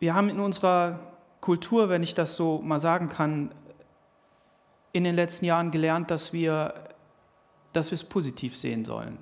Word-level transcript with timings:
Wir 0.00 0.14
haben 0.14 0.28
in 0.28 0.38
unserer 0.38 1.00
Kultur, 1.40 1.88
wenn 1.88 2.02
ich 2.02 2.14
das 2.14 2.36
so 2.36 2.60
mal 2.62 2.78
sagen 2.78 3.08
kann, 3.08 3.52
in 4.92 5.04
den 5.04 5.14
letzten 5.14 5.44
Jahren 5.44 5.70
gelernt, 5.70 6.10
dass 6.10 6.32
wir, 6.32 6.74
dass 7.72 7.90
wir 7.90 7.94
es 7.94 8.04
positiv 8.04 8.56
sehen 8.56 8.84
sollen. 8.84 9.18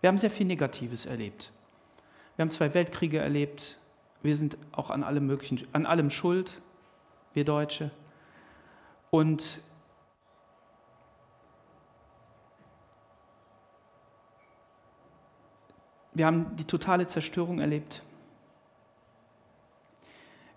Wir 0.00 0.08
haben 0.08 0.18
sehr 0.18 0.30
viel 0.30 0.46
Negatives 0.46 1.06
erlebt. 1.06 1.52
Wir 2.36 2.42
haben 2.42 2.50
zwei 2.50 2.72
Weltkriege 2.74 3.18
erlebt. 3.18 3.78
Wir 4.22 4.34
sind 4.34 4.56
auch 4.72 4.90
an 4.90 5.02
allem, 5.02 5.26
möglichen, 5.26 5.66
an 5.72 5.86
allem 5.86 6.10
schuld, 6.10 6.60
wir 7.34 7.44
Deutsche. 7.44 7.90
Und 9.10 9.60
wir 16.14 16.26
haben 16.26 16.56
die 16.56 16.64
totale 16.64 17.06
Zerstörung 17.06 17.60
erlebt. 17.60 18.02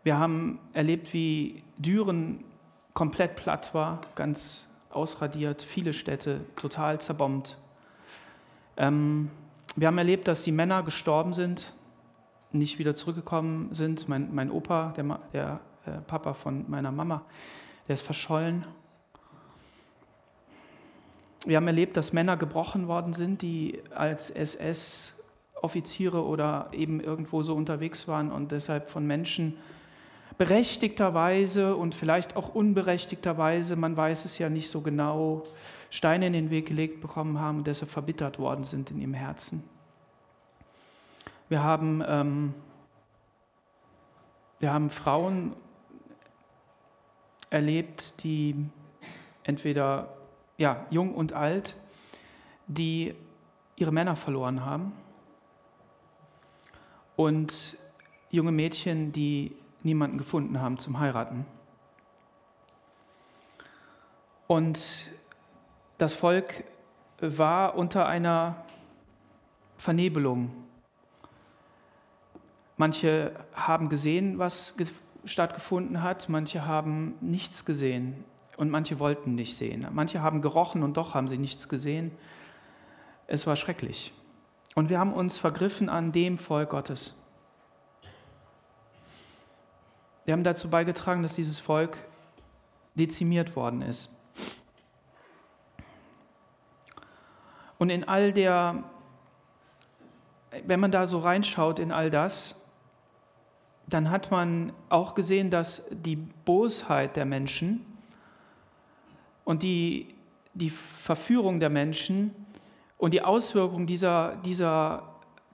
Wir 0.08 0.18
haben 0.18 0.58
erlebt, 0.72 1.14
wie 1.14 1.64
Düren 1.78 2.46
komplett 2.94 3.36
platt 3.36 3.74
war, 3.74 4.00
ganz 4.16 4.66
ausradiert, 4.90 5.62
viele 5.64 5.92
Städte 5.92 6.46
total 6.56 7.02
zerbombt. 7.02 7.58
Ähm, 8.78 9.30
wir 9.76 9.88
haben 9.88 9.98
erlebt, 9.98 10.30
dass 10.30 10.44
die 10.44 10.54
Männer 10.54 10.82
gestorben 10.84 11.34
sind, 11.34 11.74
nicht 12.54 12.80
wieder 12.80 12.96
zurückgekommen 12.96 13.74
sind. 13.74 14.08
Mein, 14.08 14.34
mein 14.34 14.50
Opa, 14.50 14.94
der, 14.96 15.20
der 15.34 15.60
äh, 15.86 15.98
Papa 16.08 16.34
von 16.34 16.64
meiner 16.70 16.94
Mama, 16.94 17.24
der 17.90 17.96
ist 17.96 18.02
verschollen. 18.04 18.64
Wir 21.46 21.58
haben 21.58 21.68
erlebt, 21.68 21.98
dass 21.98 22.14
Männer 22.14 22.38
gebrochen 22.38 22.88
worden 22.88 23.12
sind, 23.12 23.42
die 23.42 23.84
als 23.94 24.30
SS-Offiziere 24.30 26.24
oder 26.24 26.70
eben 26.72 27.02
irgendwo 27.02 27.44
so 27.44 27.54
unterwegs 27.56 28.08
waren 28.08 28.32
und 28.32 28.54
deshalb 28.54 28.90
von 28.90 29.06
Menschen 29.06 29.58
berechtigterweise 30.38 31.76
und 31.76 31.96
vielleicht 31.96 32.36
auch 32.36 32.54
unberechtigterweise, 32.54 33.76
man 33.76 33.98
weiß 33.98 34.26
es 34.26 34.38
ja 34.38 34.50
nicht 34.50 34.70
so 34.70 34.82
genau, 34.82 35.44
Steine 35.90 36.28
in 36.28 36.34
den 36.34 36.50
Weg 36.50 36.68
gelegt 36.68 37.02
bekommen 37.02 37.40
haben 37.40 37.60
und 37.60 37.68
deshalb 37.68 37.90
verbittert 37.92 38.40
worden 38.40 38.64
sind 38.64 38.92
in 38.92 39.00
ihrem 39.00 39.14
Herzen. 39.14 39.64
Wir 41.50 41.64
haben, 41.64 42.04
ähm, 42.06 42.54
wir 44.60 44.74
haben 44.74 44.90
Frauen 44.90 45.56
erlebt, 47.50 48.22
die 48.24 48.56
entweder 49.44 50.14
ja, 50.58 50.86
jung 50.90 51.16
und 51.16 51.34
alt, 51.34 51.76
die 52.68 53.16
ihre 53.78 53.94
Männer 53.94 54.16
verloren 54.16 54.66
haben 54.66 54.92
und 57.16 57.78
junge 58.30 58.52
Mädchen, 58.52 59.14
die 59.14 59.56
niemanden 59.88 60.18
gefunden 60.18 60.62
haben 60.62 60.78
zum 60.78 61.00
Heiraten. 61.00 61.46
Und 64.46 65.10
das 65.98 66.14
Volk 66.14 66.64
war 67.20 67.76
unter 67.76 68.06
einer 68.06 68.64
Vernebelung. 69.78 70.52
Manche 72.78 73.32
haben 73.54 73.90
gesehen, 73.90 74.38
was 74.38 74.76
stattgefunden 75.26 76.04
hat, 76.04 76.30
manche 76.30 76.66
haben 76.66 77.16
nichts 77.22 77.66
gesehen 77.66 78.24
und 78.58 78.70
manche 78.70 79.00
wollten 79.00 79.36
nicht 79.36 79.56
sehen. 79.56 79.88
Manche 79.92 80.22
haben 80.22 80.42
gerochen 80.42 80.84
und 80.84 80.98
doch 80.98 81.14
haben 81.14 81.28
sie 81.28 81.38
nichts 81.38 81.70
gesehen. 81.70 82.12
Es 83.26 83.48
war 83.48 83.56
schrecklich. 83.56 84.14
Und 84.76 84.90
wir 84.90 85.00
haben 85.00 85.14
uns 85.14 85.38
vergriffen 85.38 85.90
an 85.90 86.12
dem 86.12 86.38
Volk 86.38 86.70
Gottes. 86.70 87.20
Wir 90.28 90.34
haben 90.34 90.44
dazu 90.44 90.70
beigetragen, 90.70 91.24
dass 91.24 91.36
dieses 91.36 91.58
Volk 91.58 91.98
dezimiert 92.96 93.56
worden 93.56 93.82
ist. 93.82 94.14
Und 97.78 97.90
in 97.90 98.04
all 98.04 98.34
der, 98.34 98.84
wenn 100.66 100.82
man 100.82 100.92
da 100.92 101.08
so 101.08 101.20
reinschaut 101.20 101.80
in 101.80 101.94
all 101.94 102.10
das, 102.10 102.62
dann 103.88 104.12
hat 104.12 104.30
man 104.30 104.74
auch 104.90 105.16
gesehen, 105.16 105.50
dass 105.50 105.88
die 105.92 106.18
Bosheit 106.18 107.16
der 107.16 107.24
Menschen 107.24 107.86
und 109.46 109.64
die, 109.64 110.14
die 110.54 110.72
Verführung 110.72 111.62
der 111.62 111.70
Menschen 111.70 112.36
und 112.98 113.14
die 113.14 113.22
Auswirkung 113.22 113.88
dieser, 113.88 114.36
dieser, 114.44 115.04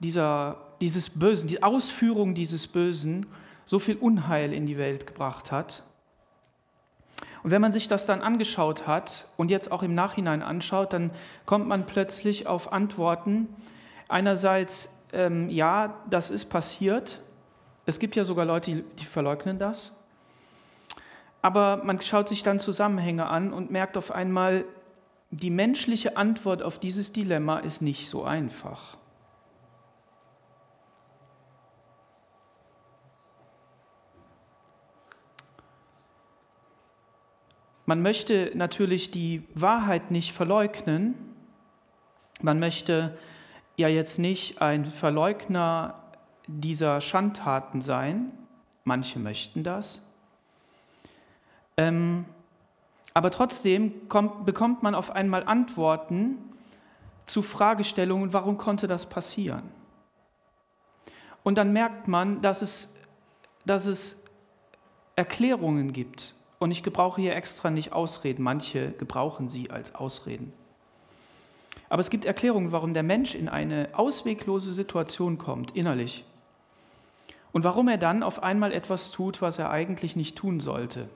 dieser, 0.00 0.56
dieses 0.80 1.10
Bösen, 1.10 1.46
die 1.46 1.62
Ausführung 1.62 2.34
dieses 2.34 2.66
Bösen 2.66 3.24
so 3.64 3.78
viel 3.78 3.96
Unheil 3.96 4.52
in 4.52 4.66
die 4.66 4.78
Welt 4.78 5.06
gebracht 5.06 5.52
hat. 5.52 5.82
Und 7.42 7.50
wenn 7.50 7.60
man 7.60 7.72
sich 7.72 7.88
das 7.88 8.06
dann 8.06 8.22
angeschaut 8.22 8.86
hat 8.86 9.28
und 9.36 9.50
jetzt 9.50 9.70
auch 9.70 9.82
im 9.82 9.94
Nachhinein 9.94 10.42
anschaut, 10.42 10.92
dann 10.92 11.10
kommt 11.44 11.68
man 11.68 11.84
plötzlich 11.84 12.46
auf 12.46 12.72
Antworten. 12.72 13.48
Einerseits, 14.08 15.04
ähm, 15.12 15.50
ja, 15.50 15.94
das 16.08 16.30
ist 16.30 16.46
passiert. 16.46 17.20
Es 17.86 17.98
gibt 17.98 18.16
ja 18.16 18.24
sogar 18.24 18.46
Leute, 18.46 18.70
die, 18.70 18.84
die 18.98 19.04
verleugnen 19.04 19.58
das. 19.58 20.02
Aber 21.42 21.84
man 21.84 22.00
schaut 22.00 22.30
sich 22.30 22.42
dann 22.42 22.58
Zusammenhänge 22.58 23.26
an 23.26 23.52
und 23.52 23.70
merkt 23.70 23.98
auf 23.98 24.10
einmal, 24.10 24.64
die 25.30 25.50
menschliche 25.50 26.16
Antwort 26.16 26.62
auf 26.62 26.78
dieses 26.78 27.12
Dilemma 27.12 27.58
ist 27.58 27.82
nicht 27.82 28.08
so 28.08 28.24
einfach. 28.24 28.96
Man 37.86 38.00
möchte 38.02 38.50
natürlich 38.54 39.10
die 39.10 39.42
Wahrheit 39.54 40.10
nicht 40.10 40.32
verleugnen. 40.32 41.14
Man 42.40 42.58
möchte 42.58 43.18
ja 43.76 43.88
jetzt 43.88 44.18
nicht 44.18 44.62
ein 44.62 44.86
Verleugner 44.86 46.02
dieser 46.46 47.00
Schandtaten 47.00 47.80
sein. 47.80 48.32
Manche 48.84 49.18
möchten 49.18 49.64
das. 49.64 50.02
Ähm, 51.76 52.24
aber 53.12 53.30
trotzdem 53.30 54.08
kommt, 54.08 54.44
bekommt 54.44 54.82
man 54.82 54.94
auf 54.94 55.10
einmal 55.10 55.44
Antworten 55.44 56.38
zu 57.26 57.42
Fragestellungen, 57.42 58.32
warum 58.32 58.58
konnte 58.58 58.86
das 58.86 59.08
passieren? 59.08 59.62
Und 61.42 61.56
dann 61.56 61.72
merkt 61.72 62.08
man, 62.08 62.40
dass 62.42 62.62
es, 62.62 62.94
dass 63.64 63.86
es 63.86 64.24
Erklärungen 65.16 65.92
gibt, 65.92 66.34
und 66.64 66.70
ich 66.70 66.82
gebrauche 66.82 67.20
hier 67.20 67.36
extra 67.36 67.68
nicht 67.68 67.92
Ausreden, 67.92 68.42
manche 68.42 68.92
gebrauchen 68.92 69.50
sie 69.50 69.70
als 69.70 69.94
Ausreden. 69.94 70.50
Aber 71.90 72.00
es 72.00 72.08
gibt 72.08 72.24
Erklärungen, 72.24 72.72
warum 72.72 72.94
der 72.94 73.02
Mensch 73.02 73.34
in 73.34 73.50
eine 73.50 73.90
ausweglose 73.92 74.72
Situation 74.72 75.36
kommt, 75.36 75.76
innerlich. 75.76 76.24
Und 77.52 77.64
warum 77.64 77.86
er 77.88 77.98
dann 77.98 78.22
auf 78.22 78.42
einmal 78.42 78.72
etwas 78.72 79.10
tut, 79.10 79.42
was 79.42 79.58
er 79.58 79.68
eigentlich 79.68 80.16
nicht 80.16 80.38
tun 80.38 80.58
sollte. 80.58 81.10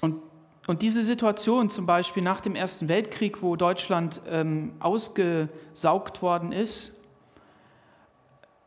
Und, 0.00 0.22
und 0.66 0.80
diese 0.80 1.02
Situation 1.02 1.68
zum 1.68 1.84
Beispiel 1.84 2.22
nach 2.22 2.40
dem 2.40 2.56
Ersten 2.56 2.88
Weltkrieg, 2.88 3.42
wo 3.42 3.54
Deutschland 3.56 4.22
ähm, 4.26 4.72
ausgesaugt 4.80 6.22
worden 6.22 6.52
ist, 6.52 7.03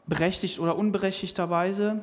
berechtigt 0.08 0.60
oder 0.60 0.76
unberechtigterweise. 0.76 2.02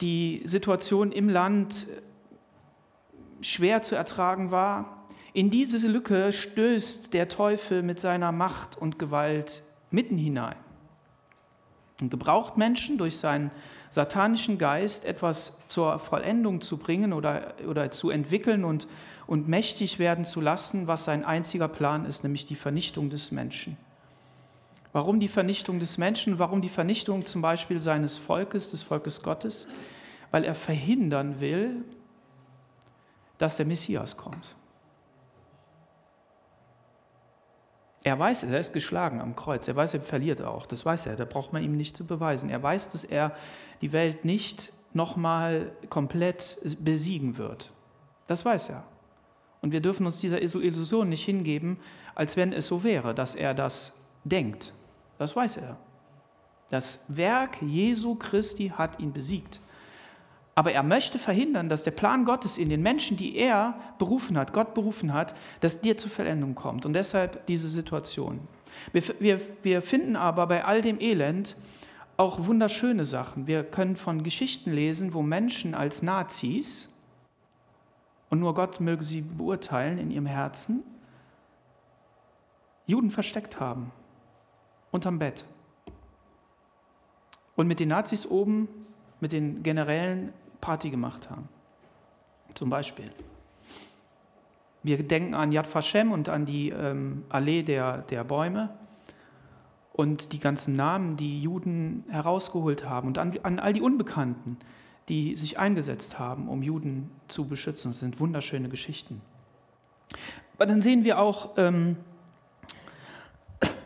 Die 0.00 0.42
Situation 0.44 1.12
im 1.12 1.28
Land 1.28 1.86
schwer 3.40 3.82
zu 3.82 3.94
ertragen 3.94 4.50
war. 4.50 5.06
In 5.32 5.50
diese 5.50 5.88
Lücke 5.88 6.32
stößt 6.32 7.12
der 7.14 7.28
Teufel 7.28 7.82
mit 7.82 8.00
seiner 8.00 8.32
Macht 8.32 8.76
und 8.76 8.98
Gewalt 8.98 9.62
mitten 9.90 10.18
hinein 10.18 10.56
und 12.00 12.10
gebraucht 12.10 12.56
Menschen 12.58 12.98
durch 12.98 13.16
seinen 13.16 13.50
satanischen 13.90 14.58
Geist 14.58 15.04
etwas 15.04 15.58
zur 15.68 15.98
Vollendung 15.98 16.60
zu 16.60 16.78
bringen 16.78 17.12
oder, 17.12 17.54
oder 17.68 17.90
zu 17.90 18.10
entwickeln 18.10 18.64
und, 18.64 18.88
und 19.26 19.48
mächtig 19.48 19.98
werden 19.98 20.24
zu 20.24 20.40
lassen, 20.40 20.86
was 20.86 21.04
sein 21.04 21.24
einziger 21.24 21.68
Plan 21.68 22.04
ist, 22.04 22.24
nämlich 22.24 22.44
die 22.44 22.54
Vernichtung 22.54 23.10
des 23.10 23.30
Menschen. 23.32 23.76
Warum 24.92 25.20
die 25.20 25.28
Vernichtung 25.28 25.78
des 25.78 25.96
Menschen? 25.96 26.38
Warum 26.38 26.60
die 26.60 26.68
Vernichtung 26.68 27.24
zum 27.24 27.40
Beispiel 27.40 27.80
seines 27.80 28.18
Volkes, 28.18 28.70
des 28.70 28.82
Volkes 28.82 29.22
Gottes? 29.22 29.66
Weil 30.30 30.44
er 30.44 30.54
verhindern 30.54 31.40
will, 31.40 31.82
dass 33.38 33.56
der 33.56 33.66
Messias 33.66 34.16
kommt. 34.16 34.54
Er 38.04 38.18
weiß, 38.18 38.42
er 38.42 38.58
ist 38.58 38.72
geschlagen 38.72 39.20
am 39.20 39.36
Kreuz. 39.36 39.68
Er 39.68 39.76
weiß, 39.76 39.94
er 39.94 40.00
verliert 40.00 40.42
auch. 40.42 40.66
Das 40.66 40.84
weiß 40.84 41.06
er. 41.06 41.16
Da 41.16 41.24
braucht 41.24 41.52
man 41.52 41.62
ihm 41.62 41.76
nicht 41.76 41.96
zu 41.96 42.04
beweisen. 42.04 42.50
Er 42.50 42.62
weiß, 42.62 42.88
dass 42.88 43.04
er 43.04 43.34
die 43.80 43.92
Welt 43.92 44.24
nicht 44.24 44.72
nochmal 44.92 45.72
komplett 45.88 46.58
besiegen 46.80 47.38
wird. 47.38 47.72
Das 48.26 48.44
weiß 48.44 48.70
er. 48.70 48.84
Und 49.62 49.72
wir 49.72 49.80
dürfen 49.80 50.04
uns 50.04 50.20
dieser 50.20 50.42
Illusion 50.42 51.08
nicht 51.08 51.24
hingeben, 51.24 51.78
als 52.14 52.36
wenn 52.36 52.52
es 52.52 52.66
so 52.66 52.82
wäre, 52.82 53.14
dass 53.14 53.34
er 53.36 53.54
das 53.54 53.98
denkt. 54.24 54.72
Das 55.22 55.36
weiß 55.36 55.58
er. 55.58 55.76
Das 56.70 57.04
Werk 57.06 57.62
Jesu 57.62 58.16
Christi 58.16 58.72
hat 58.76 58.98
ihn 58.98 59.12
besiegt. 59.12 59.60
Aber 60.56 60.72
er 60.72 60.82
möchte 60.82 61.18
verhindern, 61.20 61.68
dass 61.68 61.84
der 61.84 61.92
Plan 61.92 62.24
Gottes 62.24 62.58
in 62.58 62.68
den 62.68 62.82
Menschen, 62.82 63.16
die 63.16 63.36
er 63.36 63.74
berufen 63.98 64.36
hat, 64.36 64.52
Gott 64.52 64.74
berufen 64.74 65.14
hat, 65.14 65.36
dass 65.60 65.80
dir 65.80 65.96
zur 65.96 66.10
Vollendung 66.10 66.56
kommt. 66.56 66.84
Und 66.84 66.94
deshalb 66.94 67.46
diese 67.46 67.68
Situation. 67.68 68.40
Wir, 68.92 69.02
wir, 69.20 69.40
wir 69.62 69.80
finden 69.80 70.16
aber 70.16 70.48
bei 70.48 70.64
all 70.64 70.80
dem 70.80 71.00
Elend 71.00 71.56
auch 72.16 72.44
wunderschöne 72.46 73.04
Sachen. 73.04 73.46
Wir 73.46 73.62
können 73.62 73.94
von 73.94 74.24
Geschichten 74.24 74.72
lesen, 74.72 75.14
wo 75.14 75.22
Menschen 75.22 75.76
als 75.76 76.02
Nazis, 76.02 76.88
und 78.28 78.40
nur 78.40 78.54
Gott 78.54 78.80
möge 78.80 79.04
sie 79.04 79.20
beurteilen 79.20 79.98
in 79.98 80.10
ihrem 80.10 80.26
Herzen, 80.26 80.82
Juden 82.86 83.12
versteckt 83.12 83.60
haben, 83.60 83.92
unterm 84.92 85.18
Bett. 85.18 85.44
Und 87.56 87.66
mit 87.66 87.80
den 87.80 87.88
Nazis 87.88 88.24
oben, 88.24 88.68
mit 89.20 89.32
den 89.32 89.64
Generälen 89.64 90.32
Party 90.60 90.90
gemacht 90.90 91.28
haben. 91.28 91.48
Zum 92.54 92.70
Beispiel. 92.70 93.10
Wir 94.84 95.02
denken 95.02 95.34
an 95.34 95.52
Yad 95.52 95.72
Vashem 95.72 96.12
und 96.12 96.28
an 96.28 96.46
die 96.46 96.70
ähm, 96.70 97.24
Allee 97.28 97.62
der, 97.62 97.98
der 97.98 98.24
Bäume 98.24 98.70
und 99.92 100.32
die 100.32 100.38
ganzen 100.38 100.74
Namen, 100.74 101.16
die 101.16 101.42
Juden 101.42 102.04
herausgeholt 102.08 102.88
haben 102.88 103.08
und 103.08 103.18
an, 103.18 103.38
an 103.42 103.58
all 103.58 103.72
die 103.72 103.80
Unbekannten, 103.80 104.56
die 105.08 105.36
sich 105.36 105.58
eingesetzt 105.58 106.18
haben, 106.18 106.48
um 106.48 106.62
Juden 106.62 107.10
zu 107.28 107.46
beschützen. 107.46 107.90
Das 107.90 108.00
sind 108.00 108.18
wunderschöne 108.20 108.68
Geschichten. 108.68 109.20
Aber 110.54 110.66
dann 110.66 110.80
sehen 110.80 111.04
wir 111.04 111.18
auch 111.18 111.50
ähm, 111.56 111.96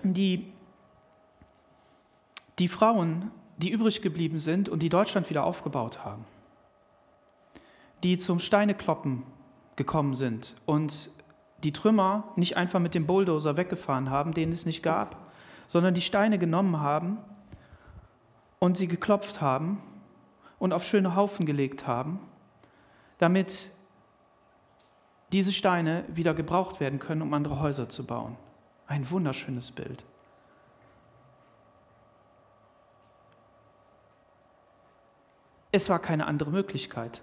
die, 0.03 0.53
die 2.58 2.69
Frauen, 2.69 3.31
die 3.58 3.70
übrig 3.70 4.03
geblieben 4.03 4.38
sind 4.38 4.69
und 4.69 4.81
die 4.81 4.88
Deutschland 4.88 5.31
wieder 5.31 5.44
aufgebaut 5.44 6.05
haben, 6.05 6.25
die 8.03 8.19
zum 8.19 8.38
Steinekloppen 8.38 9.23
gekommen 9.76 10.14
sind 10.14 10.56
und 10.67 11.11
die 11.62 11.73
Trümmer 11.73 12.32
nicht 12.37 12.56
einfach 12.56 12.81
mit 12.81 12.94
dem 12.94 13.06
Bulldozer 13.06 13.56
weggefahren 13.56 14.11
haben, 14.11 14.32
den 14.32 14.53
es 14.53 14.67
nicht 14.67 14.82
gab, 14.82 15.17
sondern 15.67 15.94
die 15.94 16.00
Steine 16.00 16.38
genommen 16.38 16.81
haben 16.81 17.19
und 18.58 18.76
sie 18.76 18.88
geklopft 18.88 19.41
haben 19.41 19.82
und 20.58 20.73
auf 20.73 20.85
schöne 20.85 21.14
Haufen 21.14 21.47
gelegt 21.47 21.87
haben, 21.87 22.20
damit 23.19 23.73
diese 25.32 25.53
Steine 25.53 26.05
wieder 26.08 26.35
gebraucht 26.35 26.81
werden 26.81 26.99
können, 26.99 27.23
um 27.23 27.35
andere 27.35 27.61
Häuser 27.61 27.88
zu 27.88 28.06
bauen. 28.06 28.37
Ein 28.87 29.11
wunderschönes 29.11 29.73
Bild. 29.73 30.05
Es 35.76 35.90
war 35.90 35.99
keine 35.99 36.26
andere 36.26 36.50
Möglichkeit. 36.50 37.20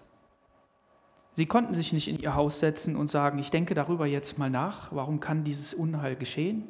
Sie 1.33 1.47
konnten 1.47 1.73
sich 1.73 1.91
nicht 1.91 2.07
in 2.07 2.19
ihr 2.19 2.35
Haus 2.35 2.59
setzen 2.59 2.95
und 2.95 3.07
sagen, 3.07 3.39
ich 3.39 3.49
denke 3.49 3.73
darüber 3.73 4.05
jetzt 4.05 4.37
mal 4.37 4.51
nach, 4.51 4.91
warum 4.91 5.19
kann 5.19 5.43
dieses 5.43 5.73
Unheil 5.73 6.15
geschehen? 6.15 6.67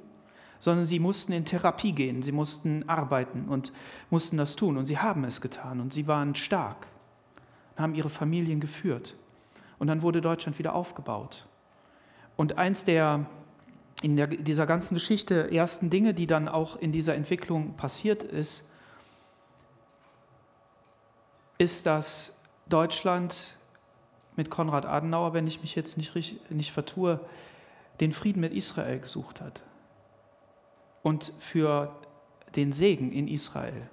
Sondern 0.60 0.86
sie 0.86 1.00
mussten 1.00 1.34
in 1.34 1.44
Therapie 1.44 1.92
gehen, 1.92 2.24
sie 2.24 2.32
mussten 2.32 2.88
arbeiten 2.88 3.50
und 3.50 3.74
mussten 4.10 4.38
das 4.38 4.56
tun. 4.56 4.78
Und 4.78 4.86
sie 4.86 4.98
haben 4.98 5.26
es 5.26 5.42
getan 5.42 5.82
und 5.82 5.92
sie 5.92 6.08
waren 6.08 6.36
stark, 6.36 6.88
haben 7.76 7.96
ihre 7.96 8.08
Familien 8.08 8.62
geführt. 8.62 9.18
Und 9.78 9.88
dann 9.88 10.04
wurde 10.04 10.22
Deutschland 10.22 10.60
wieder 10.60 10.76
aufgebaut. 10.76 11.50
Und 12.38 12.58
eins 12.58 12.86
der 12.86 13.26
in 14.02 14.16
der, 14.16 14.28
dieser 14.28 14.68
ganzen 14.68 14.94
Geschichte 14.94 15.52
ersten 15.52 15.90
Dinge, 15.90 16.14
die 16.14 16.28
dann 16.28 16.48
auch 16.48 16.78
in 16.78 16.94
dieser 16.94 17.16
Entwicklung 17.16 17.74
passiert 17.76 18.24
ist, 18.24 18.70
ist, 21.64 21.86
dass 21.86 22.38
Deutschland 22.68 23.58
mit 24.36 24.50
Konrad 24.50 24.86
Adenauer, 24.86 25.34
wenn 25.34 25.48
ich 25.48 25.62
mich 25.62 25.76
jetzt 25.76 25.98
nicht, 25.98 26.14
nicht 26.52 26.72
vertue, 26.72 27.20
den 28.00 28.12
Frieden 28.12 28.42
mit 28.42 28.54
Israel 28.54 29.00
gesucht 29.00 29.42
hat 29.42 29.64
und 31.04 31.32
für 31.40 31.96
den 32.56 32.72
Segen 32.72 33.12
in 33.12 33.28
Israel. 33.28 33.90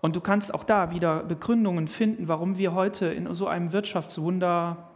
Und 0.00 0.16
du 0.16 0.20
kannst 0.20 0.54
auch 0.54 0.64
da 0.64 0.90
wieder 0.90 1.24
Begründungen 1.24 1.88
finden, 1.88 2.28
warum 2.28 2.58
wir 2.58 2.74
heute 2.74 3.06
in 3.06 3.32
so 3.34 3.48
einem 3.48 3.72
Wirtschaftswunder 3.72 4.88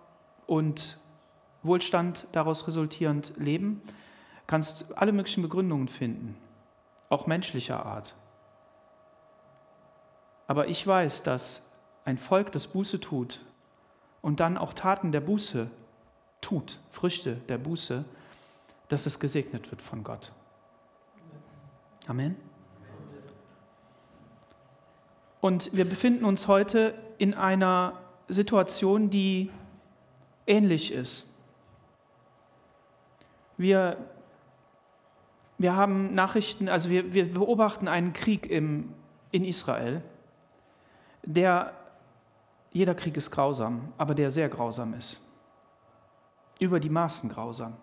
und 0.47 0.99
Wohlstand 1.63 2.27
daraus 2.33 2.67
resultierend 2.67 3.33
leben. 3.37 3.83
Du 3.85 3.91
kannst 4.47 4.97
alle 4.97 5.13
möglichen 5.13 5.43
Begründungen 5.43 5.89
finden, 5.89 6.37
auch 7.09 7.27
menschlicher 7.27 7.85
Art. 7.85 8.15
Aber 10.51 10.67
ich 10.67 10.85
weiß, 10.85 11.23
dass 11.23 11.65
ein 12.05 12.19
Volk, 12.19 12.51
das 12.51 12.67
Buße 12.67 12.99
tut, 12.99 13.41
und 14.21 14.41
dann 14.41 14.59
auch 14.59 14.73
Taten 14.73 15.13
der 15.13 15.21
Buße 15.21 15.71
tut, 16.41 16.81
Früchte 16.91 17.37
der 17.49 17.57
Buße, 17.57 18.05
dass 18.89 19.07
es 19.07 19.21
gesegnet 19.21 19.71
wird 19.71 19.81
von 19.81 20.03
Gott. 20.03 20.33
Amen. 22.09 22.35
Und 25.41 25.73
wir 25.73 25.89
befinden 25.89 26.25
uns 26.25 26.49
heute 26.49 26.95
in 27.19 27.35
einer 27.35 28.01
Situation, 28.27 29.09
die 29.09 29.53
ähnlich 30.49 30.93
ist. 30.93 31.33
Wir, 33.57 33.99
wir 35.59 35.77
haben 35.77 36.13
Nachrichten, 36.17 36.69
also 36.69 36.91
wir, 36.91 37.15
wir 37.15 37.33
beobachten 37.33 37.87
einen 37.87 38.13
Krieg 38.15 38.51
im, 38.51 38.93
in 39.31 39.45
Israel, 39.45 40.03
der 41.23 41.75
jeder 42.73 42.95
Krieg 42.95 43.17
ist 43.17 43.31
grausam, 43.31 43.93
aber 43.99 44.15
der 44.15 44.31
sehr 44.31 44.49
grausam 44.49 44.95
ist. 44.95 45.21
Über 46.61 46.79
die 46.79 46.91
Maßen 46.91 47.31
grausam. 47.31 47.77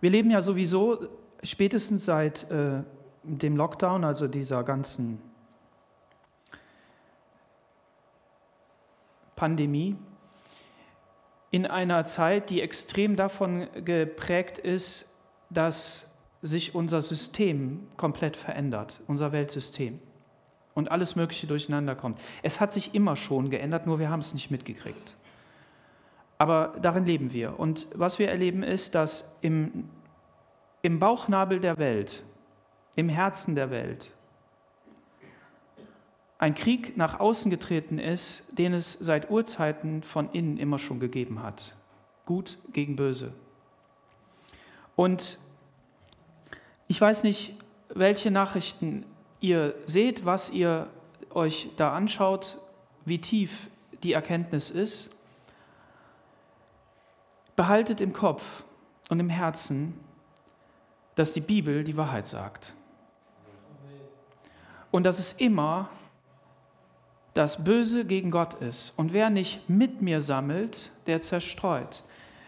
Wir 0.00 0.10
leben 0.10 0.30
ja 0.30 0.40
sowieso 0.40 1.06
spätestens 1.42 2.04
seit 2.04 2.50
äh, 2.50 2.82
dem 3.22 3.56
Lockdown, 3.56 4.04
also 4.04 4.26
dieser 4.26 4.64
ganzen 4.64 5.20
Pandemie, 9.36 9.96
in 11.50 11.66
einer 11.66 12.04
Zeit, 12.04 12.50
die 12.50 12.60
extrem 12.60 13.16
davon 13.16 13.68
geprägt 13.84 14.58
ist, 14.58 15.18
dass 15.50 16.14
sich 16.42 16.74
unser 16.74 17.02
System 17.02 17.88
komplett 17.96 18.36
verändert, 18.36 19.00
unser 19.06 19.32
Weltsystem 19.32 20.00
und 20.74 20.90
alles 20.90 21.16
Mögliche 21.16 21.46
durcheinander 21.46 21.94
kommt. 21.94 22.18
Es 22.42 22.60
hat 22.60 22.72
sich 22.72 22.94
immer 22.94 23.16
schon 23.16 23.50
geändert, 23.50 23.86
nur 23.86 23.98
wir 23.98 24.10
haben 24.10 24.20
es 24.20 24.34
nicht 24.34 24.50
mitgekriegt. 24.50 25.16
Aber 26.38 26.74
darin 26.80 27.04
leben 27.04 27.32
wir. 27.32 27.58
Und 27.58 27.86
was 27.94 28.18
wir 28.18 28.30
erleben 28.30 28.62
ist, 28.62 28.94
dass 28.94 29.36
im, 29.42 29.90
im 30.80 30.98
Bauchnabel 30.98 31.60
der 31.60 31.78
Welt, 31.78 32.22
im 32.96 33.08
Herzen 33.08 33.54
der 33.54 33.70
Welt, 33.70 34.12
ein 36.38 36.54
Krieg 36.54 36.96
nach 36.96 37.20
außen 37.20 37.50
getreten 37.50 37.98
ist, 37.98 38.46
den 38.56 38.72
es 38.72 38.92
seit 38.94 39.30
Urzeiten 39.30 40.02
von 40.02 40.30
innen 40.32 40.56
immer 40.56 40.78
schon 40.78 40.98
gegeben 40.98 41.42
hat. 41.42 41.76
Gut 42.24 42.56
gegen 42.72 42.96
böse. 42.96 43.34
Und 44.96 45.38
ich 46.88 46.98
weiß 46.98 47.24
nicht, 47.24 47.54
welche 47.90 48.30
Nachrichten 48.30 49.04
ihr 49.40 49.74
seht, 49.86 50.26
was 50.26 50.50
ihr 50.50 50.88
euch 51.30 51.70
da 51.76 51.94
anschaut, 51.94 52.58
wie 53.04 53.20
tief 53.20 53.70
die 54.02 54.12
Erkenntnis 54.12 54.70
ist, 54.70 55.10
behaltet 57.56 58.00
im 58.00 58.12
Kopf 58.12 58.64
und 59.08 59.20
im 59.20 59.28
Herzen, 59.28 59.98
dass 61.14 61.32
die 61.32 61.40
Bibel 61.40 61.84
die 61.84 61.96
Wahrheit 61.96 62.26
sagt. 62.26 62.74
Und 64.90 65.04
dass 65.04 65.18
es 65.18 65.34
immer 65.34 65.90
das 67.34 67.62
Böse 67.62 68.04
gegen 68.04 68.30
Gott 68.30 68.54
ist. 68.54 68.90
Und 68.96 69.12
wer 69.12 69.30
nicht 69.30 69.68
mit 69.68 70.02
mir 70.02 70.20
sammelt, 70.20 70.90
der 71.06 71.20
zerstreut. 71.20 72.02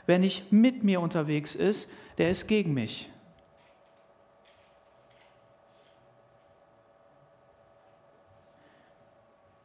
Wer 0.07 0.19
nicht 0.19 0.51
mit 0.51 0.83
mir 0.83 1.01
unterwegs 1.01 1.55
ist, 1.55 1.89
der 2.19 2.31
ist 2.31 2.49
gegen 2.49 2.75
mich. 2.75 3.12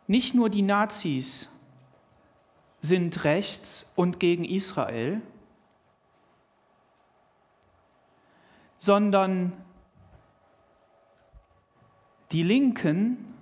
Nicht 0.08 0.34
nur 0.34 0.50
die 0.50 0.62
Nazis 0.62 1.50
sind 2.80 3.26
rechts 3.26 3.92
und 3.96 4.20
gegen 4.20 4.46
Israel, 4.46 5.22
sondern 8.78 9.52
die 12.32 12.44
Linken 12.44 13.34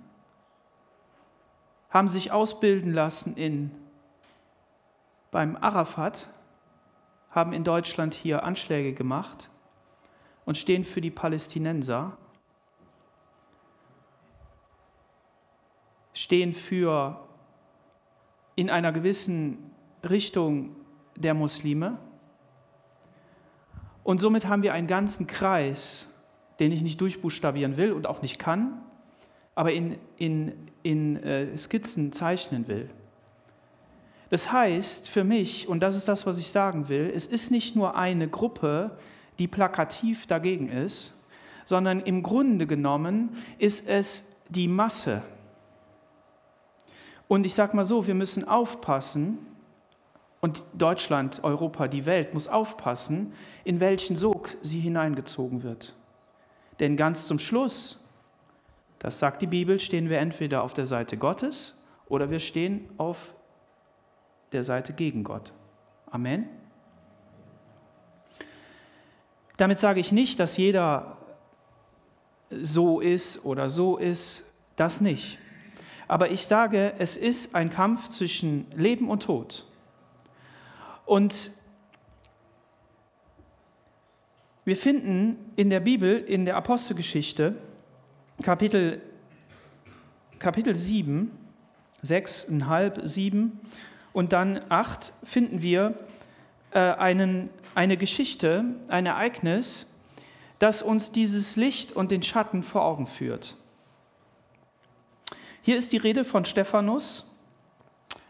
haben 1.90 2.08
sich 2.08 2.32
ausbilden 2.32 2.92
lassen 2.92 3.36
in, 3.36 3.70
beim 5.30 5.56
Arafat, 5.56 6.28
haben 7.30 7.52
in 7.52 7.64
Deutschland 7.64 8.14
hier 8.14 8.44
Anschläge 8.44 8.92
gemacht 8.92 9.50
und 10.44 10.58
stehen 10.58 10.84
für 10.84 11.00
die 11.00 11.10
Palästinenser, 11.10 12.16
stehen 16.16 16.54
für 16.54 17.20
in 18.54 18.70
einer 18.70 18.90
gewissen 18.90 19.70
Richtung 20.02 20.74
der 21.14 21.34
Muslime. 21.34 21.98
Und 24.02 24.20
somit 24.22 24.46
haben 24.46 24.62
wir 24.62 24.72
einen 24.72 24.86
ganzen 24.86 25.26
Kreis, 25.26 26.08
den 26.58 26.72
ich 26.72 26.80
nicht 26.80 27.00
durchbuchstabieren 27.02 27.76
will 27.76 27.92
und 27.92 28.06
auch 28.06 28.22
nicht 28.22 28.38
kann, 28.38 28.80
aber 29.54 29.72
in, 29.72 29.98
in, 30.16 30.70
in 30.82 31.22
äh, 31.22 31.56
Skizzen 31.56 32.12
zeichnen 32.12 32.66
will. 32.66 32.88
Das 34.30 34.50
heißt 34.50 35.10
für 35.10 35.22
mich, 35.22 35.68
und 35.68 35.80
das 35.80 35.96
ist 35.96 36.08
das, 36.08 36.24
was 36.24 36.38
ich 36.38 36.50
sagen 36.50 36.88
will, 36.88 37.12
es 37.14 37.26
ist 37.26 37.50
nicht 37.50 37.76
nur 37.76 37.94
eine 37.94 38.26
Gruppe, 38.26 38.96
die 39.38 39.48
plakativ 39.48 40.26
dagegen 40.26 40.70
ist, 40.70 41.12
sondern 41.66 42.00
im 42.00 42.22
Grunde 42.22 42.66
genommen 42.66 43.36
ist 43.58 43.86
es 43.86 44.26
die 44.48 44.66
Masse. 44.66 45.22
Und 47.28 47.46
ich 47.46 47.54
sage 47.54 47.76
mal 47.76 47.84
so, 47.84 48.06
wir 48.06 48.14
müssen 48.14 48.46
aufpassen, 48.46 49.38
und 50.40 50.64
Deutschland, 50.74 51.42
Europa, 51.42 51.88
die 51.88 52.06
Welt 52.06 52.32
muss 52.32 52.46
aufpassen, 52.46 53.32
in 53.64 53.80
welchen 53.80 54.14
Sog 54.14 54.56
sie 54.62 54.78
hineingezogen 54.78 55.62
wird. 55.62 55.96
Denn 56.78 56.96
ganz 56.96 57.26
zum 57.26 57.38
Schluss, 57.38 58.04
das 58.98 59.18
sagt 59.18 59.42
die 59.42 59.46
Bibel, 59.46 59.80
stehen 59.80 60.08
wir 60.08 60.18
entweder 60.18 60.62
auf 60.62 60.72
der 60.72 60.86
Seite 60.86 61.16
Gottes 61.16 61.76
oder 62.08 62.30
wir 62.30 62.38
stehen 62.38 62.88
auf 62.98 63.34
der 64.52 64.62
Seite 64.62 64.92
gegen 64.92 65.24
Gott. 65.24 65.52
Amen. 66.10 66.48
Damit 69.56 69.80
sage 69.80 70.00
ich 70.00 70.12
nicht, 70.12 70.38
dass 70.38 70.56
jeder 70.56 71.16
so 72.50 73.00
ist 73.00 73.44
oder 73.44 73.68
so 73.68 73.96
ist, 73.96 74.52
das 74.76 75.00
nicht. 75.00 75.38
Aber 76.08 76.30
ich 76.30 76.46
sage, 76.46 76.94
es 76.98 77.16
ist 77.16 77.54
ein 77.54 77.70
Kampf 77.70 78.08
zwischen 78.08 78.66
Leben 78.74 79.08
und 79.08 79.24
Tod. 79.24 79.64
Und 81.04 81.50
wir 84.64 84.76
finden 84.76 85.52
in 85.56 85.70
der 85.70 85.80
Bibel, 85.80 86.18
in 86.18 86.44
der 86.44 86.56
Apostelgeschichte, 86.56 87.54
Kapitel, 88.42 89.00
Kapitel 90.38 90.74
7, 90.74 91.30
6,5, 92.04 93.06
7 93.06 93.60
und 94.12 94.32
dann 94.32 94.60
8, 94.68 95.12
finden 95.24 95.62
wir 95.62 95.94
äh, 96.72 96.78
einen, 96.80 97.50
eine 97.74 97.96
Geschichte, 97.96 98.64
ein 98.88 99.06
Ereignis, 99.06 99.92
das 100.58 100.82
uns 100.82 101.12
dieses 101.12 101.56
Licht 101.56 101.92
und 101.92 102.10
den 102.10 102.22
Schatten 102.22 102.62
vor 102.62 102.84
Augen 102.84 103.06
führt. 103.06 103.56
Hier 105.66 105.76
ist 105.76 105.90
die 105.90 105.96
Rede 105.96 106.22
von 106.22 106.44
Stephanus, 106.44 107.28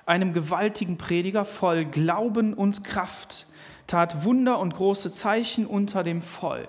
einem 0.07 0.33
gewaltigen 0.33 0.97
Prediger 0.97 1.45
voll 1.45 1.85
Glauben 1.85 2.55
und 2.55 2.83
Kraft, 2.83 3.47
tat 3.87 4.25
Wunder 4.25 4.59
und 4.59 4.73
große 4.73 5.13
Zeichen 5.13 5.67
unter 5.67 6.03
dem 6.03 6.23
Volk. 6.23 6.67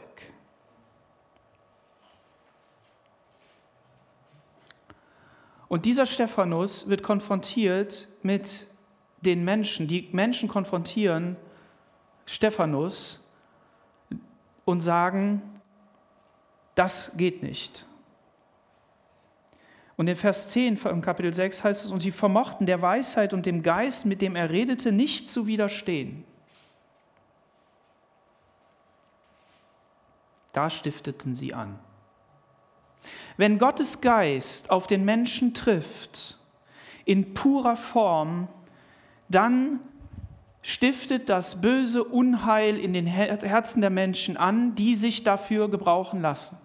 Und 5.70 5.86
dieser 5.86 6.06
Stephanus 6.06 6.90
wird 6.90 7.02
konfrontiert 7.02 8.10
mit 8.22 8.68
den 9.22 9.46
Menschen. 9.46 9.88
Die 9.88 10.10
Menschen 10.12 10.50
konfrontieren 10.50 11.38
Stephanus 12.26 13.26
und 14.66 14.82
sagen, 14.82 15.42
das 16.76 17.14
geht 17.16 17.42
nicht. 17.42 17.87
Und 19.98 20.08
in 20.08 20.16
Vers 20.16 20.50
10 20.50 20.78
von 20.78 21.02
Kapitel 21.02 21.34
6 21.34 21.64
heißt 21.64 21.86
es, 21.86 21.92
und 21.92 22.02
sie 22.02 22.12
vermochten 22.12 22.68
der 22.68 22.82
Weisheit 22.84 23.34
und 23.34 23.48
dem 23.48 23.64
Geist, 23.64 24.06
mit 24.06 24.22
dem 24.22 24.36
er 24.36 24.52
redete, 24.52 24.92
nicht 24.92 25.28
zu 25.28 25.48
widerstehen. 25.48 26.24
Da 30.54 30.70
stifteten 30.70 31.36
sie 31.36 31.54
an. 31.54 31.80
Wenn 33.38 33.58
Gottes 33.58 34.02
Geist 34.02 34.70
auf 34.70 34.86
den 34.88 35.04
Menschen 35.04 35.54
trifft, 35.54 36.38
in 37.06 37.34
purer 37.34 37.76
Form, 37.76 38.48
dann 39.30 39.80
stiftet 40.62 41.30
das 41.30 41.62
böse 41.62 42.04
Unheil 42.04 42.78
in 42.78 42.94
den 42.94 43.08
Herzen 43.08 43.82
der 43.82 43.90
Menschen 43.90 44.38
an, 44.38 44.76
die 44.76 44.96
sich 44.96 45.24
dafür 45.24 45.70
gebrauchen 45.70 46.22
lassen. 46.22 46.58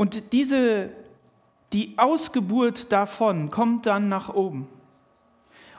Und 0.00 0.32
diese, 0.32 0.88
die 1.74 1.98
Ausgeburt 1.98 2.90
davon 2.90 3.50
kommt 3.50 3.84
dann 3.84 4.08
nach 4.08 4.32
oben. 4.32 4.66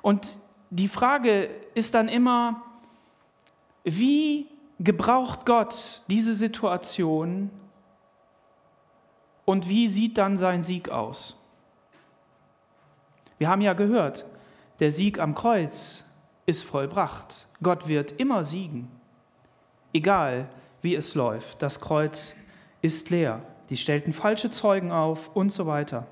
Und 0.03 0.37
die 0.69 0.87
Frage 0.87 1.49
ist 1.73 1.95
dann 1.95 2.07
immer, 2.07 2.61
wie 3.83 4.45
gebraucht 4.77 5.47
Gott 5.47 6.03
diese 6.07 6.35
Situation 6.35 7.49
und 9.45 9.67
wie 9.67 9.89
sieht 9.89 10.19
dann 10.19 10.37
sein 10.37 10.63
Sieg 10.63 10.89
aus? 10.89 11.35
Wir 13.39 13.49
haben 13.49 13.61
ja 13.61 13.73
gehört, 13.73 14.27
der 14.79 14.91
Sieg 14.91 15.17
am 15.17 15.33
Kreuz 15.33 16.05
ist 16.45 16.63
vollbracht. 16.63 17.47
Gott 17.63 17.87
wird 17.87 18.11
immer 18.11 18.43
siegen, 18.43 18.87
egal 19.93 20.47
wie 20.83 20.93
es 20.93 21.15
läuft. 21.15 21.63
Das 21.63 21.81
Kreuz 21.81 22.35
ist 22.83 23.09
leer 23.09 23.41
die 23.71 23.77
stellten 23.77 24.11
falsche 24.11 24.51
Zeugen 24.51 24.91
auf 24.91 25.31
und 25.33 25.51
so 25.51 25.65
weiter. 25.65 26.05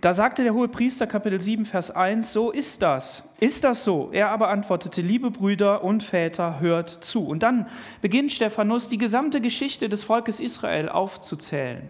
Da 0.00 0.14
sagte 0.14 0.42
der 0.42 0.54
hohe 0.54 0.68
Priester 0.68 1.06
Kapitel 1.06 1.40
7 1.40 1.66
Vers 1.66 1.90
1, 1.90 2.32
so 2.32 2.50
ist 2.50 2.82
das. 2.82 3.28
Ist 3.40 3.62
das 3.62 3.84
so? 3.84 4.08
Er 4.12 4.30
aber 4.30 4.48
antwortete, 4.48 5.02
liebe 5.02 5.30
Brüder 5.30 5.84
und 5.84 6.02
Väter, 6.02 6.60
hört 6.60 6.88
zu. 6.88 7.26
Und 7.26 7.42
dann 7.42 7.68
beginnt 8.00 8.32
Stephanus 8.32 8.88
die 8.88 8.98
gesamte 8.98 9.42
Geschichte 9.42 9.88
des 9.88 10.02
Volkes 10.02 10.40
Israel 10.40 10.88
aufzuzählen 10.88 11.88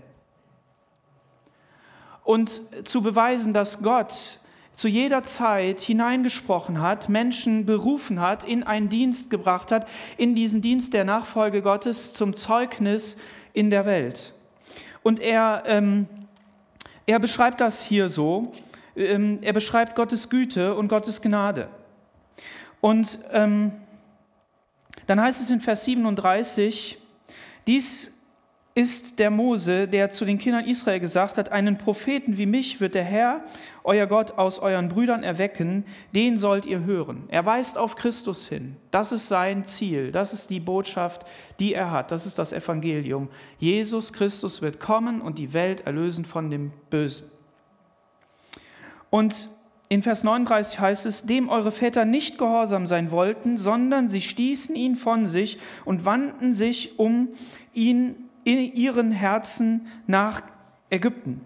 und 2.25 2.61
zu 2.85 3.03
beweisen, 3.03 3.53
dass 3.53 3.83
Gott 3.83 4.41
zu 4.75 4.89
jeder 4.89 5.23
Zeit 5.23 5.81
hineingesprochen 5.81 6.81
hat, 6.81 7.09
Menschen 7.09 7.65
berufen 7.65 8.21
hat, 8.21 8.43
in 8.43 8.65
einen 8.65 8.89
Dienst 8.89 9.31
gebracht 9.31 9.71
hat, 9.71 9.89
in 10.17 10.35
diesen 10.35 10.63
Dienst 10.63 10.95
der 10.95 11.05
Nachfolge 11.05 11.63
Gottes 11.63 12.13
zum 12.13 12.35
Zeugnis 12.35 13.17
in 13.55 13.71
der 13.71 13.87
Welt. 13.87 14.35
Und 15.03 15.21
er, 15.21 15.63
ähm, 15.67 16.07
er 17.07 17.19
beschreibt 17.19 17.63
das 17.63 17.83
hier 17.83 18.11
so. 18.11 18.53
Ähm, 18.95 19.39
er 19.41 19.55
beschreibt 19.55 19.97
Gottes 19.97 20.29
Güte 20.29 20.75
und 20.75 20.89
Gottes 20.89 21.23
Gnade. 21.23 21.69
Und 22.83 23.19
ähm, 23.33 23.73
dann 25.07 25.21
heißt 25.21 25.41
es 25.41 25.51
in 25.51 25.61
Vers 25.61 25.85
37, 25.85 26.99
dies 27.67 28.13
ist 28.76 29.21
der 29.21 29.31
Mose, 29.31 29.87
der 29.87 30.11
zu 30.11 30.25
den 30.25 30.38
Kindern 30.38 30.64
Israel 30.64 30.99
gesagt 30.99 31.38
hat, 31.38 31.52
einen 31.52 31.78
Propheten 31.78 32.38
wie 32.38 32.47
mich 32.47 32.81
wird 32.81 32.97
der 32.97 33.04
Herr, 33.04 33.45
euer 33.85 34.07
Gott, 34.09 34.33
aus 34.33 34.59
euren 34.59 34.88
Brüdern 34.88 35.23
erwecken, 35.23 35.85
den 36.12 36.38
sollt 36.38 36.66
ihr 36.66 36.85
hören. 36.85 37.25
Er 37.28 37.47
weist 37.47 37.78
auf 37.78 37.95
Christus 37.95 38.49
hin. 38.49 38.75
Das 38.90 39.12
ist 39.12 39.28
sein 39.28 39.64
Ziel, 39.64 40.11
das 40.11 40.33
ist 40.33 40.50
die 40.50 40.59
Botschaft, 40.59 41.25
die 41.61 41.73
er 41.73 41.93
hat, 41.93 42.11
das 42.11 42.26
ist 42.26 42.37
das 42.37 42.52
Evangelium. 42.52 43.28
Jesus 43.59 44.12
Christus 44.12 44.61
wird 44.61 44.81
kommen 44.81 45.21
und 45.21 45.38
die 45.38 45.52
Welt 45.52 45.83
erlösen 45.83 46.25
von 46.25 46.50
dem 46.50 46.73
Bösen. 46.90 47.31
Und 49.09 49.49
in 49.88 50.02
Vers 50.02 50.25
39 50.25 50.81
heißt 50.81 51.07
es, 51.07 51.26
dem 51.26 51.49
eure 51.49 51.71
Väter 51.71 52.04
nicht 52.04 52.38
gehorsam 52.38 52.88
sein 52.88 53.12
wollten, 53.12 53.57
sondern 53.57 54.09
sie 54.09 54.23
stießen 54.23 54.75
ihn 54.75 54.97
von 54.97 55.28
sich 55.28 55.59
und 55.85 56.04
wandten 56.04 56.54
sich 56.54 56.99
um 56.99 57.28
ihn 57.73 58.24
in 58.45 58.75
ihren 58.75 59.11
Herzen 59.11 59.87
nach 60.07 60.43
Ägypten. 60.91 61.41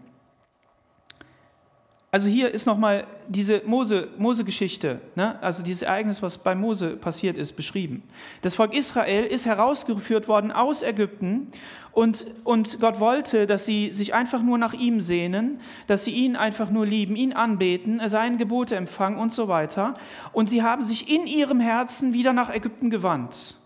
Also 2.10 2.30
hier 2.30 2.50
ist 2.54 2.64
nochmal 2.64 3.06
diese 3.28 3.60
Mose-Geschichte, 3.66 4.94
Mose 4.94 5.02
ne? 5.14 5.42
also 5.42 5.62
dieses 5.62 5.82
Ereignis, 5.82 6.22
was 6.22 6.38
bei 6.38 6.54
Mose 6.54 6.96
passiert 6.96 7.36
ist, 7.36 7.52
beschrieben. 7.52 8.02
Das 8.40 8.54
Volk 8.54 8.72
Israel 8.72 9.26
ist 9.26 9.44
herausgeführt 9.44 10.26
worden 10.26 10.50
aus 10.50 10.82
Ägypten 10.82 11.48
und, 11.92 12.24
und 12.44 12.80
Gott 12.80 12.98
wollte, 12.98 13.46
dass 13.46 13.66
sie 13.66 13.92
sich 13.92 14.14
einfach 14.14 14.42
nur 14.42 14.56
nach 14.56 14.72
ihm 14.72 15.02
sehnen, 15.02 15.60
dass 15.86 16.04
sie 16.04 16.12
ihn 16.12 16.34
einfach 16.34 16.70
nur 16.70 16.86
lieben, 16.86 17.14
ihn 17.14 17.34
anbeten, 17.34 18.00
seine 18.06 18.38
Gebote 18.38 18.74
empfangen 18.74 19.18
und 19.18 19.34
so 19.34 19.48
weiter. 19.48 19.92
Und 20.32 20.48
sie 20.48 20.62
haben 20.62 20.82
sich 20.82 21.14
in 21.14 21.26
ihrem 21.26 21.60
Herzen 21.60 22.14
wieder 22.14 22.32
nach 22.32 22.48
Ägypten 22.48 22.88
gewandt. 22.88 23.57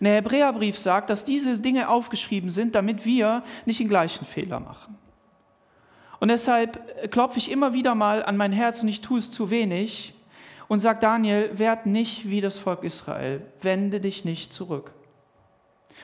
Und 0.00 0.04
der 0.04 0.14
Hebräerbrief 0.14 0.78
sagt, 0.78 1.10
dass 1.10 1.24
diese 1.24 1.60
Dinge 1.60 1.88
aufgeschrieben 1.88 2.50
sind, 2.50 2.74
damit 2.74 3.04
wir 3.04 3.42
nicht 3.66 3.80
den 3.80 3.88
gleichen 3.88 4.24
Fehler 4.24 4.60
machen. 4.60 4.96
Und 6.20 6.28
deshalb 6.28 7.10
klopfe 7.10 7.38
ich 7.38 7.50
immer 7.50 7.74
wieder 7.74 7.94
mal 7.94 8.24
an 8.24 8.36
mein 8.36 8.52
Herz 8.52 8.82
und 8.82 8.88
ich 8.88 9.00
tue 9.00 9.18
es 9.18 9.30
zu 9.30 9.50
wenig 9.50 10.14
und 10.68 10.80
sagt, 10.80 11.02
Daniel, 11.02 11.50
werd 11.58 11.86
nicht 11.86 12.28
wie 12.28 12.40
das 12.40 12.58
Volk 12.58 12.84
Israel, 12.84 13.42
wende 13.62 14.00
dich 14.00 14.24
nicht 14.24 14.52
zurück. 14.52 14.92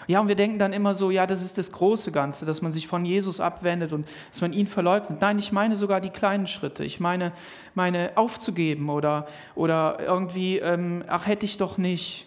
Ja, 0.06 0.20
und 0.20 0.28
wir 0.28 0.34
denken 0.34 0.58
dann 0.58 0.72
immer 0.72 0.94
so, 0.94 1.10
ja, 1.10 1.26
das 1.26 1.40
ist 1.40 1.56
das 1.56 1.72
große 1.72 2.12
Ganze, 2.12 2.44
dass 2.44 2.62
man 2.62 2.72
sich 2.72 2.86
von 2.86 3.04
Jesus 3.04 3.40
abwendet 3.40 3.92
und 3.92 4.06
dass 4.30 4.40
man 4.40 4.52
ihn 4.52 4.66
verleugnet. 4.66 5.20
Nein, 5.20 5.38
ich 5.38 5.50
meine 5.50 5.76
sogar 5.76 6.00
die 6.00 6.10
kleinen 6.10 6.46
Schritte. 6.46 6.84
Ich 6.84 7.00
meine, 7.00 7.32
meine 7.74 8.12
aufzugeben 8.16 8.90
oder, 8.90 9.26
oder 9.54 9.98
irgendwie, 10.00 10.58
ähm, 10.58 11.04
ach, 11.08 11.26
hätte 11.26 11.46
ich 11.46 11.56
doch 11.56 11.78
nicht 11.78 12.26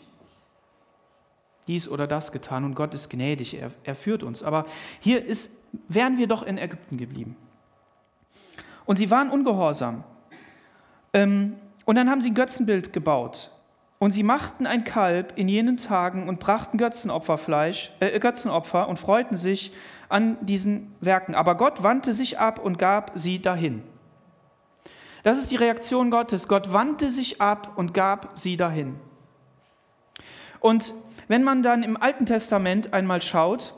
dies 1.68 1.88
oder 1.88 2.08
das 2.08 2.32
getan 2.32 2.64
und 2.64 2.76
Gott 2.76 2.94
ist 2.94 3.10
gnädig, 3.10 3.56
er, 3.56 3.72
er 3.84 3.96
führt 3.96 4.24
uns. 4.24 4.44
Aber 4.44 4.66
hier 5.00 5.24
ist, 5.26 5.62
wären 5.88 6.18
wir 6.18 6.28
doch 6.28 6.44
in 6.44 6.58
Ägypten 6.58 6.98
geblieben. 6.98 7.36
Und 8.86 8.98
sie 8.98 9.12
waren 9.12 9.30
ungehorsam. 9.30 10.04
Ähm, 11.14 11.58
und 11.86 11.96
dann 11.96 12.10
haben 12.10 12.22
sie 12.22 12.32
ein 12.32 12.36
Götzenbild 12.36 12.94
gebaut. 12.94 13.52
Und 14.00 14.12
sie 14.12 14.24
machten 14.24 14.68
ein 14.68 14.84
Kalb 14.84 15.34
in 15.36 15.48
jenen 15.48 15.78
Tagen 15.78 16.30
und 16.30 16.40
brachten 16.40 16.78
Götzenopferfleisch, 16.78 17.92
äh, 18.00 18.20
Götzenopfer 18.20 18.88
und 18.88 18.98
freuten 18.98 19.38
sich 19.38 19.74
an 20.08 20.38
diesen 20.46 20.96
Werken. 21.02 21.36
Aber 21.36 21.56
Gott 21.56 21.84
wandte 21.84 22.14
sich 22.14 22.40
ab 22.40 22.60
und 22.60 22.78
gab 22.78 23.12
sie 23.16 23.42
dahin. 23.42 23.84
Das 25.24 25.38
ist 25.38 25.52
die 25.52 25.56
Reaktion 25.56 26.12
Gottes. 26.12 26.48
Gott 26.48 26.72
wandte 26.72 27.10
sich 27.10 27.42
ab 27.42 27.74
und 27.76 27.94
gab 27.94 28.38
sie 28.38 28.56
dahin. 28.56 29.00
Und 30.60 30.94
wenn 31.28 31.44
man 31.44 31.64
dann 31.64 31.84
im 31.84 31.98
Alten 31.98 32.26
Testament 32.26 32.94
einmal 32.94 33.22
schaut, 33.22 33.74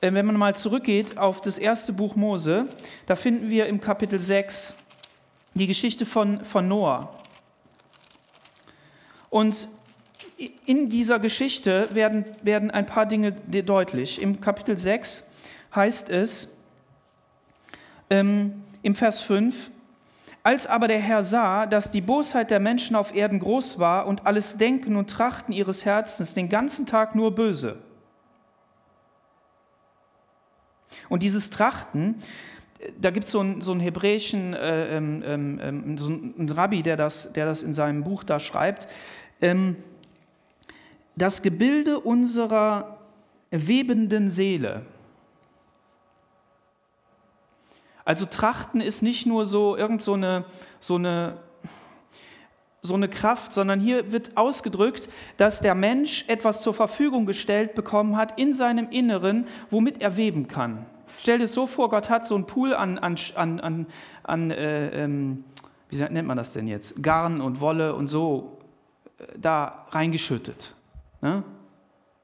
äh, 0.00 0.12
wenn 0.12 0.26
man 0.26 0.36
mal 0.36 0.56
zurückgeht 0.56 1.18
auf 1.18 1.40
das 1.40 1.58
erste 1.58 1.92
Buch 1.92 2.16
Mose, 2.16 2.66
da 3.06 3.16
finden 3.16 3.50
wir 3.50 3.66
im 3.66 3.80
Kapitel 3.80 4.18
6 4.18 4.74
die 5.54 5.66
Geschichte 5.66 6.04
von, 6.04 6.44
von 6.44 6.68
Noah. 6.68 7.14
Und 9.30 9.68
in 10.66 10.90
dieser 10.90 11.18
Geschichte 11.18 11.88
werden, 11.92 12.24
werden 12.42 12.70
ein 12.70 12.86
paar 12.86 13.06
Dinge 13.06 13.32
deutlich. 13.32 14.20
Im 14.20 14.40
Kapitel 14.40 14.76
6 14.76 15.28
heißt 15.74 16.10
es 16.10 16.48
ähm, 18.10 18.62
im 18.82 18.94
Vers 18.94 19.20
5, 19.20 19.70
als 20.44 20.66
aber 20.66 20.88
der 20.88 21.00
Herr 21.00 21.22
sah, 21.22 21.64
dass 21.64 21.90
die 21.90 22.02
Bosheit 22.02 22.50
der 22.50 22.60
Menschen 22.60 22.94
auf 22.96 23.14
Erden 23.14 23.40
groß 23.40 23.78
war 23.78 24.06
und 24.06 24.26
alles 24.26 24.58
Denken 24.58 24.94
und 24.94 25.10
Trachten 25.10 25.52
ihres 25.52 25.86
Herzens 25.86 26.34
den 26.34 26.50
ganzen 26.50 26.84
Tag 26.86 27.14
nur 27.14 27.34
böse. 27.34 27.78
Und 31.08 31.22
dieses 31.22 31.48
Trachten, 31.48 32.16
da 33.00 33.10
gibt 33.10 33.26
so 33.26 33.42
es 33.42 33.64
so 33.64 33.72
einen 33.72 33.80
hebräischen 33.80 34.52
äh, 34.52 34.96
ähm, 34.96 35.22
ähm, 35.24 35.60
ähm, 35.62 35.98
so 35.98 36.06
einen 36.08 36.50
Rabbi, 36.50 36.82
der 36.82 36.98
das, 36.98 37.32
der 37.32 37.46
das 37.46 37.62
in 37.62 37.72
seinem 37.72 38.04
Buch 38.04 38.22
da 38.22 38.38
schreibt, 38.38 38.86
ähm, 39.40 39.76
das 41.16 41.40
Gebilde 41.40 42.00
unserer 42.00 42.98
webenden 43.50 44.28
Seele. 44.28 44.82
Also 48.04 48.26
Trachten 48.26 48.80
ist 48.80 49.02
nicht 49.02 49.26
nur 49.26 49.46
so 49.46 49.76
irgend 49.76 50.02
so 50.02 50.14
eine, 50.14 50.44
so 50.80 50.96
eine, 50.96 51.38
so 52.82 52.94
eine 52.94 53.08
Kraft, 53.08 53.52
sondern 53.52 53.80
hier 53.80 54.12
wird 54.12 54.36
ausgedrückt, 54.36 55.08
dass 55.36 55.60
der 55.60 55.74
Mensch 55.74 56.24
etwas 56.28 56.60
zur 56.60 56.74
Verfügung 56.74 57.24
gestellt 57.24 57.74
bekommen 57.74 58.16
hat 58.16 58.38
in 58.38 58.52
seinem 58.52 58.90
Inneren, 58.90 59.46
womit 59.70 60.02
er 60.02 60.16
weben 60.16 60.48
kann. 60.48 60.84
Stell 61.20 61.38
dir 61.38 61.46
so 61.46 61.66
vor, 61.66 61.88
Gott 61.88 62.10
hat 62.10 62.26
so 62.26 62.34
einen 62.34 62.46
Pool 62.46 62.74
an, 62.74 62.98
an, 62.98 63.16
an, 63.34 63.86
an 64.22 64.50
äh, 64.50 65.04
ähm, 65.04 65.44
wie 65.88 65.96
nennt 65.96 66.28
man 66.28 66.36
das 66.36 66.52
denn 66.52 66.66
jetzt, 66.66 67.02
Garn 67.02 67.40
und 67.40 67.60
Wolle 67.60 67.94
und 67.94 68.08
so 68.08 68.58
da 69.36 69.86
reingeschüttet. 69.90 70.74
Ne? 71.20 71.42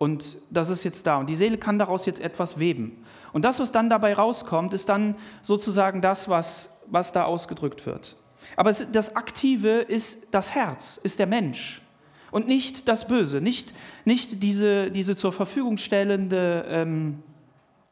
Und 0.00 0.38
das 0.48 0.70
ist 0.70 0.82
jetzt 0.82 1.06
da. 1.06 1.18
Und 1.18 1.28
die 1.28 1.36
Seele 1.36 1.58
kann 1.58 1.78
daraus 1.78 2.06
jetzt 2.06 2.22
etwas 2.22 2.58
weben. 2.58 3.04
Und 3.34 3.44
das, 3.44 3.60
was 3.60 3.70
dann 3.70 3.90
dabei 3.90 4.14
rauskommt, 4.14 4.72
ist 4.72 4.88
dann 4.88 5.14
sozusagen 5.42 6.00
das, 6.00 6.30
was, 6.30 6.74
was 6.86 7.12
da 7.12 7.24
ausgedrückt 7.24 7.84
wird. 7.84 8.16
Aber 8.56 8.72
das 8.72 9.14
Aktive 9.14 9.80
ist 9.80 10.28
das 10.30 10.54
Herz, 10.54 10.98
ist 11.02 11.18
der 11.18 11.26
Mensch. 11.26 11.82
Und 12.30 12.48
nicht 12.48 12.88
das 12.88 13.06
Böse, 13.08 13.42
nicht, 13.42 13.74
nicht 14.06 14.42
diese, 14.42 14.90
diese 14.90 15.16
zur 15.16 15.34
Verfügung 15.34 15.76
stellende 15.76 16.64
ähm, 16.66 17.22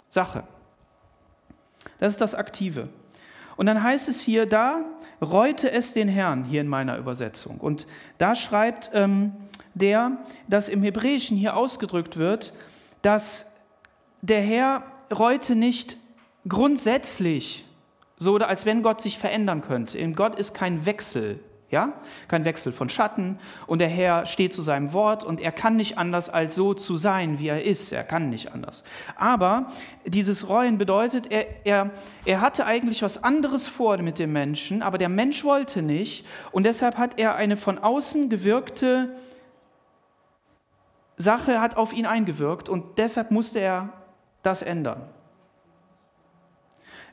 Sache. 0.08 0.44
Das 1.98 2.14
ist 2.14 2.22
das 2.22 2.34
Aktive. 2.34 2.88
Und 3.56 3.66
dann 3.66 3.82
heißt 3.82 4.08
es 4.08 4.22
hier, 4.22 4.46
da 4.46 4.82
reute 5.20 5.70
es 5.70 5.92
den 5.92 6.08
Herrn, 6.08 6.44
hier 6.44 6.62
in 6.62 6.68
meiner 6.68 6.96
Übersetzung. 6.96 7.58
Und 7.58 7.86
da 8.16 8.34
schreibt 8.34 8.92
ähm, 8.94 9.32
der, 9.78 10.18
dass 10.48 10.68
im 10.68 10.82
Hebräischen 10.82 11.36
hier 11.36 11.56
ausgedrückt 11.56 12.16
wird, 12.16 12.52
dass 13.02 13.52
der 14.20 14.40
Herr 14.40 14.82
reute 15.12 15.54
nicht 15.54 15.96
grundsätzlich, 16.48 17.64
so 18.16 18.36
als 18.36 18.66
wenn 18.66 18.82
Gott 18.82 19.00
sich 19.00 19.18
verändern 19.18 19.62
könnte. 19.62 19.98
In 19.98 20.14
Gott 20.14 20.36
ist 20.36 20.54
kein 20.54 20.86
Wechsel 20.86 21.40
ja? 21.70 21.92
Kein 22.28 22.44
Wechsel 22.44 22.72
von 22.72 22.88
Schatten 22.88 23.38
und 23.66 23.80
der 23.80 23.88
Herr 23.88 24.26
steht 24.26 24.54
zu 24.54 24.62
seinem 24.62 24.92
Wort 24.92 25.22
und 25.22 25.40
er 25.40 25.52
kann 25.52 25.76
nicht 25.76 25.98
anders 25.98 26.30
als 26.30 26.54
so 26.54 26.72
zu 26.72 26.96
sein, 26.96 27.38
wie 27.38 27.48
er 27.48 27.62
ist. 27.62 27.92
Er 27.92 28.04
kann 28.04 28.30
nicht 28.30 28.52
anders. 28.52 28.84
Aber 29.16 29.66
dieses 30.06 30.48
Reuen 30.48 30.78
bedeutet, 30.78 31.30
er, 31.30 31.46
er, 31.64 31.90
er 32.24 32.40
hatte 32.40 32.64
eigentlich 32.64 33.02
was 33.02 33.22
anderes 33.22 33.66
vor 33.66 33.98
mit 33.98 34.18
dem 34.18 34.32
Menschen, 34.32 34.82
aber 34.82 34.98
der 34.98 35.08
Mensch 35.08 35.44
wollte 35.44 35.82
nicht 35.82 36.24
und 36.52 36.64
deshalb 36.64 36.96
hat 36.96 37.18
er 37.18 37.34
eine 37.34 37.56
von 37.56 37.78
außen 37.78 38.30
gewirkte 38.30 39.14
Sache 41.18 41.60
hat 41.60 41.76
auf 41.76 41.92
ihn 41.92 42.06
eingewirkt 42.06 42.68
und 42.68 42.98
deshalb 42.98 43.30
musste 43.30 43.58
er 43.58 43.92
das 44.42 44.62
ändern. 44.62 45.02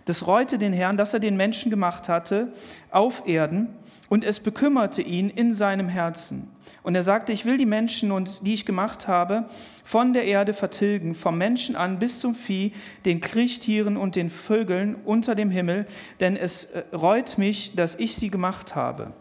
Das 0.05 0.27
reute 0.27 0.59
den 0.59 0.71
Herrn, 0.71 0.97
dass 0.97 1.13
er 1.13 1.19
den 1.19 1.35
Menschen 1.35 1.71
gemacht 1.71 2.07
hatte 2.07 2.53
auf 2.91 3.27
Erden 3.27 3.69
und 4.07 4.23
es 4.23 4.39
bekümmerte 4.39 5.01
ihn 5.01 5.31
in 5.31 5.53
seinem 5.53 5.89
Herzen. 5.89 6.51
Und 6.83 6.93
er 6.93 7.01
sagte, 7.01 7.33
ich 7.33 7.45
will 7.45 7.57
die 7.57 7.65
Menschen, 7.65 8.11
und 8.11 8.45
die 8.45 8.53
ich 8.53 8.65
gemacht 8.65 9.07
habe, 9.07 9.45
von 9.83 10.13
der 10.13 10.25
Erde 10.25 10.53
vertilgen, 10.53 11.15
vom 11.15 11.39
Menschen 11.39 11.75
an 11.75 11.97
bis 11.97 12.19
zum 12.19 12.35
Vieh, 12.35 12.73
den 13.05 13.19
Kriechtieren 13.19 13.97
und 13.97 14.15
den 14.15 14.29
Vögeln 14.29 14.95
unter 15.03 15.33
dem 15.33 15.49
Himmel, 15.49 15.87
denn 16.19 16.37
es 16.37 16.65
äh, 16.65 16.83
reut 16.93 17.39
mich, 17.39 17.73
dass 17.75 17.95
ich 17.95 18.15
sie 18.15 18.29
gemacht 18.29 18.75
habe. 18.75 19.13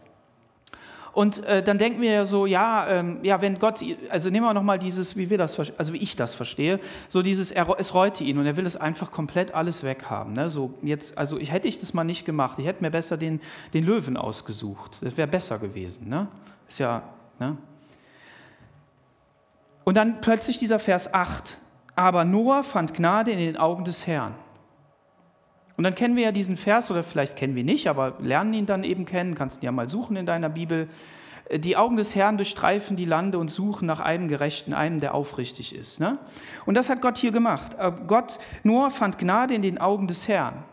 Und 1.15 1.45
äh, 1.45 1.63
dann 1.63 1.77
denken 1.77 2.01
wir 2.01 2.11
ja 2.11 2.25
so, 2.25 2.45
ja, 2.45 2.87
ähm, 2.89 3.19
ja, 3.21 3.41
wenn 3.41 3.57
Gott, 3.57 3.79
also 4.09 4.29
nehmen 4.29 4.45
wir 4.45 4.53
nochmal 4.53 4.77
dieses, 4.77 5.15
wie 5.15 5.29
wir 5.29 5.37
das, 5.37 5.57
also 5.77 5.93
wie 5.93 5.97
ich 5.99 6.17
das 6.17 6.35
verstehe, 6.35 6.81
so 7.07 7.21
dieses, 7.21 7.53
er, 7.53 7.73
es 7.79 7.93
reute 7.93 8.25
ihn 8.25 8.37
und 8.37 8.45
er 8.45 8.57
will 8.57 8.65
es 8.65 8.75
einfach 8.75 9.13
komplett 9.13 9.55
alles 9.55 9.85
weghaben. 9.85 10.33
Ne? 10.33 10.49
So 10.49 10.73
jetzt, 10.81 11.17
also 11.17 11.39
ich, 11.39 11.53
hätte 11.53 11.69
ich 11.69 11.79
das 11.79 11.93
mal 11.93 12.03
nicht 12.03 12.25
gemacht, 12.25 12.59
ich 12.59 12.65
hätte 12.65 12.83
mir 12.83 12.91
besser 12.91 13.15
den, 13.15 13.39
den 13.73 13.85
Löwen 13.85 14.17
ausgesucht, 14.17 14.97
das 15.01 15.15
wäre 15.15 15.29
besser 15.29 15.57
gewesen. 15.57 16.09
Ne? 16.09 16.27
Ist 16.67 16.79
ja, 16.79 17.01
ne? 17.39 17.55
Und 19.85 19.95
dann 19.95 20.19
plötzlich 20.19 20.59
dieser 20.59 20.79
Vers 20.79 21.13
8, 21.13 21.59
aber 21.95 22.25
Noah 22.25 22.61
fand 22.61 22.93
Gnade 22.93 23.31
in 23.31 23.39
den 23.39 23.55
Augen 23.55 23.85
des 23.85 24.05
Herrn. 24.05 24.35
Und 25.77 25.83
dann 25.83 25.95
kennen 25.95 26.15
wir 26.15 26.23
ja 26.23 26.31
diesen 26.31 26.57
Vers, 26.57 26.89
oder 26.89 27.03
vielleicht 27.03 27.35
kennen 27.35 27.55
wir 27.55 27.63
nicht, 27.63 27.87
aber 27.87 28.13
lernen 28.19 28.53
ihn 28.53 28.65
dann 28.65 28.83
eben 28.83 29.05
kennen, 29.05 29.35
kannst 29.35 29.61
ihn 29.61 29.65
ja 29.65 29.71
mal 29.71 29.89
suchen 29.89 30.15
in 30.15 30.25
deiner 30.25 30.49
Bibel. 30.49 30.87
Äh, 31.49 31.59
die 31.59 31.77
Augen 31.77 31.97
des 31.97 32.15
Herrn 32.15 32.37
durchstreifen 32.37 32.95
die 32.95 33.05
Lande 33.05 33.37
und 33.37 33.49
suchen 33.49 33.85
nach 33.85 33.99
einem 33.99 34.27
Gerechten, 34.27 34.73
einem, 34.73 34.99
der 34.99 35.13
aufrichtig 35.13 35.75
ist. 35.75 35.99
Ne? 35.99 36.17
Und 36.65 36.75
das 36.75 36.89
hat 36.89 37.01
Gott 37.01 37.17
hier 37.17 37.31
gemacht. 37.31 37.75
Äh, 37.77 37.91
Gott 38.07 38.39
nur 38.63 38.89
fand 38.89 39.17
Gnade 39.17 39.53
in 39.53 39.61
den 39.61 39.77
Augen 39.77 40.07
des 40.07 40.27
Herrn. 40.27 40.63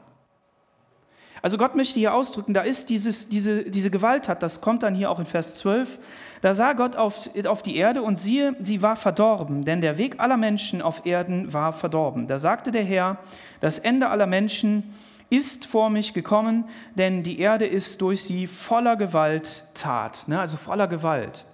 Also 1.42 1.58
Gott 1.58 1.74
möchte 1.74 1.98
hier 1.98 2.14
ausdrücken, 2.14 2.54
da 2.54 2.62
ist 2.62 2.88
dieses, 2.88 3.28
diese, 3.28 3.64
diese 3.64 3.90
Gewalt 3.90 4.28
hat, 4.28 4.44
das 4.44 4.60
kommt 4.60 4.84
dann 4.84 4.94
hier 4.94 5.10
auch 5.10 5.18
in 5.18 5.26
Vers 5.26 5.56
12, 5.56 5.98
da 6.40 6.54
sah 6.54 6.72
Gott 6.72 6.94
auf, 6.94 7.28
auf 7.46 7.62
die 7.62 7.76
Erde 7.76 8.02
und 8.02 8.16
siehe, 8.16 8.54
sie 8.60 8.80
war 8.80 8.94
verdorben, 8.94 9.64
denn 9.64 9.80
der 9.80 9.98
Weg 9.98 10.20
aller 10.20 10.36
Menschen 10.36 10.80
auf 10.80 11.04
Erden 11.04 11.52
war 11.52 11.72
verdorben. 11.72 12.28
Da 12.28 12.38
sagte 12.38 12.70
der 12.70 12.84
Herr, 12.84 13.18
das 13.60 13.80
Ende 13.80 14.08
aller 14.08 14.26
Menschen 14.26 14.94
ist 15.30 15.66
vor 15.66 15.90
mich 15.90 16.14
gekommen, 16.14 16.64
denn 16.94 17.24
die 17.24 17.40
Erde 17.40 17.66
ist 17.66 18.00
durch 18.02 18.22
sie 18.22 18.46
voller 18.46 18.96
Gewalt 18.96 19.64
tat, 19.74 20.28
ne? 20.28 20.38
also 20.38 20.56
voller 20.56 20.86
Gewalt. 20.86 21.44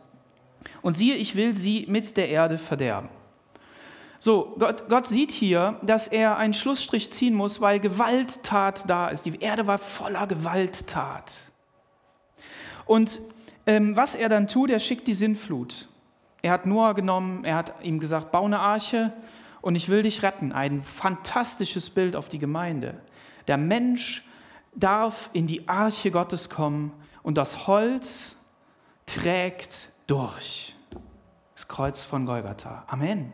Und 0.83 0.95
siehe, 0.95 1.15
ich 1.15 1.35
will 1.35 1.57
sie 1.57 1.87
mit 1.89 2.17
der 2.17 2.29
Erde 2.29 2.59
verderben. 2.59 3.09
So, 4.21 4.57
Gott, 4.59 4.89
Gott, 4.89 5.07
sieht 5.07 5.31
hier, 5.31 5.79
dass 5.83 6.09
er 6.09 6.37
einen 6.37 6.55
Schlussstrich 6.55 7.13
ziehen 7.13 7.35
muss, 7.35 7.61
weil 7.61 7.79
Gewalttat 7.79 8.91
da 8.91 9.09
ist. 9.09 9.27
Die 9.27 9.39
Erde 9.41 9.67
war 9.69 9.79
voller 9.79 10.27
Gewalttat. 10.27 11.39
Und 12.85 13.21
ähm, 13.67 13.95
was 13.95 14.17
er 14.17 14.29
dann 14.29 14.49
tut, 14.49 14.71
er 14.71 14.81
schickt 14.81 15.07
die 15.07 15.15
Sintflut. 15.15 15.89
Er 16.43 16.53
hat 16.53 16.67
Noah 16.67 16.95
genommen, 16.95 17.45
er 17.45 17.57
hat 17.57 17.75
ihm 17.83 18.01
gesagt, 18.01 18.33
bau 18.33 18.45
eine 18.45 18.59
Arche 18.59 19.13
und 19.61 19.75
ich 19.75 19.89
will 19.89 20.03
dich 20.03 20.23
retten. 20.23 20.53
Ein 20.53 20.83
fantastisches 20.83 21.91
Bild 21.91 22.17
auf 22.17 22.29
die 22.29 22.39
Gemeinde. 22.39 23.01
Der 23.47 23.57
Mensch 23.57 24.25
darf 24.75 25.31
in 25.33 25.47
die 25.47 25.69
Arche 25.69 26.11
Gottes 26.11 26.51
kommen 26.51 26.93
und 27.23 27.37
das 27.37 27.67
Holz 27.67 28.37
trägt 29.07 29.91
durch. 30.07 30.75
Das 31.55 31.69
Kreuz 31.69 32.03
von 32.03 32.27
Golgatha. 32.27 32.85
Amen. 32.89 33.33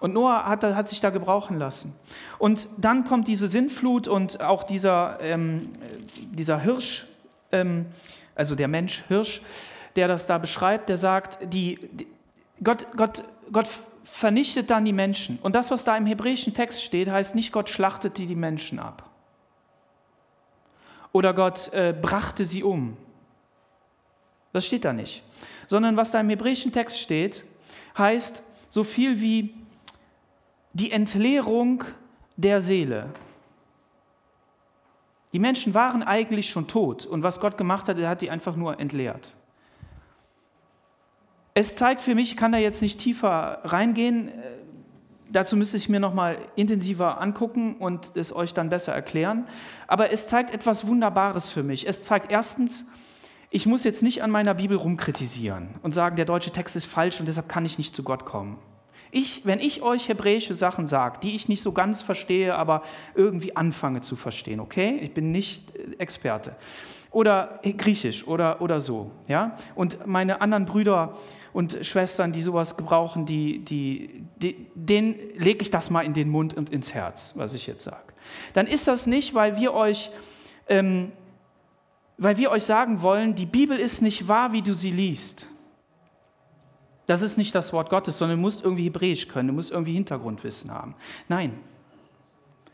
Und 0.00 0.14
Noah 0.14 0.44
hat, 0.44 0.62
hat, 0.62 0.88
sich 0.88 1.00
da 1.00 1.10
gebrauchen 1.10 1.58
lassen. 1.58 1.94
Und 2.38 2.68
dann 2.76 3.04
kommt 3.04 3.26
diese 3.26 3.48
Sintflut 3.48 4.08
und 4.08 4.40
auch 4.40 4.62
dieser, 4.62 5.18
ähm, 5.20 5.72
dieser 6.30 6.60
Hirsch, 6.60 7.06
ähm, 7.52 7.86
also 8.34 8.54
der 8.54 8.68
Mensch 8.68 9.02
Hirsch, 9.08 9.42
der 9.96 10.06
das 10.06 10.26
da 10.26 10.38
beschreibt, 10.38 10.88
der 10.88 10.96
sagt, 10.96 11.38
die, 11.52 11.78
die, 11.92 12.06
Gott, 12.62 12.86
Gott, 12.96 13.24
Gott 13.52 13.68
vernichtet 14.04 14.70
dann 14.70 14.84
die 14.84 14.92
Menschen. 14.92 15.38
Und 15.42 15.54
das, 15.54 15.70
was 15.70 15.84
da 15.84 15.96
im 15.96 16.06
hebräischen 16.06 16.54
Text 16.54 16.82
steht, 16.82 17.10
heißt 17.10 17.34
nicht, 17.34 17.52
Gott 17.52 17.68
schlachtete 17.68 18.26
die 18.26 18.34
Menschen 18.34 18.78
ab. 18.78 19.08
Oder 21.12 21.34
Gott 21.34 21.72
äh, 21.72 21.94
brachte 22.00 22.44
sie 22.44 22.62
um. 22.62 22.96
Das 24.52 24.66
steht 24.66 24.84
da 24.84 24.92
nicht. 24.92 25.22
Sondern 25.66 25.96
was 25.96 26.10
da 26.10 26.20
im 26.20 26.28
hebräischen 26.28 26.72
Text 26.72 27.00
steht, 27.00 27.44
heißt 27.96 28.42
so 28.70 28.84
viel 28.84 29.20
wie 29.20 29.54
die 30.78 30.92
Entleerung 30.92 31.84
der 32.36 32.60
Seele. 32.60 33.10
Die 35.32 35.38
Menschen 35.38 35.74
waren 35.74 36.02
eigentlich 36.02 36.48
schon 36.50 36.68
tot 36.68 37.04
und 37.04 37.22
was 37.22 37.40
Gott 37.40 37.58
gemacht 37.58 37.88
hat, 37.88 37.98
er 37.98 38.08
hat 38.08 38.22
die 38.22 38.30
einfach 38.30 38.56
nur 38.56 38.80
entleert. 38.80 39.36
Es 41.54 41.74
zeigt 41.76 42.00
für 42.00 42.14
mich, 42.14 42.30
ich 42.30 42.36
kann 42.36 42.52
da 42.52 42.58
jetzt 42.58 42.80
nicht 42.80 43.00
tiefer 43.00 43.60
reingehen, 43.64 44.28
äh, 44.28 44.32
dazu 45.30 45.56
müsste 45.56 45.76
ich 45.76 45.88
mir 45.88 46.00
noch 46.00 46.14
mal 46.14 46.38
intensiver 46.54 47.20
angucken 47.20 47.76
und 47.76 48.16
es 48.16 48.34
euch 48.34 48.54
dann 48.54 48.70
besser 48.70 48.94
erklären, 48.94 49.46
aber 49.86 50.10
es 50.12 50.28
zeigt 50.28 50.52
etwas 50.52 50.86
Wunderbares 50.86 51.50
für 51.50 51.62
mich. 51.62 51.86
Es 51.86 52.04
zeigt 52.04 52.30
erstens, 52.30 52.86
ich 53.50 53.66
muss 53.66 53.84
jetzt 53.84 54.02
nicht 54.02 54.22
an 54.22 54.30
meiner 54.30 54.54
Bibel 54.54 54.76
rumkritisieren 54.76 55.74
und 55.82 55.92
sagen, 55.92 56.16
der 56.16 56.26
deutsche 56.26 56.52
Text 56.52 56.76
ist 56.76 56.86
falsch 56.86 57.18
und 57.18 57.26
deshalb 57.26 57.48
kann 57.48 57.64
ich 57.64 57.76
nicht 57.76 57.94
zu 57.94 58.02
Gott 58.02 58.24
kommen. 58.24 58.58
Ich, 59.10 59.44
wenn 59.44 59.60
ich 59.60 59.82
euch 59.82 60.08
hebräische 60.08 60.54
Sachen 60.54 60.86
sage, 60.86 61.18
die 61.22 61.34
ich 61.34 61.48
nicht 61.48 61.62
so 61.62 61.72
ganz 61.72 62.02
verstehe, 62.02 62.54
aber 62.54 62.82
irgendwie 63.14 63.56
anfange 63.56 64.00
zu 64.00 64.16
verstehen, 64.16 64.60
okay? 64.60 64.98
Ich 65.02 65.12
bin 65.14 65.30
nicht 65.30 65.74
äh, 65.76 65.96
Experte. 65.98 66.56
Oder 67.10 67.60
Griechisch 67.62 68.26
oder, 68.26 68.60
oder 68.60 68.80
so, 68.80 69.10
ja? 69.28 69.56
Und 69.74 70.06
meine 70.06 70.42
anderen 70.42 70.66
Brüder 70.66 71.16
und 71.54 71.78
Schwestern, 71.82 72.32
die 72.32 72.42
sowas 72.42 72.76
gebrauchen, 72.76 73.24
die, 73.24 73.64
die, 73.64 74.24
die, 74.36 74.66
denen 74.74 75.14
lege 75.36 75.62
ich 75.62 75.70
das 75.70 75.88
mal 75.88 76.02
in 76.02 76.12
den 76.12 76.28
Mund 76.28 76.54
und 76.54 76.68
ins 76.70 76.92
Herz, 76.92 77.32
was 77.34 77.54
ich 77.54 77.66
jetzt 77.66 77.84
sage. 77.84 78.12
Dann 78.52 78.66
ist 78.66 78.88
das 78.88 79.06
nicht, 79.06 79.34
weil 79.34 79.56
wir 79.56 79.72
euch... 79.74 80.10
Ähm, 80.68 81.12
weil 82.18 82.36
wir 82.36 82.50
euch 82.50 82.64
sagen 82.64 83.00
wollen, 83.00 83.36
die 83.36 83.46
Bibel 83.46 83.78
ist 83.78 84.02
nicht 84.02 84.26
wahr, 84.26 84.52
wie 84.52 84.60
du 84.60 84.74
sie 84.74 84.90
liest. 84.90 85.48
Das 87.08 87.22
ist 87.22 87.38
nicht 87.38 87.54
das 87.54 87.72
Wort 87.72 87.88
Gottes, 87.88 88.18
sondern 88.18 88.36
du 88.36 88.42
musst 88.42 88.62
irgendwie 88.62 88.84
Hebräisch 88.84 89.28
können, 89.28 89.48
du 89.48 89.54
musst 89.54 89.70
irgendwie 89.70 89.94
Hintergrundwissen 89.94 90.70
haben. 90.70 90.94
Nein, 91.26 91.58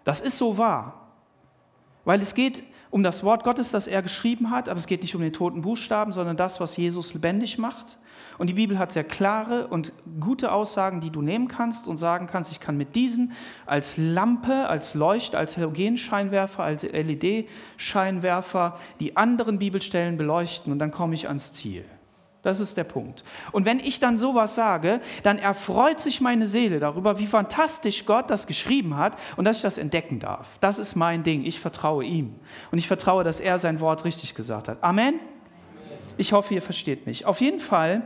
das 0.02 0.20
ist 0.20 0.36
so 0.36 0.58
wahr. 0.58 1.08
Weil 2.04 2.20
es 2.20 2.34
geht 2.34 2.64
um 2.90 3.04
das 3.04 3.22
Wort 3.22 3.44
Gottes, 3.44 3.70
das 3.70 3.86
er 3.86 4.02
geschrieben 4.02 4.50
hat, 4.50 4.68
aber 4.68 4.78
es 4.78 4.88
geht 4.88 5.02
nicht 5.02 5.14
um 5.14 5.20
den 5.20 5.32
toten 5.32 5.62
Buchstaben, 5.62 6.10
sondern 6.10 6.36
das, 6.36 6.60
was 6.60 6.76
Jesus 6.76 7.14
lebendig 7.14 7.58
macht. 7.58 7.98
Und 8.36 8.48
die 8.48 8.54
Bibel 8.54 8.76
hat 8.76 8.90
sehr 8.90 9.04
klare 9.04 9.68
und 9.68 9.92
gute 10.18 10.50
Aussagen, 10.50 11.00
die 11.00 11.10
du 11.10 11.22
nehmen 11.22 11.46
kannst 11.46 11.86
und 11.86 11.96
sagen 11.96 12.26
kannst, 12.26 12.50
ich 12.50 12.58
kann 12.58 12.76
mit 12.76 12.96
diesen 12.96 13.32
als 13.66 13.96
Lampe, 13.96 14.68
als 14.68 14.94
Leucht, 14.94 15.36
als 15.36 15.56
Halogenscheinwerfer, 15.56 16.64
als 16.64 16.82
LED-Scheinwerfer 16.82 18.78
die 18.98 19.16
anderen 19.16 19.60
Bibelstellen 19.60 20.16
beleuchten 20.16 20.72
und 20.72 20.80
dann 20.80 20.90
komme 20.90 21.14
ich 21.14 21.28
ans 21.28 21.52
Ziel. 21.52 21.84
Das 22.44 22.60
ist 22.60 22.76
der 22.76 22.84
Punkt. 22.84 23.24
Und 23.52 23.64
wenn 23.64 23.80
ich 23.80 24.00
dann 24.00 24.18
sowas 24.18 24.54
sage, 24.54 25.00
dann 25.22 25.38
erfreut 25.38 25.98
sich 25.98 26.20
meine 26.20 26.46
Seele 26.46 26.78
darüber, 26.78 27.18
wie 27.18 27.26
fantastisch 27.26 28.04
Gott 28.04 28.28
das 28.30 28.46
geschrieben 28.46 28.96
hat 28.98 29.16
und 29.36 29.46
dass 29.46 29.56
ich 29.56 29.62
das 29.62 29.78
entdecken 29.78 30.20
darf. 30.20 30.58
Das 30.60 30.78
ist 30.78 30.94
mein 30.94 31.22
Ding. 31.22 31.44
Ich 31.44 31.58
vertraue 31.58 32.04
ihm. 32.04 32.34
Und 32.70 32.78
ich 32.78 32.86
vertraue, 32.86 33.24
dass 33.24 33.40
er 33.40 33.58
sein 33.58 33.80
Wort 33.80 34.04
richtig 34.04 34.34
gesagt 34.34 34.68
hat. 34.68 34.82
Amen. 34.82 35.14
Ich 36.18 36.32
hoffe, 36.32 36.54
ihr 36.54 36.62
versteht 36.62 37.06
mich. 37.06 37.24
Auf 37.24 37.40
jeden 37.40 37.58
Fall 37.58 38.02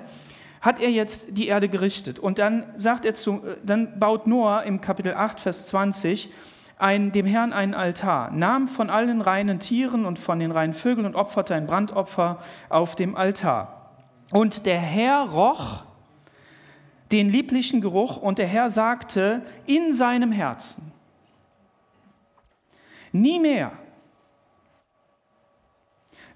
hat 0.60 0.80
er 0.80 0.90
jetzt 0.90 1.36
die 1.36 1.48
Erde 1.48 1.68
gerichtet. 1.68 2.20
Und 2.20 2.38
dann 2.38 2.72
sagt 2.76 3.04
er 3.04 3.14
zu, 3.14 3.42
dann 3.64 3.98
baut 3.98 4.28
Noah 4.28 4.62
im 4.62 4.80
Kapitel 4.80 5.14
8, 5.14 5.40
Vers 5.40 5.66
20 5.66 6.30
ein, 6.78 7.10
dem 7.10 7.26
Herrn 7.26 7.52
einen 7.52 7.74
Altar, 7.74 8.30
nahm 8.30 8.68
von 8.68 8.88
allen 8.88 9.20
reinen 9.20 9.58
Tieren 9.58 10.04
und 10.04 10.18
von 10.18 10.38
den 10.38 10.52
reinen 10.52 10.74
Vögeln 10.74 11.06
und 11.06 11.16
opferte 11.16 11.56
ein 11.56 11.66
Brandopfer 11.66 12.38
auf 12.68 12.94
dem 12.94 13.16
Altar. 13.16 13.77
Und 14.30 14.66
der 14.66 14.78
Herr 14.78 15.30
roch 15.30 15.82
den 17.10 17.30
lieblichen 17.30 17.80
Geruch 17.80 18.18
und 18.18 18.38
der 18.38 18.46
Herr 18.46 18.68
sagte 18.68 19.42
in 19.66 19.94
seinem 19.94 20.30
Herzen, 20.30 20.92
nie 23.12 23.40
mehr 23.40 23.72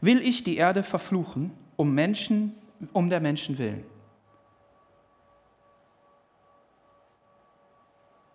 will 0.01 0.21
ich 0.21 0.43
die 0.43 0.57
Erde 0.57 0.83
verfluchen, 0.83 1.53
um 1.77 1.95
Menschen, 1.95 2.57
um 2.93 3.11
der 3.11 3.21
Menschen 3.21 3.59
willen. 3.59 3.85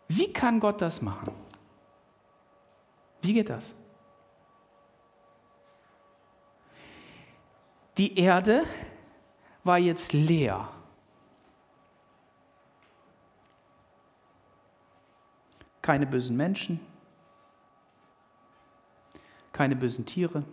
Wie 0.07 0.31
kann 0.31 0.59
Gott 0.59 0.81
das 0.81 1.01
machen? 1.01 1.33
Wie 3.21 3.33
geht 3.33 3.49
das? 3.49 3.73
Die 7.97 8.17
Erde 8.17 8.63
war 9.67 9.77
jetzt 9.77 10.13
leer. 10.13 10.69
Keine 15.81 16.07
bösen 16.07 16.35
Menschen, 16.35 16.79
keine 19.53 19.75
bösen 19.75 20.05
Tiere. 20.05 20.43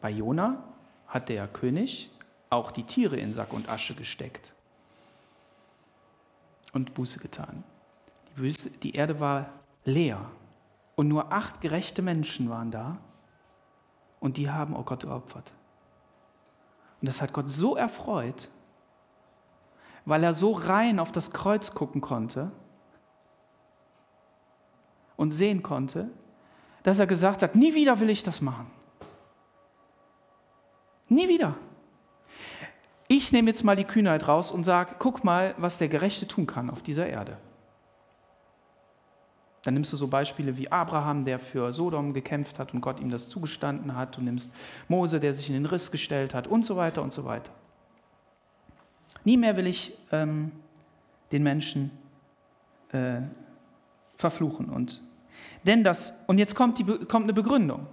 Bei 0.00 0.10
Jona 0.10 0.62
hat 1.08 1.28
der 1.28 1.48
König 1.48 2.10
auch 2.50 2.70
die 2.70 2.84
Tiere 2.84 3.16
in 3.16 3.32
Sack 3.32 3.52
und 3.52 3.68
Asche 3.68 3.94
gesteckt 3.94 4.52
und 6.72 6.94
Buße 6.94 7.18
getan. 7.18 7.64
Die, 8.36 8.42
Buße, 8.42 8.70
die 8.70 8.94
Erde 8.94 9.18
war 9.18 9.50
leer 9.84 10.30
und 10.94 11.08
nur 11.08 11.32
acht 11.32 11.60
gerechte 11.60 12.02
Menschen 12.02 12.48
waren 12.48 12.70
da 12.70 12.98
und 14.20 14.36
die 14.36 14.50
haben, 14.50 14.74
Gott, 14.84 15.00
geopfert. 15.00 15.52
Und 17.04 17.08
das 17.08 17.20
hat 17.20 17.34
Gott 17.34 17.50
so 17.50 17.76
erfreut, 17.76 18.48
weil 20.06 20.24
er 20.24 20.32
so 20.32 20.52
rein 20.52 20.98
auf 20.98 21.12
das 21.12 21.32
Kreuz 21.32 21.74
gucken 21.74 22.00
konnte 22.00 22.50
und 25.16 25.30
sehen 25.30 25.62
konnte, 25.62 26.08
dass 26.82 26.98
er 26.98 27.06
gesagt 27.06 27.42
hat, 27.42 27.56
nie 27.56 27.74
wieder 27.74 28.00
will 28.00 28.08
ich 28.08 28.22
das 28.22 28.40
machen. 28.40 28.70
Nie 31.10 31.28
wieder. 31.28 31.58
Ich 33.06 33.32
nehme 33.32 33.50
jetzt 33.50 33.64
mal 33.64 33.76
die 33.76 33.84
Kühnheit 33.84 34.26
raus 34.26 34.50
und 34.50 34.64
sage, 34.64 34.94
guck 34.98 35.24
mal, 35.24 35.54
was 35.58 35.76
der 35.76 35.88
Gerechte 35.88 36.26
tun 36.26 36.46
kann 36.46 36.70
auf 36.70 36.80
dieser 36.80 37.06
Erde. 37.06 37.36
Dann 39.64 39.74
nimmst 39.74 39.92
du 39.94 39.96
so 39.96 40.08
Beispiele 40.08 40.58
wie 40.58 40.70
Abraham, 40.70 41.24
der 41.24 41.38
für 41.38 41.72
Sodom 41.72 42.12
gekämpft 42.12 42.58
hat 42.58 42.74
und 42.74 42.82
Gott 42.82 43.00
ihm 43.00 43.10
das 43.10 43.28
zugestanden 43.30 43.96
hat. 43.96 44.16
Du 44.16 44.20
nimmst 44.20 44.52
Mose, 44.88 45.20
der 45.20 45.32
sich 45.32 45.48
in 45.48 45.54
den 45.54 45.64
Riss 45.64 45.90
gestellt 45.90 46.34
hat 46.34 46.46
und 46.46 46.66
so 46.66 46.76
weiter 46.76 47.02
und 47.02 47.12
so 47.14 47.24
weiter. 47.24 47.50
Nie 49.24 49.38
mehr 49.38 49.56
will 49.56 49.66
ich 49.66 49.96
ähm, 50.12 50.52
den 51.32 51.42
Menschen 51.42 51.90
äh, 52.92 53.22
verfluchen. 54.16 54.68
Und, 54.68 55.02
denn 55.62 55.82
das, 55.82 56.22
und 56.26 56.36
jetzt 56.36 56.54
kommt, 56.54 56.78
die, 56.78 56.84
kommt 56.84 57.24
eine 57.24 57.32
Begründung. 57.32 57.86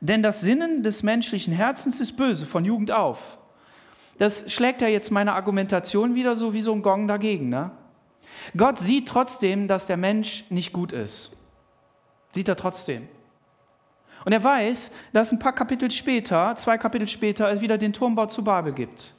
Denn 0.00 0.24
das 0.24 0.40
Sinnen 0.40 0.82
des 0.82 1.04
menschlichen 1.04 1.54
Herzens 1.54 2.00
ist 2.00 2.16
böse 2.16 2.46
von 2.46 2.64
Jugend 2.64 2.90
auf. 2.90 3.38
Das 4.18 4.52
schlägt 4.52 4.82
ja 4.82 4.88
jetzt 4.88 5.10
meine 5.10 5.34
Argumentation 5.34 6.16
wieder 6.16 6.34
so 6.34 6.52
wie 6.52 6.60
so 6.60 6.72
ein 6.72 6.82
Gong 6.82 7.06
dagegen. 7.06 7.48
Ne? 7.48 7.70
Gott 8.56 8.78
sieht 8.78 9.08
trotzdem, 9.08 9.68
dass 9.68 9.86
der 9.86 9.96
Mensch 9.96 10.44
nicht 10.50 10.72
gut 10.72 10.92
ist. 10.92 11.36
Sieht 12.32 12.48
er 12.48 12.56
trotzdem. 12.56 13.08
Und 14.24 14.32
er 14.32 14.42
weiß, 14.42 14.92
dass 15.12 15.32
ein 15.32 15.38
paar 15.38 15.52
Kapitel 15.52 15.90
später, 15.90 16.56
zwei 16.56 16.78
Kapitel 16.78 17.06
später, 17.06 17.50
es 17.50 17.60
wieder 17.60 17.78
den 17.78 17.92
Turmbau 17.92 18.26
zu 18.26 18.42
Babel 18.42 18.72
gibt. 18.72 19.14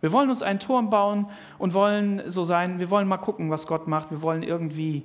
Wir 0.00 0.12
wollen 0.12 0.30
uns 0.30 0.42
einen 0.42 0.60
Turm 0.60 0.90
bauen 0.90 1.28
und 1.58 1.74
wollen 1.74 2.22
so 2.30 2.44
sein, 2.44 2.78
wir 2.78 2.90
wollen 2.90 3.08
mal 3.08 3.18
gucken, 3.18 3.50
was 3.50 3.66
Gott 3.66 3.88
macht. 3.88 4.10
Wir 4.10 4.22
wollen 4.22 4.42
irgendwie 4.42 5.04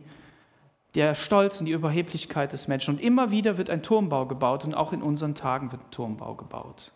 der 0.95 1.15
Stolz 1.15 1.59
und 1.59 1.65
die 1.65 1.71
Überheblichkeit 1.71 2.53
des 2.53 2.67
Menschen. 2.67 2.95
Und 2.95 3.01
immer 3.01 3.31
wieder 3.31 3.57
wird 3.57 3.69
ein 3.69 3.81
Turmbau 3.81 4.27
gebaut 4.27 4.65
und 4.65 4.75
auch 4.75 4.93
in 4.93 5.01
unseren 5.01 5.35
Tagen 5.35 5.71
wird 5.71 5.81
ein 5.81 5.91
Turmbau 5.91 6.35
gebaut. 6.35 6.91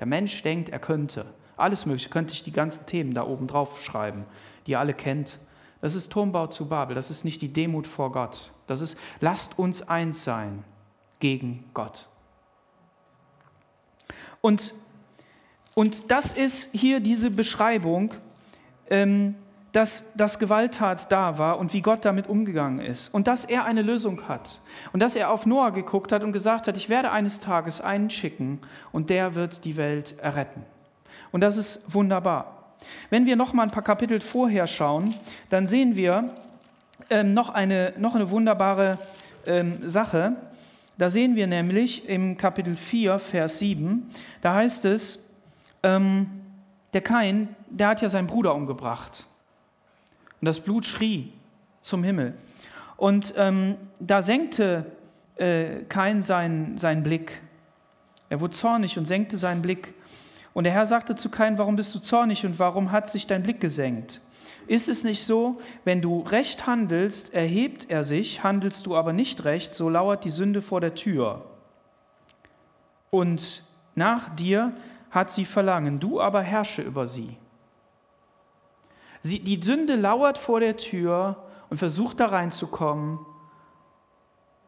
Der 0.00 0.06
Mensch 0.06 0.42
denkt, 0.42 0.68
er 0.68 0.80
könnte. 0.80 1.26
Alles 1.56 1.86
Mögliche, 1.86 2.08
könnte 2.08 2.34
ich 2.34 2.42
die 2.42 2.52
ganzen 2.52 2.86
Themen 2.86 3.14
da 3.14 3.24
oben 3.24 3.46
drauf 3.46 3.82
schreiben, 3.82 4.24
die 4.66 4.72
ihr 4.72 4.80
alle 4.80 4.94
kennt. 4.94 5.38
Das 5.80 5.94
ist 5.94 6.10
Turmbau 6.10 6.48
zu 6.48 6.68
Babel, 6.68 6.94
das 6.94 7.10
ist 7.10 7.24
nicht 7.24 7.40
die 7.40 7.52
Demut 7.52 7.86
vor 7.86 8.12
Gott. 8.12 8.52
Das 8.66 8.80
ist, 8.80 8.98
lasst 9.20 9.58
uns 9.58 9.82
eins 9.82 10.24
sein 10.24 10.64
gegen 11.20 11.64
Gott. 11.74 12.08
Und 14.40 14.74
Und 15.74 16.10
das 16.10 16.32
ist 16.32 16.70
hier 16.72 16.98
diese 16.98 17.30
Beschreibung, 17.30 18.12
ähm, 18.90 19.36
dass 19.70 20.12
das 20.16 20.40
Gewalttat 20.40 21.12
da 21.12 21.38
war 21.38 21.60
und 21.60 21.72
wie 21.72 21.82
Gott 21.82 22.04
damit 22.04 22.26
umgegangen 22.26 22.80
ist 22.80 23.14
und 23.14 23.28
dass 23.28 23.44
er 23.44 23.64
eine 23.64 23.82
Lösung 23.82 24.26
hat 24.26 24.60
und 24.92 24.98
dass 24.98 25.14
er 25.14 25.30
auf 25.30 25.46
Noah 25.46 25.70
geguckt 25.70 26.10
hat 26.10 26.24
und 26.24 26.32
gesagt 26.32 26.66
hat, 26.66 26.76
ich 26.76 26.88
werde 26.88 27.12
eines 27.12 27.38
Tages 27.38 27.80
einen 27.80 28.10
schicken 28.10 28.60
und 28.90 29.08
der 29.08 29.36
wird 29.36 29.64
die 29.64 29.76
Welt 29.76 30.18
erretten. 30.18 30.64
Und 31.30 31.42
das 31.42 31.56
ist 31.56 31.94
wunderbar. 31.94 32.57
Wenn 33.10 33.26
wir 33.26 33.36
noch 33.36 33.52
mal 33.52 33.64
ein 33.64 33.70
paar 33.70 33.82
Kapitel 33.82 34.20
vorher 34.20 34.66
schauen, 34.66 35.14
dann 35.50 35.66
sehen 35.66 35.96
wir 35.96 36.34
ähm, 37.10 37.34
noch, 37.34 37.50
eine, 37.50 37.94
noch 37.98 38.14
eine 38.14 38.30
wunderbare 38.30 38.98
ähm, 39.46 39.88
Sache. 39.88 40.36
Da 40.98 41.10
sehen 41.10 41.36
wir 41.36 41.46
nämlich 41.46 42.08
im 42.08 42.36
Kapitel 42.36 42.76
4, 42.76 43.18
Vers 43.18 43.60
7, 43.60 44.10
da 44.40 44.54
heißt 44.54 44.84
es, 44.84 45.24
ähm, 45.82 46.28
der 46.92 47.02
Kain, 47.02 47.54
der 47.68 47.88
hat 47.88 48.02
ja 48.02 48.08
seinen 48.08 48.26
Bruder 48.26 48.54
umgebracht. 48.54 49.26
Und 50.40 50.46
das 50.46 50.60
Blut 50.60 50.86
schrie 50.86 51.32
zum 51.82 52.02
Himmel. 52.02 52.34
Und 52.96 53.34
ähm, 53.36 53.76
da 54.00 54.22
senkte 54.22 54.86
äh, 55.36 55.84
Kain 55.88 56.20
seinen, 56.20 56.78
seinen 56.78 57.02
Blick. 57.02 57.40
Er 58.28 58.40
wurde 58.40 58.54
zornig 58.54 58.98
und 58.98 59.06
senkte 59.06 59.36
seinen 59.36 59.62
Blick. 59.62 59.94
Und 60.58 60.64
der 60.64 60.72
Herr 60.72 60.86
sagte 60.86 61.14
zu 61.14 61.28
Kain, 61.28 61.56
warum 61.56 61.76
bist 61.76 61.94
du 61.94 62.00
zornig 62.00 62.44
und 62.44 62.58
warum 62.58 62.90
hat 62.90 63.08
sich 63.08 63.28
dein 63.28 63.44
Blick 63.44 63.60
gesenkt? 63.60 64.20
Ist 64.66 64.88
es 64.88 65.04
nicht 65.04 65.24
so, 65.24 65.60
wenn 65.84 66.02
du 66.02 66.18
recht 66.22 66.66
handelst, 66.66 67.32
erhebt 67.32 67.88
er 67.88 68.02
sich, 68.02 68.42
handelst 68.42 68.84
du 68.84 68.96
aber 68.96 69.12
nicht 69.12 69.44
recht, 69.44 69.72
so 69.72 69.88
lauert 69.88 70.24
die 70.24 70.30
Sünde 70.30 70.60
vor 70.60 70.80
der 70.80 70.96
Tür. 70.96 71.44
Und 73.10 73.62
nach 73.94 74.34
dir 74.34 74.72
hat 75.12 75.30
sie 75.30 75.44
Verlangen, 75.44 76.00
du 76.00 76.20
aber 76.20 76.42
herrsche 76.42 76.82
über 76.82 77.06
sie. 77.06 77.36
sie. 79.20 79.38
Die 79.38 79.62
Sünde 79.62 79.94
lauert 79.94 80.38
vor 80.38 80.58
der 80.58 80.76
Tür 80.76 81.36
und 81.70 81.76
versucht 81.76 82.18
da 82.18 82.26
reinzukommen, 82.26 83.20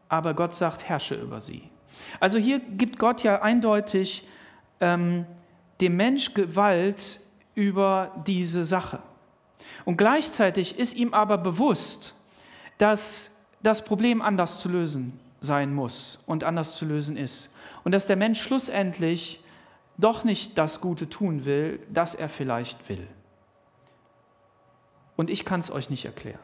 aber 0.07 0.35
Gott 0.35 0.53
sagt, 0.53 0.87
herrsche 0.87 1.15
über 1.15 1.41
sie. 1.41 1.69
Also 2.21 2.37
hier 2.37 2.59
gibt 2.61 2.97
Gott 2.97 3.23
ja 3.23 3.41
eindeutig 3.41 4.25
ähm, 4.79 5.25
dem 5.81 5.97
Mensch 5.97 6.33
Gewalt 6.33 7.19
über 7.55 8.11
diese 8.25 8.63
Sache. 8.65 8.99
Und 9.85 9.97
gleichzeitig 9.97 10.77
ist 10.77 10.95
ihm 10.95 11.13
aber 11.13 11.37
bewusst, 11.37 12.15
dass 12.77 13.35
das 13.61 13.83
Problem 13.83 14.21
anders 14.21 14.59
zu 14.59 14.69
lösen 14.69 15.19
sein 15.39 15.73
muss 15.73 16.23
und 16.25 16.43
anders 16.43 16.77
zu 16.77 16.85
lösen 16.85 17.17
ist. 17.17 17.53
Und 17.83 17.93
dass 17.93 18.07
der 18.07 18.15
Mensch 18.15 18.41
schlussendlich 18.41 19.43
doch 19.97 20.23
nicht 20.23 20.57
das 20.57 20.81
Gute 20.81 21.09
tun 21.09 21.45
will, 21.45 21.79
das 21.89 22.15
er 22.15 22.29
vielleicht 22.29 22.89
will. 22.89 23.07
Und 25.15 25.29
ich 25.29 25.45
kann 25.45 25.59
es 25.59 25.71
euch 25.71 25.89
nicht 25.89 26.05
erklären. 26.05 26.39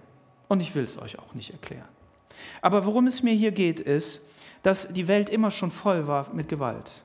Und 0.47 0.59
ich 0.59 0.75
will 0.75 0.83
es 0.83 0.99
euch 0.99 1.19
auch 1.19 1.33
nicht 1.33 1.51
erklären. 1.51 1.87
Aber 2.61 2.85
worum 2.85 3.07
es 3.07 3.23
mir 3.23 3.33
hier 3.33 3.51
geht, 3.51 3.79
ist, 3.79 4.21
dass 4.63 4.91
die 4.93 5.07
Welt 5.07 5.29
immer 5.29 5.51
schon 5.51 5.71
voll 5.71 6.07
war 6.07 6.31
mit 6.33 6.49
Gewalt. 6.49 7.03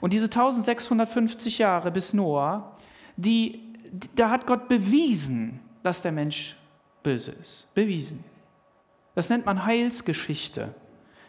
Und 0.00 0.12
diese 0.12 0.26
1650 0.26 1.58
Jahre 1.58 1.90
bis 1.90 2.12
Noah, 2.12 2.76
die, 3.16 3.72
da 4.14 4.30
hat 4.30 4.46
Gott 4.46 4.68
bewiesen, 4.68 5.60
dass 5.82 6.02
der 6.02 6.12
Mensch 6.12 6.56
böse 7.02 7.32
ist. 7.32 7.72
Bewiesen. 7.74 8.24
Das 9.14 9.28
nennt 9.30 9.46
man 9.46 9.64
Heilsgeschichte 9.64 10.74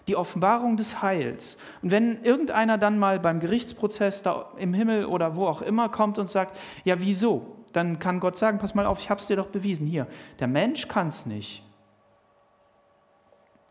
die 0.08 0.15
Offenbarung 0.15 0.78
des 0.78 1.02
Heils. 1.02 1.58
Und 1.82 1.91
wenn 1.91 2.24
irgendeiner 2.24 2.78
dann 2.78 3.00
mal 3.00 3.20
beim 3.20 3.39
Gerichtsprozess 3.39 4.22
da 4.24 4.52
im 4.58 4.74
Himmel 4.74 5.06
oder 5.06 5.36
wo 5.36 5.48
auch 5.48 5.62
immer 5.62 5.89
kommt 5.89 6.18
und 6.18 6.30
sagt, 6.30 6.58
ja 6.84 7.00
wieso, 7.00 7.56
dann 7.74 8.00
kann 8.00 8.20
Gott 8.20 8.38
sagen, 8.38 8.58
pass 8.58 8.76
mal 8.76 8.86
auf, 8.86 9.00
ich 9.00 9.10
habe 9.10 9.20
es 9.20 9.28
dir 9.28 9.36
doch 9.36 9.48
bewiesen. 9.48 9.88
Hier, 9.88 10.08
der 10.39 10.48
Mensch 10.48 10.88
kann 10.88 11.08
es 11.08 11.26
nicht. 11.26 11.63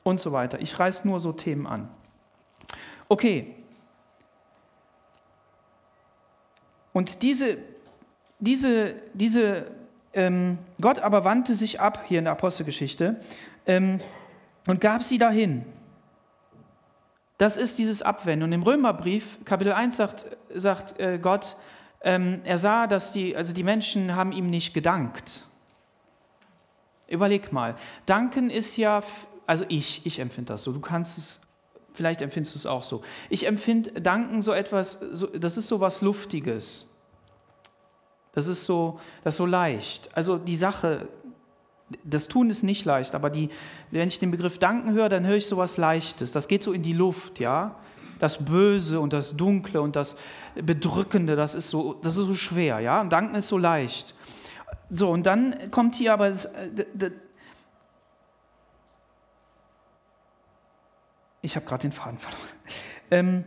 Und 0.02 0.20
so 0.20 0.32
weiter. 0.32 0.60
Ich 0.60 0.78
reiß 0.78 1.04
nur 1.04 1.20
so 1.20 1.32
Themen 1.32 1.66
an. 1.66 1.88
Okay. 3.08 3.54
Und 6.94 7.22
diese, 7.22 7.58
diese, 8.38 8.94
diese 9.12 9.66
ähm, 10.14 10.58
Gott 10.80 11.00
aber 11.00 11.24
wandte 11.24 11.54
sich 11.54 11.80
ab, 11.80 12.04
hier 12.06 12.20
in 12.20 12.24
der 12.24 12.32
Apostelgeschichte, 12.32 13.20
ähm, 13.66 14.00
und 14.66 14.80
gab 14.80 15.02
sie 15.02 15.18
dahin. 15.18 15.66
Das 17.36 17.56
ist 17.56 17.78
dieses 17.78 18.00
Abwenden. 18.00 18.44
Und 18.44 18.52
im 18.52 18.62
Römerbrief, 18.62 19.44
Kapitel 19.44 19.72
1, 19.72 19.96
sagt, 19.96 20.26
sagt 20.54 20.98
äh, 21.00 21.18
Gott, 21.18 21.56
ähm, 22.00 22.40
er 22.44 22.58
sah, 22.58 22.86
dass 22.86 23.12
die, 23.12 23.36
also 23.36 23.52
die 23.52 23.64
Menschen 23.64 24.14
haben 24.14 24.32
ihm 24.32 24.48
nicht 24.48 24.72
gedankt. 24.72 25.44
Überleg 27.08 27.52
mal. 27.52 27.74
Danken 28.06 28.50
ist 28.50 28.76
ja, 28.76 29.02
also 29.46 29.64
ich, 29.68 30.06
ich 30.06 30.20
empfinde 30.20 30.52
das 30.52 30.62
so. 30.62 30.72
Du 30.72 30.80
kannst 30.80 31.18
es, 31.18 31.40
vielleicht 31.94 32.20
empfindest 32.20 32.54
du 32.54 32.58
es 32.58 32.66
auch 32.66 32.82
so. 32.82 33.02
Ich 33.30 33.46
empfinde 33.46 34.00
Danken 34.00 34.42
so 34.42 34.52
etwas, 34.52 35.00
so, 35.12 35.26
das 35.28 35.56
ist 35.56 35.68
so 35.68 35.80
was 35.80 36.02
Luftiges. 36.02 36.90
Das 38.32 38.48
ist 38.48 38.66
so, 38.66 38.98
das 39.22 39.34
ist 39.34 39.38
so 39.38 39.46
leicht. 39.46 40.10
Also 40.16 40.36
die 40.36 40.56
Sache, 40.56 41.08
das 42.02 42.28
Tun 42.28 42.50
ist 42.50 42.62
nicht 42.62 42.84
leicht, 42.84 43.14
aber 43.14 43.30
die, 43.30 43.48
wenn 43.90 44.08
ich 44.08 44.18
den 44.18 44.30
Begriff 44.30 44.58
Danken 44.58 44.92
höre, 44.92 45.08
dann 45.08 45.26
höre 45.26 45.36
ich 45.36 45.46
so 45.46 45.56
etwas 45.56 45.76
Leichtes. 45.76 46.32
Das 46.32 46.48
geht 46.48 46.62
so 46.62 46.72
in 46.72 46.82
die 46.82 46.92
Luft, 46.92 47.38
ja. 47.38 47.76
Das 48.18 48.44
Böse 48.44 49.00
und 49.00 49.12
das 49.12 49.36
Dunkle 49.36 49.80
und 49.80 49.96
das 49.96 50.16
Bedrückende, 50.54 51.36
das 51.36 51.54
ist 51.54 51.70
so, 51.70 51.94
das 51.94 52.16
ist 52.16 52.26
so 52.26 52.34
schwer, 52.34 52.80
ja. 52.80 53.00
Und 53.00 53.10
Danken 53.10 53.36
ist 53.36 53.48
so 53.48 53.58
leicht. 53.58 54.14
So, 54.90 55.10
und 55.10 55.26
dann 55.26 55.70
kommt 55.70 55.94
hier 55.94 56.12
aber 56.12 56.30
das, 56.30 56.48
ich 61.44 61.56
habe 61.56 61.66
gerade 61.66 61.82
den 61.82 61.92
Faden 61.92 62.18
verloren. 62.18 62.48
Ähm, 63.10 63.44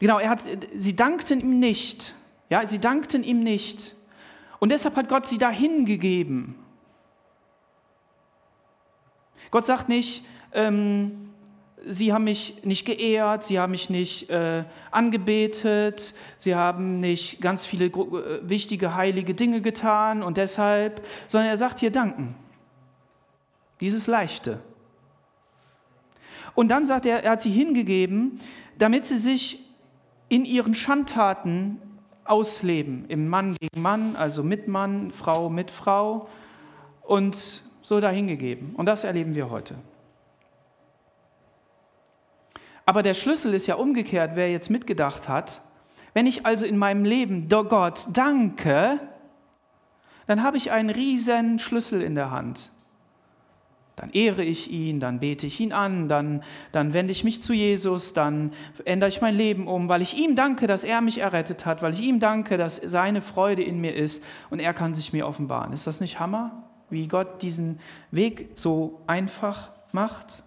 genau, 0.00 0.18
er 0.18 0.30
hat, 0.30 0.42
sie 0.76 0.96
dankten 0.96 1.40
ihm 1.40 1.60
nicht. 1.60 2.14
Ja, 2.50 2.66
sie 2.66 2.80
dankten 2.80 3.22
ihm 3.22 3.42
nicht. 3.42 3.94
Und 4.58 4.70
deshalb 4.70 4.96
hat 4.96 5.08
Gott 5.08 5.26
sie 5.26 5.38
dahin 5.38 5.84
gegeben. 5.84 6.58
Gott 9.50 9.66
sagt 9.66 9.88
nicht, 9.88 10.24
ähm, 10.52 11.30
sie 11.86 12.12
haben 12.12 12.24
mich 12.24 12.64
nicht 12.64 12.84
geehrt, 12.84 13.44
sie 13.44 13.60
haben 13.60 13.70
mich 13.70 13.88
nicht 13.88 14.30
äh, 14.30 14.64
angebetet, 14.90 16.14
sie 16.38 16.56
haben 16.56 16.98
nicht 16.98 17.40
ganz 17.40 17.64
viele 17.64 17.86
äh, 17.86 18.48
wichtige, 18.48 18.96
heilige 18.96 19.34
Dinge 19.34 19.60
getan 19.60 20.24
und 20.24 20.38
deshalb, 20.38 21.06
sondern 21.28 21.50
er 21.50 21.56
sagt 21.56 21.78
hier 21.78 21.92
danken. 21.92 22.34
Dieses 23.80 24.08
Leichte. 24.08 24.60
Und 26.54 26.68
dann 26.68 26.86
sagt 26.86 27.06
er, 27.06 27.22
er 27.24 27.32
hat 27.32 27.42
sie 27.42 27.50
hingegeben, 27.50 28.40
damit 28.78 29.04
sie 29.04 29.18
sich 29.18 29.60
in 30.28 30.44
ihren 30.44 30.74
Schandtaten 30.74 31.80
ausleben, 32.24 33.04
im 33.08 33.28
Mann 33.28 33.56
gegen 33.60 33.82
Mann, 33.82 34.16
also 34.16 34.42
mit 34.42 34.68
Mann, 34.68 35.10
Frau 35.10 35.50
mit 35.50 35.70
Frau. 35.70 36.28
Und 37.02 37.62
so 37.84 38.00
dahingegeben. 38.00 38.74
Und 38.74 38.86
das 38.86 39.04
erleben 39.04 39.34
wir 39.34 39.50
heute. 39.50 39.76
Aber 42.86 43.02
der 43.02 43.14
Schlüssel 43.14 43.54
ist 43.54 43.66
ja 43.66 43.76
umgekehrt, 43.76 44.32
wer 44.34 44.50
jetzt 44.50 44.70
mitgedacht 44.70 45.28
hat. 45.28 45.62
Wenn 46.14 46.26
ich 46.26 46.46
also 46.46 46.66
in 46.66 46.78
meinem 46.78 47.04
Leben 47.04 47.48
Gott 47.48 48.08
danke, 48.12 49.00
dann 50.26 50.42
habe 50.42 50.56
ich 50.56 50.70
einen 50.70 50.90
riesen 50.90 51.58
Schlüssel 51.58 52.02
in 52.02 52.14
der 52.14 52.30
Hand. 52.30 52.70
Dann 53.96 54.10
ehre 54.10 54.42
ich 54.42 54.70
ihn, 54.70 54.98
dann 54.98 55.20
bete 55.20 55.46
ich 55.46 55.60
ihn 55.60 55.72
an, 55.72 56.08
dann, 56.08 56.42
dann 56.72 56.92
wende 56.94 57.12
ich 57.12 57.22
mich 57.22 57.40
zu 57.42 57.52
Jesus, 57.52 58.12
dann 58.12 58.52
ändere 58.84 59.08
ich 59.08 59.20
mein 59.20 59.36
Leben 59.36 59.68
um, 59.68 59.88
weil 59.88 60.02
ich 60.02 60.18
ihm 60.18 60.34
danke, 60.34 60.66
dass 60.66 60.82
er 60.82 61.00
mich 61.00 61.18
errettet 61.18 61.64
hat, 61.64 61.82
weil 61.82 61.92
ich 61.92 62.00
ihm 62.00 62.18
danke, 62.18 62.56
dass 62.56 62.76
seine 62.76 63.22
Freude 63.22 63.62
in 63.62 63.80
mir 63.80 63.94
ist 63.94 64.24
und 64.50 64.58
er 64.58 64.74
kann 64.74 64.94
sich 64.94 65.12
mir 65.12 65.26
offenbaren. 65.26 65.72
Ist 65.72 65.86
das 65.86 66.00
nicht 66.00 66.18
Hammer? 66.18 66.64
wie 66.94 67.08
Gott 67.08 67.42
diesen 67.42 67.80
Weg 68.10 68.50
so 68.54 69.02
einfach 69.06 69.70
macht. 69.92 70.42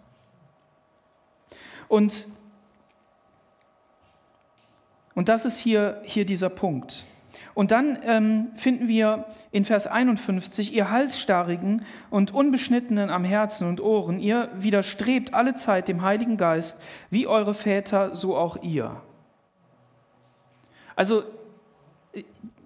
Und, 1.87 2.27
und 5.15 5.29
das 5.29 5.45
ist 5.45 5.57
hier, 5.57 6.01
hier 6.03 6.25
dieser 6.25 6.49
Punkt. 6.49 7.05
Und 7.57 7.71
dann 7.71 7.97
ähm, 8.03 8.49
finden 8.55 8.87
wir 8.87 9.25
in 9.49 9.65
Vers 9.65 9.87
51, 9.87 10.75
ihr 10.75 10.91
Halsstarrigen 10.91 11.83
und 12.11 12.31
Unbeschnittenen 12.31 13.09
am 13.09 13.23
Herzen 13.23 13.67
und 13.67 13.81
Ohren, 13.81 14.19
ihr 14.19 14.49
widerstrebt 14.53 15.33
alle 15.33 15.55
Zeit 15.55 15.87
dem 15.87 16.03
Heiligen 16.03 16.37
Geist, 16.37 16.79
wie 17.09 17.25
eure 17.25 17.55
Väter, 17.55 18.13
so 18.13 18.37
auch 18.37 18.61
ihr. 18.61 19.01
Also 20.95 21.23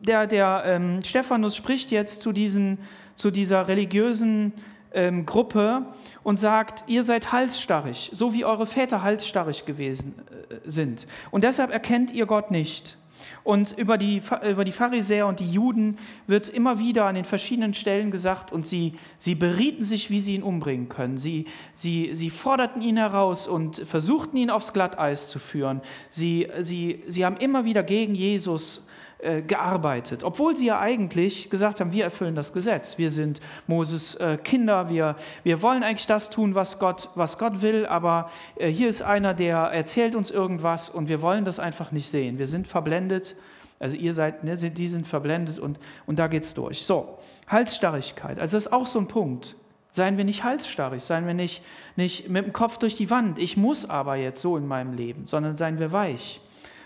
der, 0.01 0.27
der 0.27 0.63
ähm, 0.65 0.99
Stephanus 1.05 1.55
spricht 1.55 1.91
jetzt 1.91 2.21
zu 2.21 2.33
diesen 2.33 2.79
zu 3.15 3.31
dieser 3.31 3.69
religiösen 3.69 4.51
ähm, 4.93 5.25
Gruppe 5.25 5.85
und 6.21 6.35
sagt, 6.35 6.83
ihr 6.87 7.05
seid 7.05 7.31
halsstarrig, 7.31 8.09
so 8.11 8.33
wie 8.33 8.43
eure 8.43 8.65
Väter 8.65 9.01
halsstarrig 9.03 9.63
gewesen 9.65 10.15
äh, 10.49 10.55
sind. 10.65 11.07
Und 11.29 11.45
deshalb 11.45 11.71
erkennt 11.71 12.11
ihr 12.11 12.25
Gott 12.25 12.51
nicht. 12.51 12.97
Und 13.43 13.77
über 13.77 13.97
die, 13.97 14.21
über 14.47 14.63
die 14.63 14.71
Pharisäer 14.71 15.27
und 15.27 15.39
die 15.39 15.51
Juden 15.51 15.97
wird 16.27 16.49
immer 16.49 16.79
wieder 16.79 17.05
an 17.05 17.15
den 17.15 17.25
verschiedenen 17.25 17.73
Stellen 17.73 18.11
gesagt, 18.11 18.51
und 18.51 18.65
sie, 18.65 18.93
sie 19.17 19.35
berieten 19.35 19.83
sich, 19.83 20.09
wie 20.09 20.19
sie 20.19 20.35
ihn 20.35 20.43
umbringen 20.43 20.89
können. 20.89 21.17
Sie, 21.17 21.45
sie, 21.73 22.11
sie 22.13 22.29
forderten 22.29 22.81
ihn 22.81 22.97
heraus 22.97 23.47
und 23.47 23.77
versuchten 23.79 24.37
ihn 24.37 24.49
aufs 24.49 24.73
Glatteis 24.73 25.29
zu 25.29 25.39
führen. 25.39 25.81
Sie, 26.09 26.47
sie, 26.59 27.03
sie 27.07 27.25
haben 27.25 27.37
immer 27.37 27.65
wieder 27.65 27.83
gegen 27.83 28.15
Jesus 28.15 28.85
äh, 29.21 29.43
gearbeitet, 29.43 30.23
obwohl 30.23 30.55
sie 30.55 30.65
ja 30.65 30.79
eigentlich 30.79 31.49
gesagt 31.51 31.79
haben, 31.79 31.91
wir 31.91 32.03
erfüllen 32.03 32.33
das 32.33 32.53
Gesetz, 32.53 32.97
wir 32.97 33.11
sind 33.11 33.39
Moses 33.67 34.15
äh, 34.15 34.37
Kinder, 34.43 34.89
wir, 34.89 35.15
wir 35.43 35.61
wollen 35.61 35.83
eigentlich 35.83 36.07
das 36.07 36.31
tun, 36.31 36.55
was 36.55 36.79
Gott, 36.79 37.09
was 37.13 37.37
Gott 37.37 37.61
will, 37.61 37.85
aber 37.85 38.31
äh, 38.55 38.67
hier 38.67 38.89
ist 38.89 39.03
einer, 39.03 39.35
der 39.35 39.57
erzählt 39.57 40.15
uns 40.15 40.31
irgendwas 40.31 40.89
und 40.89 41.07
wir 41.07 41.21
wollen 41.21 41.45
das 41.45 41.59
einfach 41.59 41.91
nicht 41.91 42.09
sehen. 42.09 42.39
Wir 42.39 42.47
sind 42.47 42.67
verblendet, 42.67 43.35
also 43.79 43.95
ihr 43.95 44.15
seid, 44.15 44.43
ne, 44.43 44.55
die 44.57 44.87
sind 44.87 45.05
verblendet 45.05 45.59
und, 45.59 45.79
und 46.07 46.17
da 46.17 46.25
es 46.25 46.53
durch. 46.55 46.83
So, 46.83 47.19
Halsstarrigkeit, 47.47 48.39
also 48.39 48.57
das 48.57 48.65
ist 48.65 48.73
auch 48.73 48.87
so 48.87 48.97
ein 48.97 49.07
Punkt. 49.07 49.55
Seien 49.93 50.17
wir 50.17 50.23
nicht 50.23 50.43
halsstarrig, 50.43 51.03
seien 51.03 51.27
wir 51.27 51.33
nicht, 51.33 51.61
nicht 51.95 52.29
mit 52.29 52.45
dem 52.45 52.53
Kopf 52.53 52.77
durch 52.77 52.95
die 52.95 53.09
Wand, 53.09 53.37
ich 53.37 53.57
muss 53.57 53.87
aber 53.87 54.15
jetzt 54.15 54.41
so 54.41 54.57
in 54.57 54.65
meinem 54.65 54.93
Leben, 54.93 55.27
sondern 55.27 55.57
seien 55.57 55.79
wir 55.79 55.91
weich 55.91 56.41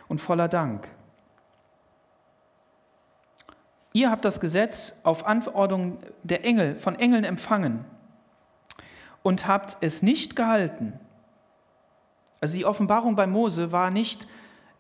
und 0.08 0.20
voller 0.20 0.48
Dank. 0.48 0.90
Ihr 3.96 4.12
habt 4.12 4.26
das 4.26 4.42
Gesetz 4.42 5.00
auf 5.04 5.26
Anordnung 5.26 6.00
der 6.22 6.44
Engel, 6.44 6.76
von 6.76 6.96
Engeln 6.96 7.24
empfangen 7.24 7.86
und 9.24 9.48
habt 9.48 9.78
es 9.80 10.02
nicht 10.02 10.36
gehalten. 10.36 11.00
Also 12.42 12.58
die 12.58 12.66
Offenbarung 12.66 13.16
bei 13.16 13.26
Mose 13.26 13.72
war 13.72 13.92
nicht 13.92 14.28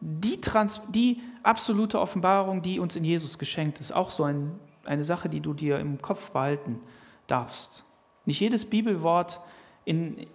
die, 0.01 0.41
Trans 0.41 0.81
die 0.89 1.21
absolute 1.43 1.97
Offenbarung, 1.97 2.61
die 2.61 2.77
uns 2.77 2.97
in 2.97 3.05
Jesus 3.05 3.39
geschenkt 3.39 3.79
ist. 3.79 3.93
Auch 3.93 4.11
so 4.11 4.25
ein, 4.25 4.59
eine 4.83 5.05
Sache, 5.05 5.29
die 5.29 5.39
du 5.39 5.53
dir 5.53 5.79
im 5.79 6.01
Kopf 6.01 6.31
behalten 6.31 6.81
darfst. 7.27 7.85
Nicht 8.25 8.41
jedes 8.41 8.65
Bibelwort 8.65 9.39
in, 9.85 10.27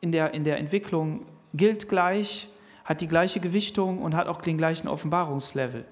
in, 0.00 0.10
der, 0.10 0.32
in 0.32 0.44
der 0.44 0.56
Entwicklung 0.56 1.26
gilt 1.52 1.86
gleich, 1.86 2.48
hat 2.86 3.02
die 3.02 3.08
gleiche 3.08 3.40
Gewichtung 3.40 4.00
und 4.00 4.16
hat 4.16 4.26
auch 4.26 4.40
den 4.40 4.56
gleichen 4.56 4.88
Offenbarungslevel. 4.88 5.84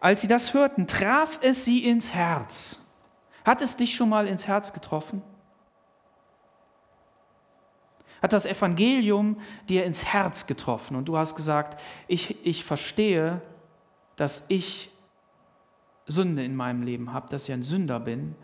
Als 0.00 0.22
sie 0.22 0.28
das 0.28 0.54
hörten, 0.54 0.86
traf 0.86 1.38
es 1.42 1.64
sie 1.64 1.84
ins 1.86 2.14
Herz. 2.14 2.80
Hat 3.44 3.62
es 3.62 3.76
dich 3.76 3.94
schon 3.94 4.08
mal 4.08 4.26
ins 4.26 4.46
Herz 4.46 4.72
getroffen? 4.72 5.22
Hat 8.22 8.32
das 8.32 8.46
Evangelium 8.46 9.40
dir 9.68 9.84
ins 9.84 10.04
Herz 10.04 10.46
getroffen 10.46 10.96
und 10.96 11.06
du 11.06 11.16
hast 11.16 11.36
gesagt, 11.36 11.80
ich, 12.06 12.44
ich 12.44 12.64
verstehe, 12.64 13.40
dass 14.16 14.44
ich 14.48 14.90
Sünde 16.06 16.44
in 16.44 16.56
meinem 16.56 16.82
Leben 16.82 17.12
habe, 17.12 17.28
dass 17.28 17.48
ich 17.48 17.54
ein 17.54 17.62
Sünder 17.62 18.00
bin 18.00 18.34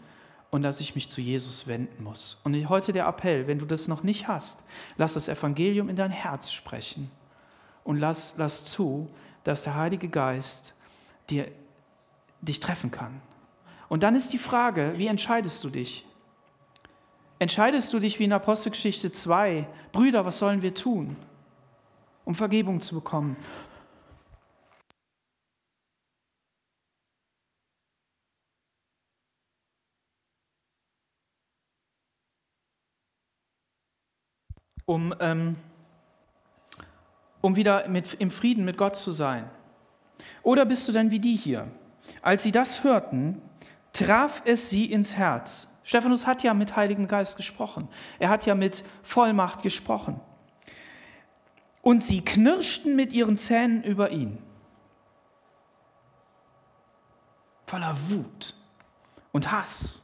und 0.50 0.62
dass 0.62 0.80
ich 0.80 0.94
mich 0.94 1.10
zu 1.10 1.20
Jesus 1.20 1.66
wenden 1.66 2.04
muss. 2.04 2.40
Und 2.44 2.68
heute 2.68 2.92
der 2.92 3.06
Appell, 3.06 3.46
wenn 3.46 3.58
du 3.58 3.66
das 3.66 3.88
noch 3.88 4.02
nicht 4.02 4.28
hast, 4.28 4.64
lass 4.96 5.14
das 5.14 5.28
Evangelium 5.28 5.88
in 5.88 5.96
dein 5.96 6.10
Herz 6.10 6.52
sprechen 6.52 7.10
und 7.84 7.98
lass, 7.98 8.34
lass 8.38 8.64
zu, 8.64 9.10
dass 9.44 9.64
der 9.64 9.74
Heilige 9.74 10.08
Geist 10.08 10.74
dir, 11.30 11.50
dich 12.40 12.60
treffen 12.60 12.90
kann. 12.90 13.20
Und 13.88 14.02
dann 14.02 14.14
ist 14.14 14.32
die 14.32 14.38
Frage, 14.38 14.94
wie 14.96 15.06
entscheidest 15.06 15.62
du 15.64 15.70
dich? 15.70 16.04
Entscheidest 17.38 17.92
du 17.92 18.00
dich 18.00 18.18
wie 18.18 18.24
in 18.24 18.32
Apostelgeschichte 18.32 19.12
2, 19.12 19.68
Brüder, 19.92 20.24
was 20.24 20.38
sollen 20.38 20.62
wir 20.62 20.74
tun, 20.74 21.16
um 22.24 22.34
Vergebung 22.34 22.80
zu 22.80 22.94
bekommen? 22.94 23.36
Um, 34.86 35.12
ähm, 35.18 35.56
um 37.40 37.56
wieder 37.56 37.88
mit, 37.88 38.14
im 38.14 38.30
Frieden 38.30 38.64
mit 38.64 38.78
Gott 38.78 38.96
zu 38.96 39.10
sein. 39.10 39.50
Oder 40.42 40.64
bist 40.64 40.86
du 40.88 40.92
denn 40.92 41.10
wie 41.10 41.20
die 41.20 41.36
hier? 41.36 41.68
Als 42.22 42.42
sie 42.42 42.52
das 42.52 42.84
hörten, 42.84 43.40
traf 43.92 44.42
es 44.44 44.70
sie 44.70 44.86
ins 44.86 45.16
Herz. 45.16 45.68
Stephanus 45.82 46.26
hat 46.26 46.42
ja 46.42 46.52
mit 46.54 46.76
Heiligen 46.76 47.08
Geist 47.08 47.36
gesprochen. 47.36 47.88
Er 48.18 48.28
hat 48.28 48.44
ja 48.46 48.54
mit 48.54 48.84
Vollmacht 49.02 49.62
gesprochen. 49.62 50.20
Und 51.80 52.02
sie 52.02 52.24
knirschten 52.24 52.96
mit 52.96 53.12
ihren 53.12 53.36
Zähnen 53.36 53.84
über 53.84 54.10
ihn. 54.10 54.38
Voller 57.66 57.96
Wut 58.08 58.54
und 59.30 59.52
Hass. 59.52 60.02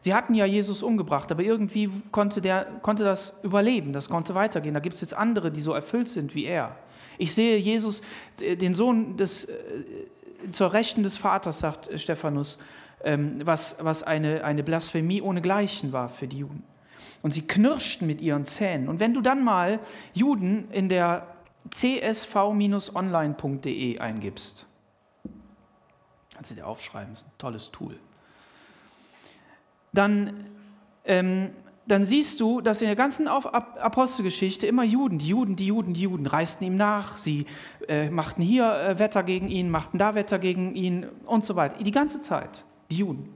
Sie 0.00 0.12
hatten 0.12 0.34
ja 0.34 0.44
Jesus 0.44 0.82
umgebracht, 0.82 1.32
aber 1.32 1.42
irgendwie 1.42 1.90
konnte, 2.10 2.42
der, 2.42 2.66
konnte 2.82 3.04
das 3.04 3.42
überleben, 3.42 3.94
das 3.94 4.10
konnte 4.10 4.34
weitergehen. 4.34 4.74
Da 4.74 4.80
gibt 4.80 4.96
es 4.96 5.00
jetzt 5.00 5.14
andere, 5.14 5.50
die 5.50 5.62
so 5.62 5.72
erfüllt 5.72 6.10
sind 6.10 6.34
wie 6.34 6.44
er. 6.44 6.76
Ich 7.18 7.34
sehe 7.34 7.56
Jesus, 7.56 8.02
äh, 8.40 8.56
den 8.56 8.74
Sohn 8.74 9.16
des, 9.16 9.44
äh, 9.44 9.54
zur 10.52 10.72
Rechten 10.72 11.02
des 11.02 11.16
Vaters, 11.16 11.60
sagt 11.60 11.88
Stephanus, 11.98 12.58
ähm, 13.02 13.40
was, 13.44 13.76
was 13.80 14.02
eine, 14.02 14.44
eine 14.44 14.62
Blasphemie 14.62 15.22
ohnegleichen 15.22 15.92
war 15.92 16.08
für 16.08 16.26
die 16.26 16.38
Juden. 16.38 16.64
Und 17.22 17.32
sie 17.32 17.46
knirschten 17.46 18.06
mit 18.06 18.20
ihren 18.20 18.44
Zähnen. 18.44 18.88
Und 18.88 19.00
wenn 19.00 19.14
du 19.14 19.20
dann 19.20 19.44
mal 19.44 19.80
Juden 20.12 20.70
in 20.70 20.88
der 20.88 21.26
csv-online.de 21.70 23.98
eingibst, 23.98 24.66
kannst 26.34 26.50
du 26.50 26.54
dir 26.54 26.66
aufschreiben, 26.66 27.12
ist 27.12 27.26
ein 27.26 27.32
tolles 27.38 27.70
Tool, 27.70 27.98
dann 29.92 30.46
ähm, 31.04 31.50
dann 31.86 32.04
siehst 32.04 32.40
du, 32.40 32.60
dass 32.60 32.80
in 32.80 32.86
der 32.86 32.96
ganzen 32.96 33.28
Apostelgeschichte 33.28 34.66
immer 34.66 34.84
Juden, 34.84 35.18
die 35.18 35.28
Juden, 35.28 35.56
die 35.56 35.66
Juden, 35.66 35.92
die 35.92 36.02
Juden 36.02 36.26
reisten 36.26 36.64
ihm 36.64 36.76
nach, 36.76 37.18
sie 37.18 37.46
äh, 37.88 38.08
machten 38.08 38.42
hier 38.42 38.72
äh, 38.72 38.98
Wetter 38.98 39.22
gegen 39.22 39.48
ihn, 39.48 39.70
machten 39.70 39.98
da 39.98 40.14
Wetter 40.14 40.38
gegen 40.38 40.74
ihn 40.74 41.06
und 41.26 41.44
so 41.44 41.56
weiter. 41.56 41.82
Die 41.82 41.90
ganze 41.90 42.22
Zeit, 42.22 42.64
die 42.90 42.96
Juden. 42.96 43.28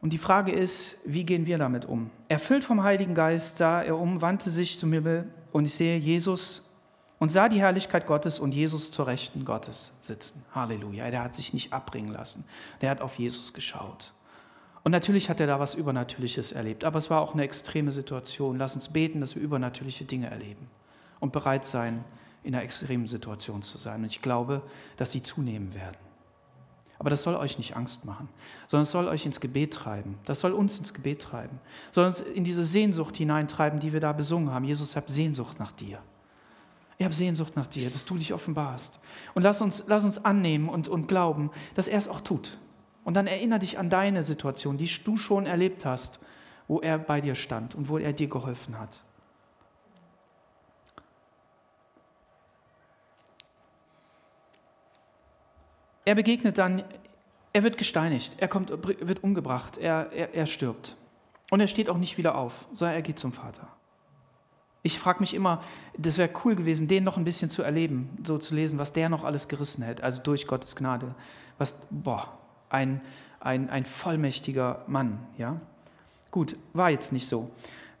Und 0.00 0.12
die 0.12 0.18
Frage 0.18 0.50
ist, 0.50 0.98
wie 1.04 1.22
gehen 1.22 1.46
wir 1.46 1.58
damit 1.58 1.84
um? 1.84 2.10
Erfüllt 2.28 2.64
vom 2.64 2.82
Heiligen 2.82 3.14
Geist 3.14 3.58
sah 3.58 3.82
er 3.82 3.96
um, 3.96 4.20
wandte 4.20 4.50
sich 4.50 4.76
zum 4.80 4.92
Himmel 4.92 5.32
und 5.52 5.64
ich 5.64 5.74
sehe 5.74 5.96
Jesus 5.96 6.68
und 7.20 7.28
sah 7.28 7.48
die 7.48 7.60
Herrlichkeit 7.60 8.08
Gottes 8.08 8.40
und 8.40 8.52
Jesus 8.52 8.90
zur 8.90 9.06
Rechten 9.06 9.44
Gottes 9.44 9.92
sitzen. 10.00 10.44
Halleluja. 10.52 11.08
Der 11.12 11.22
hat 11.22 11.36
sich 11.36 11.52
nicht 11.52 11.72
abbringen 11.72 12.12
lassen. 12.12 12.44
Der 12.80 12.90
hat 12.90 13.00
auf 13.00 13.16
Jesus 13.16 13.52
geschaut. 13.52 14.12
Und 14.84 14.90
natürlich 14.90 15.30
hat 15.30 15.40
er 15.40 15.46
da 15.46 15.60
was 15.60 15.74
Übernatürliches 15.74 16.52
erlebt, 16.52 16.84
aber 16.84 16.98
es 16.98 17.08
war 17.08 17.20
auch 17.20 17.34
eine 17.34 17.44
extreme 17.44 17.92
Situation. 17.92 18.58
Lass 18.58 18.74
uns 18.74 18.88
beten, 18.88 19.20
dass 19.20 19.36
wir 19.36 19.42
übernatürliche 19.42 20.04
Dinge 20.04 20.28
erleben 20.28 20.68
und 21.20 21.32
bereit 21.32 21.64
sein, 21.64 22.04
in 22.42 22.54
einer 22.54 22.64
extremen 22.64 23.06
Situation 23.06 23.62
zu 23.62 23.78
sein. 23.78 24.00
Und 24.00 24.06
ich 24.06 24.22
glaube, 24.22 24.62
dass 24.96 25.12
sie 25.12 25.22
zunehmen 25.22 25.74
werden. 25.74 25.96
Aber 26.98 27.10
das 27.10 27.22
soll 27.22 27.34
euch 27.34 27.58
nicht 27.58 27.76
Angst 27.76 28.04
machen, 28.04 28.28
sondern 28.66 28.82
es 28.82 28.90
soll 28.90 29.08
euch 29.08 29.26
ins 29.26 29.40
Gebet 29.40 29.74
treiben. 29.74 30.18
Das 30.24 30.40
soll 30.40 30.52
uns 30.52 30.78
ins 30.78 30.94
Gebet 30.94 31.22
treiben, 31.22 31.58
sondern 31.90 32.12
uns 32.12 32.20
in 32.20 32.44
diese 32.44 32.64
Sehnsucht 32.64 33.16
hineintreiben, 33.16 33.80
die 33.80 33.92
wir 33.92 33.98
da 34.00 34.12
besungen 34.12 34.52
haben. 34.52 34.64
Jesus, 34.64 34.90
ich 34.90 34.96
habe 34.96 35.10
Sehnsucht 35.10 35.58
nach 35.58 35.72
dir. 35.72 35.98
Ich 36.98 37.04
habe 37.04 37.14
Sehnsucht 37.14 37.56
nach 37.56 37.66
dir, 37.66 37.90
dass 37.90 38.04
du 38.04 38.16
dich 38.16 38.32
offenbarst. 38.32 39.00
Und 39.34 39.42
lass 39.42 39.60
uns, 39.60 39.84
lass 39.88 40.04
uns 40.04 40.24
annehmen 40.24 40.68
und, 40.68 40.86
und 40.86 41.08
glauben, 41.08 41.50
dass 41.74 41.88
er 41.88 41.98
es 41.98 42.06
auch 42.06 42.20
tut. 42.20 42.58
Und 43.04 43.14
dann 43.14 43.26
erinnere 43.26 43.58
dich 43.58 43.78
an 43.78 43.90
deine 43.90 44.22
Situation, 44.22 44.76
die 44.76 44.88
du 45.04 45.16
schon 45.16 45.46
erlebt 45.46 45.84
hast, 45.84 46.20
wo 46.68 46.80
er 46.80 46.98
bei 46.98 47.20
dir 47.20 47.34
stand 47.34 47.74
und 47.74 47.88
wo 47.88 47.98
er 47.98 48.12
dir 48.12 48.28
geholfen 48.28 48.78
hat. 48.78 49.02
Er 56.04 56.14
begegnet 56.14 56.58
dann, 56.58 56.82
er 57.52 57.62
wird 57.62 57.76
gesteinigt, 57.76 58.36
er 58.38 58.48
kommt, 58.48 58.70
wird 58.70 59.22
umgebracht, 59.22 59.78
er, 59.78 60.10
er, 60.12 60.34
er 60.34 60.46
stirbt. 60.46 60.96
Und 61.50 61.60
er 61.60 61.68
steht 61.68 61.88
auch 61.88 61.98
nicht 61.98 62.18
wieder 62.18 62.36
auf, 62.36 62.66
sondern 62.72 62.96
er 62.96 63.02
geht 63.02 63.18
zum 63.18 63.32
Vater. 63.32 63.68
Ich 64.82 64.98
frage 64.98 65.20
mich 65.20 65.32
immer, 65.32 65.62
das 65.96 66.18
wäre 66.18 66.30
cool 66.44 66.56
gewesen, 66.56 66.88
den 66.88 67.04
noch 67.04 67.16
ein 67.16 67.24
bisschen 67.24 67.50
zu 67.50 67.62
erleben, 67.62 68.18
so 68.26 68.38
zu 68.38 68.54
lesen, 68.54 68.78
was 68.78 68.92
der 68.92 69.08
noch 69.08 69.22
alles 69.22 69.46
gerissen 69.46 69.84
hätte, 69.84 70.02
also 70.02 70.20
durch 70.22 70.48
Gottes 70.48 70.74
Gnade. 70.74 71.14
Was, 71.58 71.76
boah, 71.90 72.36
ein, 72.72 73.00
ein, 73.40 73.70
ein 73.70 73.84
vollmächtiger 73.84 74.82
Mann. 74.86 75.18
Ja? 75.38 75.60
Gut, 76.30 76.56
war 76.72 76.90
jetzt 76.90 77.12
nicht 77.12 77.28
so. 77.28 77.50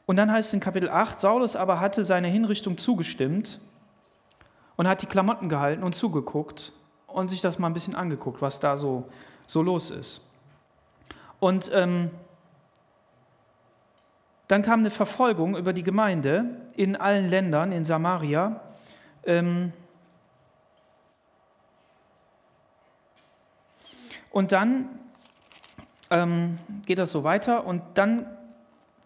Und 0.06 0.16
dann 0.16 0.32
heißt 0.32 0.48
es 0.48 0.54
in 0.54 0.60
Kapitel 0.60 0.88
8, 0.90 1.20
Saulus 1.20 1.54
aber 1.54 1.80
hatte 1.80 2.02
seine 2.02 2.28
Hinrichtung 2.28 2.78
zugestimmt 2.78 3.60
und 4.76 4.88
hat 4.88 5.02
die 5.02 5.06
Klamotten 5.06 5.48
gehalten 5.48 5.82
und 5.82 5.94
zugeguckt 5.94 6.72
und 7.06 7.28
sich 7.28 7.40
das 7.40 7.58
mal 7.58 7.68
ein 7.68 7.74
bisschen 7.74 7.94
angeguckt, 7.94 8.42
was 8.42 8.58
da 8.58 8.76
so, 8.76 9.08
so 9.46 9.62
los 9.62 9.90
ist. 9.90 10.22
Und 11.40 11.70
ähm, 11.74 12.10
Dann 14.48 14.62
kam 14.62 14.80
eine 14.80 14.90
Verfolgung 14.90 15.56
über 15.56 15.72
die 15.72 15.82
Gemeinde 15.82 16.44
in 16.74 16.96
allen 16.96 17.30
Ländern, 17.30 17.72
in 17.72 17.84
Samaria. 17.84 18.60
Ähm, 19.24 19.72
und 24.32 24.52
dann 24.52 24.88
ähm, 26.10 26.58
geht 26.86 26.98
das 26.98 27.12
so 27.12 27.22
weiter 27.22 27.64
und 27.66 27.82
dann 27.94 28.26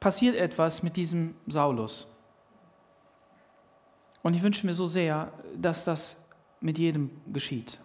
passiert 0.00 0.36
etwas 0.36 0.82
mit 0.82 0.96
diesem 0.96 1.34
Saulus. 1.46 2.12
Und 4.22 4.34
ich 4.34 4.42
wünsche 4.42 4.66
mir 4.66 4.74
so 4.74 4.86
sehr, 4.86 5.32
dass 5.56 5.84
das 5.84 6.24
mit 6.60 6.78
jedem 6.78 7.10
geschieht. 7.32 7.78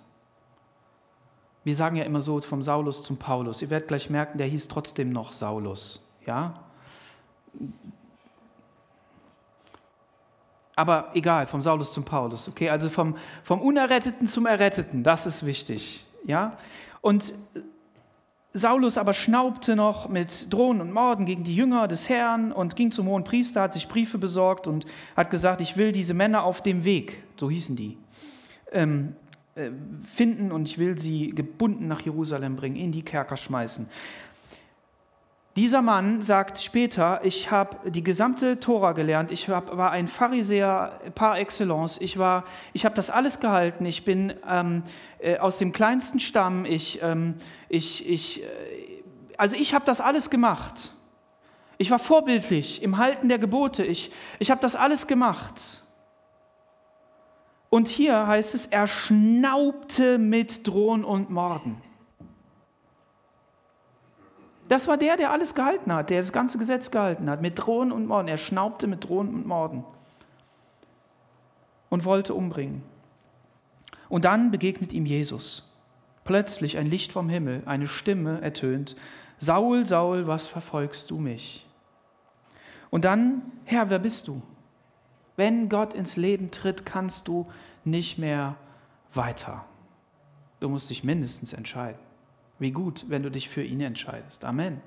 Wir 1.63 1.75
sagen 1.75 1.95
ja 1.95 2.03
immer 2.03 2.21
so 2.21 2.39
vom 2.39 2.63
Saulus 2.63 3.03
zum 3.03 3.17
Paulus. 3.17 3.61
Ihr 3.61 3.69
werdet 3.69 3.87
gleich 3.87 4.09
merken, 4.09 4.39
der 4.39 4.47
hieß 4.47 4.67
trotzdem 4.67 5.11
noch 5.11 5.33
Saulus. 5.33 6.03
Ja? 6.25 6.63
Aber 10.75 11.11
egal, 11.13 11.45
vom 11.45 11.61
Saulus 11.61 11.91
zum 11.91 12.03
Paulus. 12.03 12.47
Okay, 12.47 12.69
also 12.69 12.89
vom, 12.89 13.15
vom 13.43 13.61
Unerretteten 13.61 14.27
zum 14.27 14.47
Erretteten, 14.47 15.03
das 15.03 15.27
ist 15.27 15.45
wichtig. 15.45 16.07
Ja? 16.25 16.57
Und 17.01 17.33
Saulus 18.53 18.97
aber 18.97 19.13
schnaubte 19.13 19.75
noch 19.75 20.09
mit 20.09 20.51
Drohen 20.51 20.81
und 20.81 20.91
Morden 20.91 21.25
gegen 21.25 21.43
die 21.43 21.55
Jünger 21.55 21.87
des 21.87 22.09
Herrn 22.09 22.51
und 22.51 22.75
ging 22.75 22.91
zum 22.91 23.07
hohen 23.07 23.23
Priester, 23.23 23.61
hat 23.61 23.73
sich 23.73 23.87
Briefe 23.87 24.17
besorgt 24.17 24.67
und 24.67 24.85
hat 25.15 25.29
gesagt, 25.29 25.61
ich 25.61 25.77
will 25.77 25.91
diese 25.93 26.13
Männer 26.13 26.43
auf 26.43 26.61
dem 26.61 26.83
Weg, 26.83 27.23
so 27.37 27.49
hießen 27.49 27.77
die, 27.77 27.97
ähm, 28.73 29.15
äh, 29.55 29.71
finden 30.03 30.51
und 30.51 30.67
ich 30.67 30.77
will 30.77 30.99
sie 30.99 31.29
gebunden 31.29 31.87
nach 31.87 32.01
Jerusalem 32.01 32.57
bringen, 32.57 32.75
in 32.75 32.91
die 32.91 33.03
Kerker 33.03 33.37
schmeißen. 33.37 33.87
Dieser 35.57 35.81
Mann 35.81 36.21
sagt 36.21 36.59
später, 36.63 37.19
ich 37.25 37.51
habe 37.51 37.89
die 37.89 38.03
gesamte 38.03 38.61
Tora 38.61 38.93
gelernt, 38.93 39.31
ich 39.31 39.49
hab, 39.49 39.75
war 39.75 39.91
ein 39.91 40.07
Pharisäer 40.07 41.01
par 41.13 41.37
excellence, 41.39 41.99
ich, 41.99 42.17
ich 42.71 42.85
habe 42.85 42.95
das 42.95 43.09
alles 43.09 43.41
gehalten, 43.41 43.85
ich 43.85 44.05
bin 44.05 44.33
ähm, 44.47 44.83
äh, 45.19 45.39
aus 45.39 45.57
dem 45.57 45.73
kleinsten 45.73 46.21
Stamm, 46.21 46.63
ich, 46.63 47.01
ähm, 47.01 47.35
ich, 47.67 48.07
ich, 48.09 48.43
äh, 48.43 48.45
also 49.35 49.57
ich 49.57 49.73
habe 49.73 49.83
das 49.83 49.99
alles 49.99 50.29
gemacht. 50.29 50.93
Ich 51.77 51.91
war 51.91 51.99
vorbildlich 51.99 52.81
im 52.81 52.97
Halten 52.97 53.27
der 53.27 53.39
Gebote, 53.39 53.83
ich, 53.83 54.09
ich 54.39 54.51
habe 54.51 54.61
das 54.61 54.77
alles 54.77 55.05
gemacht. 55.05 55.83
Und 57.69 57.89
hier 57.89 58.25
heißt 58.25 58.55
es, 58.55 58.67
er 58.67 58.87
schnaubte 58.87 60.17
mit 60.17 60.65
Drohen 60.65 61.03
und 61.03 61.29
Morden. 61.29 61.81
Das 64.71 64.87
war 64.87 64.95
der, 64.95 65.17
der 65.17 65.31
alles 65.31 65.53
gehalten 65.53 65.91
hat, 65.91 66.09
der 66.09 66.21
das 66.21 66.31
ganze 66.31 66.57
Gesetz 66.57 66.91
gehalten 66.91 67.29
hat, 67.29 67.41
mit 67.41 67.59
Drohen 67.59 67.91
und 67.91 68.05
Morden. 68.07 68.29
Er 68.29 68.37
schnaubte 68.37 68.87
mit 68.87 69.03
Drohen 69.03 69.27
und 69.27 69.45
Morden 69.45 69.83
und 71.89 72.05
wollte 72.05 72.33
umbringen. 72.33 72.81
Und 74.07 74.23
dann 74.23 74.49
begegnet 74.49 74.93
ihm 74.93 75.05
Jesus. 75.05 75.69
Plötzlich 76.23 76.77
ein 76.77 76.87
Licht 76.87 77.11
vom 77.11 77.27
Himmel, 77.27 77.63
eine 77.65 77.85
Stimme 77.85 78.39
ertönt, 78.39 78.95
Saul, 79.37 79.85
Saul, 79.85 80.25
was 80.25 80.47
verfolgst 80.47 81.11
du 81.11 81.19
mich? 81.19 81.67
Und 82.91 83.03
dann, 83.03 83.41
Herr, 83.65 83.89
wer 83.89 83.99
bist 83.99 84.29
du? 84.29 84.41
Wenn 85.35 85.67
Gott 85.67 85.93
ins 85.93 86.15
Leben 86.15 86.49
tritt, 86.49 86.85
kannst 86.85 87.27
du 87.27 87.51
nicht 87.83 88.17
mehr 88.17 88.55
weiter. 89.13 89.65
Du 90.61 90.69
musst 90.69 90.89
dich 90.89 91.03
mindestens 91.03 91.51
entscheiden. 91.51 91.99
Wie 92.61 92.71
gut, 92.71 93.05
wenn 93.07 93.23
du 93.23 93.31
dich 93.31 93.49
für 93.49 93.63
ihn 93.63 93.81
entscheidest. 93.81 94.45
Amen. 94.45 94.81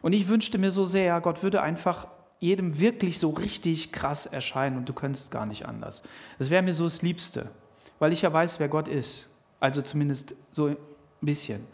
Und 0.00 0.12
ich 0.12 0.28
wünschte 0.28 0.58
mir 0.58 0.70
so 0.70 0.84
sehr, 0.84 1.20
Gott 1.20 1.42
würde 1.42 1.60
einfach 1.60 2.06
jedem 2.38 2.78
wirklich 2.78 3.18
so 3.18 3.30
richtig 3.30 3.90
krass 3.90 4.26
erscheinen 4.26 4.76
und 4.76 4.88
du 4.88 4.92
könntest 4.92 5.32
gar 5.32 5.44
nicht 5.44 5.66
anders. 5.66 6.04
Das 6.38 6.50
wäre 6.50 6.62
mir 6.62 6.72
so 6.72 6.84
das 6.84 7.02
Liebste, 7.02 7.50
weil 7.98 8.12
ich 8.12 8.22
ja 8.22 8.32
weiß, 8.32 8.60
wer 8.60 8.68
Gott 8.68 8.86
ist. 8.86 9.28
Also 9.58 9.82
zumindest 9.82 10.36
so 10.52 10.66
ein 10.66 10.76
bisschen. 11.20 11.66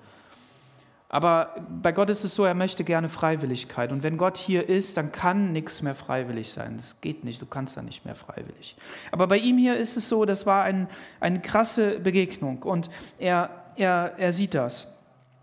Aber 1.10 1.54
bei 1.82 1.92
Gott 1.92 2.08
ist 2.08 2.24
es 2.24 2.34
so, 2.34 2.46
er 2.46 2.54
möchte 2.54 2.82
gerne 2.82 3.10
Freiwilligkeit. 3.10 3.92
Und 3.92 4.02
wenn 4.02 4.16
Gott 4.16 4.38
hier 4.38 4.70
ist, 4.70 4.96
dann 4.96 5.12
kann 5.12 5.52
nichts 5.52 5.82
mehr 5.82 5.94
freiwillig 5.94 6.50
sein. 6.50 6.78
Das 6.78 7.02
geht 7.02 7.24
nicht, 7.24 7.42
du 7.42 7.46
kannst 7.46 7.76
da 7.76 7.82
nicht 7.82 8.06
mehr 8.06 8.14
freiwillig. 8.14 8.74
Aber 9.12 9.26
bei 9.26 9.36
ihm 9.36 9.58
hier 9.58 9.76
ist 9.76 9.98
es 9.98 10.08
so, 10.08 10.24
das 10.24 10.46
war 10.46 10.64
ein, 10.64 10.88
eine 11.20 11.40
krasse 11.40 12.00
Begegnung. 12.00 12.62
Und 12.62 12.88
er, 13.18 13.50
er, 13.76 14.14
er 14.16 14.32
sieht 14.32 14.54
das. 14.54 14.93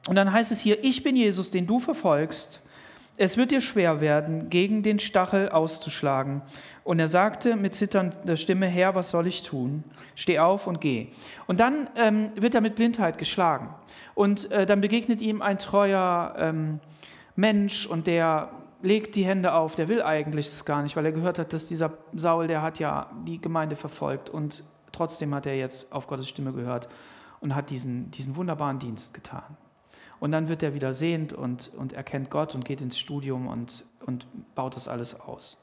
Und 0.07 0.15
dann 0.15 0.31
heißt 0.31 0.51
es 0.51 0.59
hier, 0.59 0.83
ich 0.83 1.03
bin 1.03 1.15
Jesus, 1.15 1.51
den 1.51 1.67
du 1.67 1.79
verfolgst. 1.79 2.61
Es 3.17 3.37
wird 3.37 3.51
dir 3.51 3.61
schwer 3.61 4.01
werden, 4.01 4.49
gegen 4.49 4.81
den 4.83 4.97
Stachel 4.97 5.49
auszuschlagen. 5.49 6.41
Und 6.83 6.99
er 6.99 7.07
sagte 7.07 7.55
mit 7.55 7.75
zitternder 7.75 8.35
Stimme, 8.35 8.65
Herr, 8.65 8.95
was 8.95 9.11
soll 9.11 9.27
ich 9.27 9.43
tun? 9.43 9.83
Steh 10.15 10.39
auf 10.39 10.65
und 10.65 10.81
geh. 10.81 11.09
Und 11.45 11.59
dann 11.59 11.89
ähm, 11.95 12.31
wird 12.35 12.55
er 12.55 12.61
mit 12.61 12.75
Blindheit 12.75 13.17
geschlagen. 13.17 13.69
Und 14.15 14.49
äh, 14.51 14.65
dann 14.65 14.81
begegnet 14.81 15.21
ihm 15.21 15.41
ein 15.41 15.59
treuer 15.59 16.33
ähm, 16.37 16.79
Mensch 17.35 17.85
und 17.85 18.07
der 18.07 18.49
legt 18.81 19.15
die 19.15 19.25
Hände 19.25 19.53
auf. 19.53 19.75
Der 19.75 19.87
will 19.87 20.01
eigentlich 20.01 20.49
das 20.49 20.65
gar 20.65 20.81
nicht, 20.81 20.95
weil 20.95 21.05
er 21.05 21.11
gehört 21.11 21.37
hat, 21.37 21.53
dass 21.53 21.67
dieser 21.67 21.93
Saul, 22.13 22.47
der 22.47 22.63
hat 22.63 22.79
ja 22.79 23.11
die 23.27 23.39
Gemeinde 23.39 23.75
verfolgt. 23.75 24.29
Und 24.31 24.63
trotzdem 24.91 25.35
hat 25.35 25.45
er 25.45 25.57
jetzt 25.57 25.91
auf 25.91 26.07
Gottes 26.07 26.27
Stimme 26.27 26.53
gehört 26.53 26.87
und 27.39 27.53
hat 27.55 27.69
diesen, 27.69 28.09
diesen 28.11 28.35
wunderbaren 28.35 28.79
Dienst 28.79 29.13
getan. 29.13 29.57
Und 30.21 30.31
dann 30.31 30.49
wird 30.49 30.61
er 30.61 30.75
wieder 30.75 30.93
sehend 30.93 31.33
und, 31.33 31.71
und 31.75 31.93
erkennt 31.93 32.29
Gott 32.29 32.53
und 32.53 32.63
geht 32.63 32.79
ins 32.79 32.99
Studium 32.99 33.47
und, 33.47 33.85
und 34.05 34.27
baut 34.53 34.75
das 34.75 34.87
alles 34.87 35.19
aus. 35.19 35.57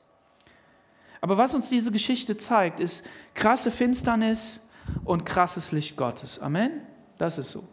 Aber 1.21 1.39
was 1.39 1.55
uns 1.55 1.71
diese 1.71 1.93
Geschichte 1.93 2.37
zeigt, 2.37 2.81
ist 2.81 3.07
krasse 3.35 3.71
Finsternis 3.71 4.69
und 5.05 5.25
krasses 5.25 5.71
Licht 5.71 5.97
Gottes. 5.97 6.41
Amen? 6.41 6.83
Das 7.19 7.39
ist 7.39 7.53
so. 7.53 7.69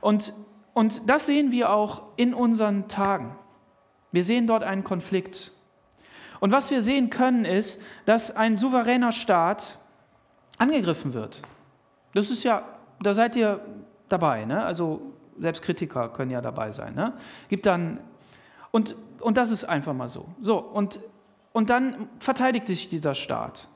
Und, 0.00 0.32
und 0.74 1.08
das 1.08 1.26
sehen 1.26 1.52
wir 1.52 1.70
auch 1.70 2.02
in 2.16 2.34
unseren 2.34 2.88
Tagen. 2.88 3.36
Wir 4.10 4.24
sehen 4.24 4.48
dort 4.48 4.64
einen 4.64 4.82
Konflikt. 4.82 5.52
Und 6.40 6.50
was 6.50 6.72
wir 6.72 6.82
sehen 6.82 7.08
können, 7.08 7.44
ist, 7.44 7.80
dass 8.04 8.34
ein 8.34 8.56
souveräner 8.56 9.12
Staat 9.12 9.78
angegriffen 10.58 11.14
wird. 11.14 11.42
Das 12.14 12.30
ist 12.30 12.42
ja, 12.42 12.64
da 13.00 13.14
seid 13.14 13.36
ihr 13.36 13.60
dabei. 14.08 14.44
Ne? 14.44 14.64
Also 14.64 15.12
selbst 15.38 15.62
Kritiker 15.62 16.08
können 16.08 16.30
ja 16.30 16.40
dabei 16.40 16.72
sein. 16.72 16.94
Ne? 16.94 17.12
Gibt 17.48 17.66
dann, 17.66 18.00
und, 18.70 18.96
und 19.20 19.36
das 19.36 19.50
ist 19.50 19.64
einfach 19.64 19.94
mal 19.94 20.08
so. 20.08 20.26
So, 20.40 20.58
und, 20.58 21.00
und 21.52 21.70
dann 21.70 22.08
verteidigt 22.18 22.66
sich 22.66 22.88
dieser 22.88 23.14
Staat. 23.14 23.68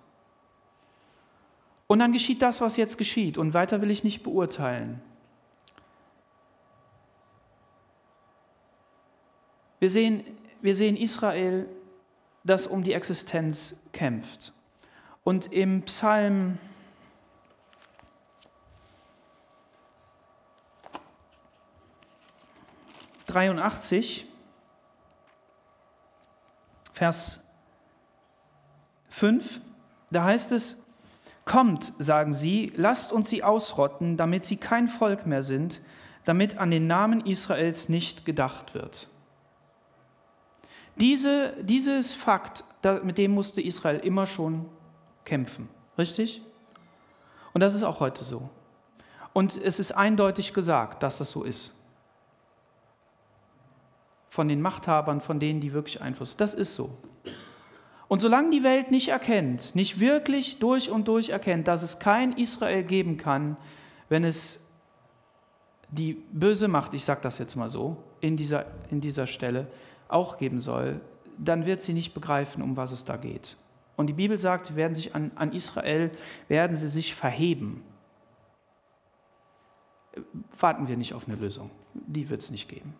Und 1.86 1.98
dann 1.98 2.12
geschieht 2.12 2.40
das, 2.42 2.60
was 2.60 2.76
jetzt 2.76 2.98
geschieht. 2.98 3.36
Und 3.36 3.52
weiter 3.52 3.82
will 3.82 3.90
ich 3.90 4.04
nicht 4.04 4.22
beurteilen. 4.22 5.02
Wir 9.80 9.88
sehen, 9.88 10.22
wir 10.60 10.74
sehen 10.74 10.96
Israel, 10.96 11.66
das 12.44 12.66
um 12.66 12.82
die 12.82 12.92
Existenz 12.92 13.80
kämpft. 13.92 14.52
Und 15.24 15.52
im 15.52 15.82
Psalm 15.82 16.58
83, 23.30 24.26
Vers 26.92 27.42
5, 29.10 29.60
da 30.10 30.24
heißt 30.24 30.52
es, 30.52 30.76
Kommt, 31.46 31.92
sagen 31.98 32.32
sie, 32.32 32.72
lasst 32.76 33.10
uns 33.12 33.28
sie 33.28 33.42
ausrotten, 33.42 34.16
damit 34.16 34.44
sie 34.44 34.56
kein 34.56 34.86
Volk 34.86 35.26
mehr 35.26 35.42
sind, 35.42 35.80
damit 36.24 36.58
an 36.58 36.70
den 36.70 36.86
Namen 36.86 37.26
Israels 37.26 37.88
nicht 37.88 38.24
gedacht 38.24 38.74
wird. 38.74 39.08
Diese, 40.96 41.54
dieses 41.62 42.12
Fakt, 42.12 42.62
mit 43.02 43.18
dem 43.18 43.32
musste 43.32 43.62
Israel 43.62 43.98
immer 43.98 44.26
schon 44.28 44.66
kämpfen, 45.24 45.68
richtig? 45.98 46.42
Und 47.52 47.62
das 47.62 47.74
ist 47.74 47.82
auch 47.82 47.98
heute 47.98 48.22
so. 48.22 48.48
Und 49.32 49.56
es 49.56 49.80
ist 49.80 49.92
eindeutig 49.92 50.52
gesagt, 50.52 51.02
dass 51.02 51.18
das 51.18 51.30
so 51.32 51.42
ist 51.42 51.79
von 54.30 54.48
den 54.48 54.62
Machthabern, 54.62 55.20
von 55.20 55.38
denen, 55.40 55.60
die 55.60 55.72
wirklich 55.74 56.00
Einfluss. 56.00 56.36
Das 56.36 56.54
ist 56.54 56.74
so. 56.74 56.96
Und 58.08 58.20
solange 58.20 58.50
die 58.50 58.64
Welt 58.64 58.90
nicht 58.90 59.08
erkennt, 59.08 59.74
nicht 59.74 60.00
wirklich 60.00 60.58
durch 60.58 60.90
und 60.90 61.06
durch 61.06 61.28
erkennt, 61.28 61.68
dass 61.68 61.82
es 61.82 61.98
kein 61.98 62.32
Israel 62.32 62.82
geben 62.82 63.16
kann, 63.16 63.56
wenn 64.08 64.24
es 64.24 64.66
die 65.90 66.14
böse 66.32 66.68
Macht, 66.68 66.94
ich 66.94 67.04
sage 67.04 67.20
das 67.22 67.38
jetzt 67.38 67.56
mal 67.56 67.68
so, 67.68 67.96
in 68.20 68.36
dieser, 68.36 68.66
in 68.90 69.00
dieser 69.00 69.26
Stelle 69.26 69.66
auch 70.08 70.38
geben 70.38 70.60
soll, 70.60 71.00
dann 71.38 71.66
wird 71.66 71.82
sie 71.82 71.92
nicht 71.92 72.14
begreifen, 72.14 72.62
um 72.62 72.76
was 72.76 72.92
es 72.92 73.04
da 73.04 73.16
geht. 73.16 73.56
Und 73.96 74.06
die 74.06 74.12
Bibel 74.12 74.38
sagt, 74.38 74.66
sie 74.66 74.76
werden 74.76 74.94
sich 74.94 75.14
an, 75.14 75.30
an 75.34 75.52
Israel, 75.52 76.10
werden 76.48 76.76
sie 76.76 76.88
sich 76.88 77.14
verheben. 77.14 77.82
Warten 80.58 80.88
wir 80.88 80.96
nicht 80.96 81.14
auf 81.14 81.28
eine 81.28 81.36
Lösung. 81.36 81.70
Die 81.94 82.28
wird 82.30 82.42
es 82.42 82.50
nicht 82.50 82.68
geben. 82.68 82.94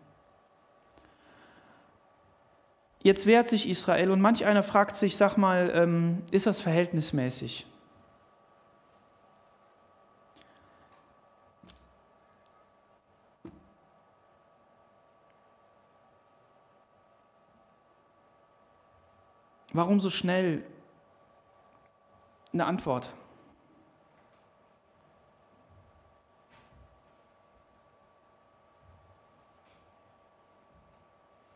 Jetzt 3.03 3.25
wehrt 3.25 3.49
sich 3.49 3.67
Israel 3.67 4.11
und 4.11 4.21
manch 4.21 4.45
einer 4.45 4.63
fragt 4.63 4.95
sich, 4.95 5.17
sag 5.17 5.39
mal, 5.39 5.71
ähm, 5.75 6.23
ist 6.31 6.47
das 6.47 6.61
verhältnismäßig? 6.61 7.67
Warum 19.73 19.99
so 20.01 20.11
schnell 20.11 20.63
eine 22.53 22.67
Antwort? 22.67 23.15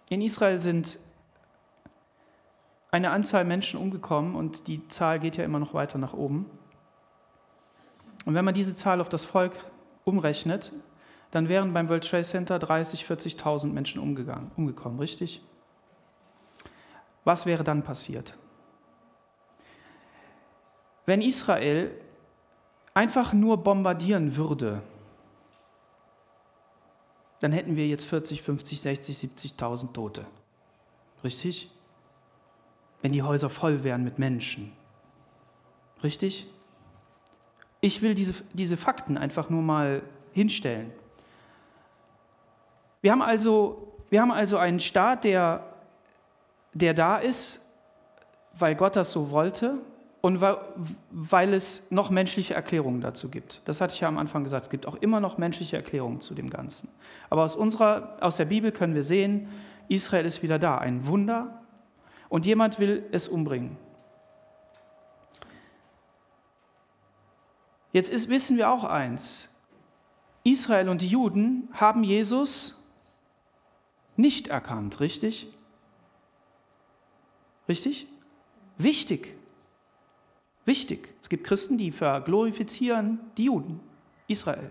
In 0.08 0.22
Israel 0.22 0.58
sind 0.58 0.98
eine 2.94 3.10
Anzahl 3.10 3.44
Menschen 3.44 3.80
umgekommen 3.80 4.36
und 4.36 4.68
die 4.68 4.86
Zahl 4.86 5.18
geht 5.18 5.36
ja 5.36 5.42
immer 5.42 5.58
noch 5.58 5.74
weiter 5.74 5.98
nach 5.98 6.12
oben. 6.12 6.48
Und 8.24 8.34
wenn 8.34 8.44
man 8.44 8.54
diese 8.54 8.76
Zahl 8.76 9.00
auf 9.00 9.08
das 9.08 9.24
Volk 9.24 9.52
umrechnet, 10.04 10.70
dann 11.32 11.48
wären 11.48 11.72
beim 11.72 11.88
World 11.88 12.08
Trade 12.08 12.22
Center 12.22 12.60
30, 12.60 13.04
40.000 13.04 13.72
Menschen 13.72 14.00
umgegangen, 14.00 14.52
umgekommen, 14.56 15.00
richtig? 15.00 15.42
Was 17.24 17.46
wäre 17.46 17.64
dann 17.64 17.82
passiert? 17.82 18.38
Wenn 21.04 21.20
Israel 21.20 21.90
einfach 22.94 23.32
nur 23.32 23.56
bombardieren 23.56 24.36
würde, 24.36 24.82
dann 27.40 27.50
hätten 27.50 27.74
wir 27.74 27.88
jetzt 27.88 28.04
40, 28.04 28.40
50, 28.40 28.80
60, 28.80 29.16
70.000 29.16 29.92
Tote. 29.92 30.24
Richtig? 31.24 31.73
Wenn 33.04 33.12
die 33.12 33.22
Häuser 33.22 33.50
voll 33.50 33.84
wären 33.84 34.02
mit 34.02 34.18
Menschen. 34.18 34.72
Richtig? 36.02 36.46
Ich 37.82 38.00
will 38.00 38.14
diese, 38.14 38.32
diese 38.54 38.78
Fakten 38.78 39.18
einfach 39.18 39.50
nur 39.50 39.60
mal 39.60 40.00
hinstellen. 40.32 40.90
Wir 43.02 43.12
haben 43.12 43.20
also, 43.20 43.92
wir 44.08 44.22
haben 44.22 44.32
also 44.32 44.56
einen 44.56 44.80
Staat, 44.80 45.24
der, 45.24 45.66
der 46.72 46.94
da 46.94 47.18
ist, 47.18 47.60
weil 48.58 48.74
Gott 48.74 48.96
das 48.96 49.12
so 49.12 49.30
wollte 49.30 49.74
und 50.22 50.40
weil, 50.40 50.56
weil 51.10 51.52
es 51.52 51.86
noch 51.90 52.08
menschliche 52.08 52.54
Erklärungen 52.54 53.02
dazu 53.02 53.30
gibt. 53.30 53.60
Das 53.66 53.82
hatte 53.82 53.92
ich 53.92 54.00
ja 54.00 54.08
am 54.08 54.16
Anfang 54.16 54.44
gesagt. 54.44 54.64
Es 54.64 54.70
gibt 54.70 54.86
auch 54.86 54.94
immer 54.94 55.20
noch 55.20 55.36
menschliche 55.36 55.76
Erklärungen 55.76 56.22
zu 56.22 56.34
dem 56.34 56.48
Ganzen. 56.48 56.88
Aber 57.28 57.42
aus, 57.42 57.54
unserer, 57.54 58.16
aus 58.22 58.38
der 58.38 58.46
Bibel 58.46 58.72
können 58.72 58.94
wir 58.94 59.04
sehen, 59.04 59.50
Israel 59.88 60.24
ist 60.24 60.42
wieder 60.42 60.58
da. 60.58 60.78
Ein 60.78 61.06
Wunder. 61.06 61.60
Und 62.28 62.46
jemand 62.46 62.78
will 62.78 63.06
es 63.12 63.28
umbringen. 63.28 63.76
Jetzt 67.92 68.10
ist, 68.10 68.28
wissen 68.28 68.56
wir 68.56 68.70
auch 68.70 68.84
eins. 68.84 69.48
Israel 70.42 70.88
und 70.88 71.00
die 71.00 71.08
Juden 71.08 71.68
haben 71.72 72.02
Jesus 72.02 72.76
nicht 74.16 74.48
erkannt, 74.48 75.00
richtig? 75.00 75.48
Richtig? 77.68 78.08
Wichtig. 78.78 79.34
Wichtig. 80.64 81.14
Es 81.20 81.28
gibt 81.28 81.44
Christen, 81.44 81.78
die 81.78 81.92
verglorifizieren 81.92 83.20
die 83.36 83.44
Juden, 83.44 83.80
Israel. 84.26 84.70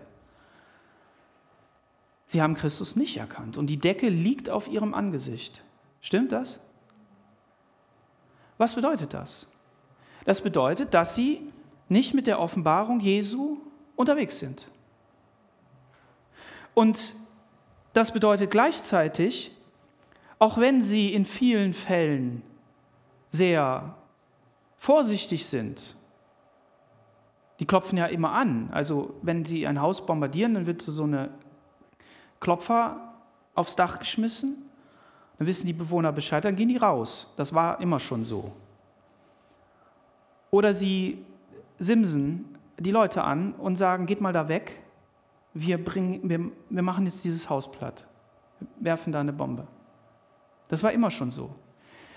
Sie 2.26 2.42
haben 2.42 2.54
Christus 2.54 2.96
nicht 2.96 3.16
erkannt 3.16 3.56
und 3.56 3.68
die 3.68 3.78
Decke 3.78 4.08
liegt 4.08 4.50
auf 4.50 4.68
ihrem 4.68 4.94
Angesicht. 4.94 5.62
Stimmt 6.00 6.32
das? 6.32 6.60
Was 8.64 8.74
bedeutet 8.74 9.12
das? 9.12 9.46
Das 10.24 10.40
bedeutet, 10.40 10.94
dass 10.94 11.14
sie 11.14 11.52
nicht 11.90 12.14
mit 12.14 12.26
der 12.26 12.40
Offenbarung 12.40 12.98
Jesu 12.98 13.58
unterwegs 13.94 14.38
sind. 14.38 14.64
Und 16.72 17.14
das 17.92 18.10
bedeutet 18.10 18.50
gleichzeitig, 18.50 19.54
auch 20.38 20.56
wenn 20.56 20.82
sie 20.82 21.12
in 21.12 21.26
vielen 21.26 21.74
Fällen 21.74 22.40
sehr 23.28 23.96
vorsichtig 24.78 25.44
sind. 25.44 25.94
Die 27.60 27.66
klopfen 27.66 27.98
ja 27.98 28.06
immer 28.06 28.32
an. 28.32 28.70
Also 28.72 29.12
wenn 29.20 29.44
sie 29.44 29.66
ein 29.66 29.78
Haus 29.78 30.06
bombardieren, 30.06 30.54
dann 30.54 30.64
wird 30.64 30.80
so 30.80 31.02
eine 31.02 31.28
Klopfer 32.40 33.12
aufs 33.54 33.76
Dach 33.76 33.98
geschmissen. 33.98 34.70
Dann 35.38 35.46
wissen 35.46 35.66
die 35.66 35.72
Bewohner 35.72 36.12
Bescheid, 36.12 36.44
dann 36.44 36.56
gehen 36.56 36.68
die 36.68 36.76
raus. 36.76 37.32
Das 37.36 37.54
war 37.54 37.80
immer 37.80 37.98
schon 37.98 38.24
so. 38.24 38.52
Oder 40.50 40.74
sie 40.74 41.24
simsen 41.78 42.56
die 42.78 42.90
Leute 42.90 43.24
an 43.24 43.52
und 43.54 43.76
sagen, 43.76 44.06
geht 44.06 44.20
mal 44.20 44.32
da 44.32 44.48
weg, 44.48 44.80
wir, 45.52 45.82
bringen, 45.82 46.28
wir, 46.28 46.50
wir 46.68 46.82
machen 46.82 47.06
jetzt 47.06 47.24
dieses 47.24 47.48
Haus 47.48 47.70
platt, 47.70 48.06
werfen 48.80 49.12
da 49.12 49.20
eine 49.20 49.32
Bombe. 49.32 49.66
Das 50.68 50.82
war 50.82 50.92
immer 50.92 51.10
schon 51.10 51.30
so. 51.30 51.54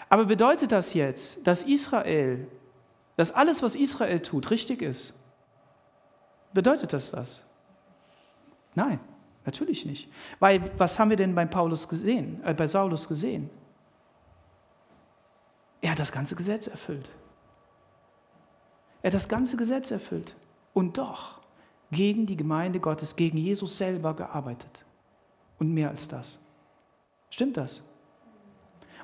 Aber 0.10 0.26
bedeutet 0.26 0.72
das 0.72 0.94
jetzt, 0.94 1.46
dass 1.46 1.64
Israel, 1.64 2.48
dass 3.16 3.32
alles, 3.32 3.62
was 3.62 3.76
Israel 3.76 4.22
tut, 4.22 4.50
richtig 4.52 4.82
ist? 4.82 5.14
Bedeutet 6.54 6.94
das 6.94 7.12
das? 7.12 7.44
Nein, 8.74 9.00
natürlich 9.48 9.86
nicht. 9.86 10.10
Weil 10.40 10.62
was 10.78 11.00
haben 11.00 11.10
wir 11.10 11.18
denn 11.18 11.34
bei 11.34 11.46
Paulus 11.46 11.90
gesehen, 11.90 12.44
äh, 12.44 12.54
bei 12.54 12.68
Saulus 12.68 13.08
gesehen? 13.08 13.50
Er 15.82 15.92
hat 15.92 16.00
das 16.00 16.12
ganze 16.12 16.36
Gesetz 16.36 16.68
erfüllt. 16.68 17.10
Er 19.02 19.10
hat 19.10 19.16
das 19.16 19.30
ganze 19.30 19.58
Gesetz 19.58 19.90
erfüllt 19.90 20.36
und 20.74 20.98
doch 20.98 21.40
gegen 21.92 22.26
die 22.26 22.38
Gemeinde 22.38 22.80
Gottes, 22.80 23.16
gegen 23.16 23.38
Jesus 23.38 23.78
selber 23.78 24.14
gearbeitet. 24.14 24.84
Und 25.60 25.74
mehr 25.74 25.90
als 25.90 26.08
das. 26.08 26.40
Stimmt 27.30 27.58
das? 27.58 27.82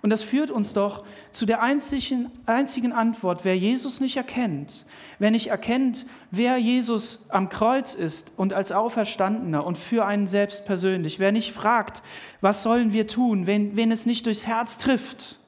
Und 0.03 0.09
das 0.09 0.21
führt 0.21 0.51
uns 0.51 0.73
doch 0.73 1.05
zu 1.31 1.45
der 1.45 1.61
einzigen, 1.61 2.29
einzigen 2.45 2.91
Antwort, 2.91 3.45
wer 3.45 3.57
Jesus 3.57 4.01
nicht 4.01 4.17
erkennt, 4.17 4.85
wer 5.17 5.31
nicht 5.31 5.47
erkennt, 5.47 6.05
wer 6.29 6.57
Jesus 6.57 7.25
am 7.29 7.47
Kreuz 7.47 7.93
ist 7.93 8.33
und 8.35 8.51
als 8.51 8.73
Auferstandener 8.73 9.65
und 9.65 9.77
für 9.77 10.05
einen 10.05 10.27
selbst 10.27 10.65
persönlich, 10.65 11.19
wer 11.19 11.31
nicht 11.31 11.53
fragt, 11.53 12.03
was 12.41 12.63
sollen 12.63 12.91
wir 12.91 13.07
tun, 13.07 13.47
wenn, 13.47 13.77
wenn 13.77 13.93
es 13.93 14.05
nicht 14.05 14.25
durchs 14.25 14.45
Herz 14.45 14.77
trifft, 14.77 15.39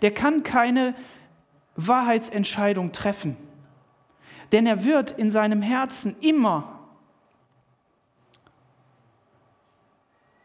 der 0.00 0.12
kann 0.12 0.42
keine 0.42 0.94
Wahrheitsentscheidung 1.76 2.92
treffen. 2.92 3.36
Denn 4.52 4.66
er 4.66 4.86
wird 4.86 5.10
in 5.10 5.30
seinem 5.30 5.60
Herzen 5.60 6.16
immer 6.22 6.73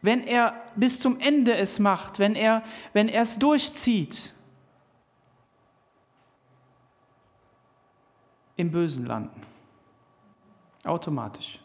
wenn 0.02 0.24
er 0.24 0.54
bis 0.76 1.00
zum 1.00 1.20
Ende 1.20 1.56
es 1.56 1.78
macht, 1.78 2.18
wenn 2.18 2.34
er, 2.34 2.62
wenn 2.92 3.08
er 3.08 3.22
es 3.22 3.38
durchzieht, 3.38 4.34
im 8.56 8.70
Bösen 8.70 9.06
landen. 9.06 9.42
Automatisch. 10.84 11.60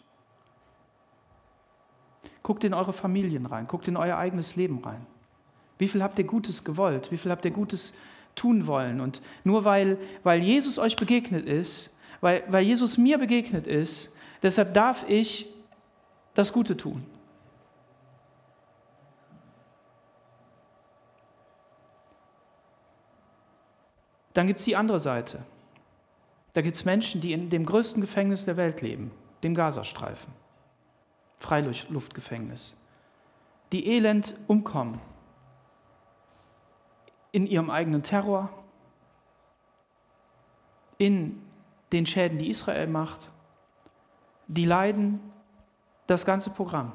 Guckt 2.43 2.63
in 2.63 2.73
eure 2.73 2.93
Familien 2.93 3.45
rein, 3.45 3.67
guckt 3.67 3.87
in 3.87 3.97
euer 3.97 4.17
eigenes 4.17 4.55
Leben 4.55 4.83
rein. 4.83 5.05
Wie 5.77 5.87
viel 5.87 6.03
habt 6.03 6.19
ihr 6.19 6.25
Gutes 6.25 6.63
gewollt? 6.63 7.11
Wie 7.11 7.17
viel 7.17 7.31
habt 7.31 7.43
ihr 7.43 7.51
Gutes 7.51 7.93
tun 8.35 8.67
wollen? 8.67 9.01
Und 9.01 9.21
nur 9.43 9.65
weil, 9.65 9.97
weil 10.23 10.41
Jesus 10.41 10.79
euch 10.79 10.95
begegnet 10.95 11.45
ist, 11.45 11.95
weil, 12.21 12.43
weil 12.47 12.63
Jesus 12.63 12.97
mir 12.97 13.17
begegnet 13.17 13.67
ist, 13.67 14.13
deshalb 14.41 14.73
darf 14.73 15.05
ich 15.09 15.47
das 16.33 16.53
Gute 16.53 16.77
tun. 16.77 17.03
Dann 24.35 24.47
gibt 24.47 24.59
es 24.59 24.65
die 24.65 24.75
andere 24.75 24.99
Seite. 24.99 25.43
Da 26.53 26.61
gibt 26.61 26.75
es 26.75 26.85
Menschen, 26.85 27.21
die 27.21 27.31
in 27.31 27.49
dem 27.49 27.65
größten 27.65 28.01
Gefängnis 28.01 28.45
der 28.45 28.57
Welt 28.57 28.81
leben, 28.81 29.11
dem 29.43 29.55
Gazastreifen, 29.55 30.31
Freiluftgefängnis, 31.39 32.77
die 33.71 33.87
elend 33.87 34.35
umkommen. 34.47 34.99
In 37.31 37.47
ihrem 37.47 37.69
eigenen 37.69 38.03
Terror, 38.03 38.49
in 40.97 41.41
den 41.93 42.05
Schäden, 42.05 42.37
die 42.37 42.49
Israel 42.49 42.87
macht, 42.87 43.31
die 44.47 44.65
leiden 44.65 45.19
das 46.07 46.25
ganze 46.25 46.49
Programm. 46.49 46.91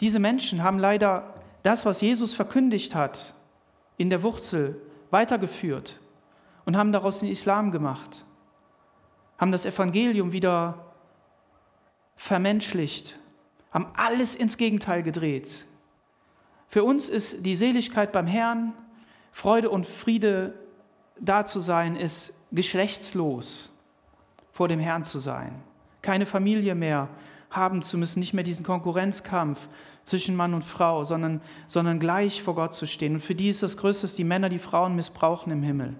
Diese 0.00 0.20
Menschen 0.20 0.62
haben 0.62 0.78
leider 0.78 1.41
das, 1.62 1.86
was 1.86 2.00
Jesus 2.00 2.34
verkündigt 2.34 2.94
hat, 2.94 3.34
in 3.96 4.10
der 4.10 4.22
Wurzel 4.22 4.80
weitergeführt 5.10 6.00
und 6.64 6.76
haben 6.76 6.92
daraus 6.92 7.20
den 7.20 7.28
Islam 7.28 7.70
gemacht, 7.70 8.24
haben 9.38 9.52
das 9.52 9.66
Evangelium 9.66 10.32
wieder 10.32 10.92
vermenschlicht, 12.16 13.18
haben 13.70 13.86
alles 13.96 14.34
ins 14.34 14.56
Gegenteil 14.56 15.02
gedreht, 15.02 15.66
Für 16.72 16.84
uns 16.84 17.10
ist 17.10 17.44
die 17.44 17.54
Seligkeit 17.54 18.12
beim 18.12 18.26
Herrn, 18.26 18.72
Freude 19.30 19.68
und 19.68 19.86
Friede 19.86 20.54
da 21.20 21.44
zu 21.44 21.60
sein, 21.60 21.96
ist 21.96 22.32
geschlechtslos 22.50 23.76
vor 24.52 24.68
dem 24.68 24.80
Herrn 24.80 25.04
zu 25.04 25.18
sein. 25.18 25.62
Keine 26.00 26.24
Familie 26.24 26.74
mehr 26.74 27.10
haben 27.52 27.82
zu 27.82 27.96
müssen, 27.96 28.20
nicht 28.20 28.34
mehr 28.34 28.44
diesen 28.44 28.64
Konkurrenzkampf 28.64 29.68
zwischen 30.04 30.34
Mann 30.34 30.54
und 30.54 30.64
Frau, 30.64 31.04
sondern, 31.04 31.40
sondern 31.66 32.00
gleich 32.00 32.42
vor 32.42 32.54
Gott 32.54 32.74
zu 32.74 32.86
stehen. 32.86 33.14
Und 33.14 33.20
für 33.20 33.34
die 33.34 33.48
ist 33.48 33.62
das 33.62 33.76
Größte, 33.76 34.02
dass 34.02 34.14
die 34.14 34.24
Männer 34.24 34.48
die 34.48 34.58
Frauen 34.58 34.96
missbrauchen 34.96 35.52
im 35.52 35.62
Himmel. 35.62 35.94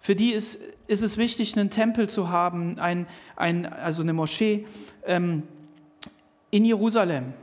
Für 0.00 0.16
die 0.16 0.32
ist, 0.32 0.58
ist 0.86 1.02
es 1.02 1.18
wichtig, 1.18 1.56
einen 1.56 1.68
Tempel 1.68 2.08
zu 2.08 2.30
haben, 2.30 2.78
ein, 2.78 3.06
ein, 3.36 3.66
also 3.66 4.02
eine 4.02 4.14
Moschee 4.14 4.66
ähm, 5.04 5.42
in 6.50 6.64
Jerusalem. 6.64 7.34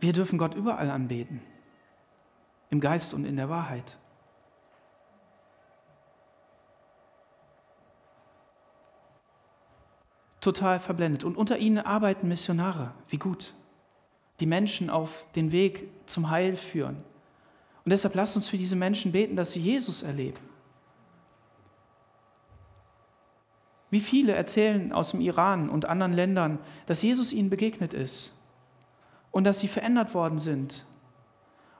Wir 0.00 0.12
dürfen 0.14 0.38
Gott 0.38 0.54
überall 0.54 0.90
anbeten, 0.90 1.42
im 2.70 2.80
Geist 2.80 3.12
und 3.12 3.26
in 3.26 3.36
der 3.36 3.50
Wahrheit. 3.50 3.98
Total 10.48 10.80
verblendet. 10.80 11.24
Und 11.24 11.36
unter 11.36 11.58
ihnen 11.58 11.76
arbeiten 11.76 12.26
Missionare. 12.26 12.92
Wie 13.10 13.18
gut. 13.18 13.52
Die 14.40 14.46
Menschen 14.46 14.88
auf 14.88 15.26
den 15.36 15.52
Weg 15.52 15.90
zum 16.06 16.30
Heil 16.30 16.56
führen. 16.56 17.04
Und 17.84 17.90
deshalb 17.90 18.14
lasst 18.14 18.34
uns 18.34 18.48
für 18.48 18.56
diese 18.56 18.74
Menschen 18.74 19.12
beten, 19.12 19.36
dass 19.36 19.52
sie 19.52 19.60
Jesus 19.60 20.02
erleben. 20.02 20.38
Wie 23.90 24.00
viele 24.00 24.32
erzählen 24.32 24.90
aus 24.90 25.10
dem 25.10 25.20
Iran 25.20 25.68
und 25.68 25.84
anderen 25.84 26.14
Ländern, 26.14 26.58
dass 26.86 27.02
Jesus 27.02 27.30
ihnen 27.34 27.50
begegnet 27.50 27.92
ist 27.92 28.34
und 29.30 29.44
dass 29.44 29.60
sie 29.60 29.68
verändert 29.68 30.14
worden 30.14 30.38
sind 30.38 30.86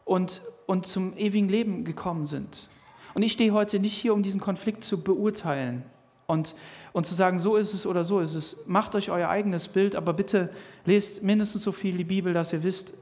und, 0.04 0.42
und 0.66 0.86
zum 0.86 1.16
ewigen 1.16 1.48
Leben 1.48 1.86
gekommen 1.86 2.26
sind. 2.26 2.68
Und 3.14 3.22
ich 3.22 3.32
stehe 3.32 3.54
heute 3.54 3.78
nicht 3.78 3.96
hier, 3.96 4.12
um 4.12 4.22
diesen 4.22 4.42
Konflikt 4.42 4.84
zu 4.84 5.02
beurteilen 5.02 5.84
und, 6.28 6.54
und 6.92 7.06
zu 7.06 7.14
sagen, 7.14 7.38
so 7.38 7.56
ist 7.56 7.72
es 7.72 7.86
oder 7.86 8.04
so 8.04 8.20
ist 8.20 8.34
es. 8.34 8.66
Macht 8.66 8.94
euch 8.94 9.10
euer 9.10 9.30
eigenes 9.30 9.66
Bild, 9.66 9.96
aber 9.96 10.12
bitte 10.12 10.50
lest 10.84 11.22
mindestens 11.22 11.64
so 11.64 11.72
viel 11.72 11.96
die 11.96 12.04
Bibel, 12.04 12.34
dass 12.34 12.52
ihr 12.52 12.62
wisst, 12.62 12.94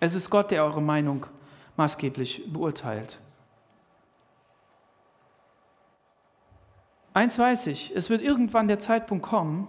es 0.00 0.14
ist 0.14 0.28
Gott, 0.30 0.50
der 0.50 0.64
eure 0.64 0.82
Meinung 0.82 1.26
maßgeblich 1.76 2.52
beurteilt. 2.52 3.18
Eins 7.14 7.38
weiß 7.38 7.68
ich, 7.68 7.94
es 7.96 8.10
wird 8.10 8.22
irgendwann 8.22 8.68
der 8.68 8.78
Zeitpunkt 8.78 9.24
kommen, 9.24 9.66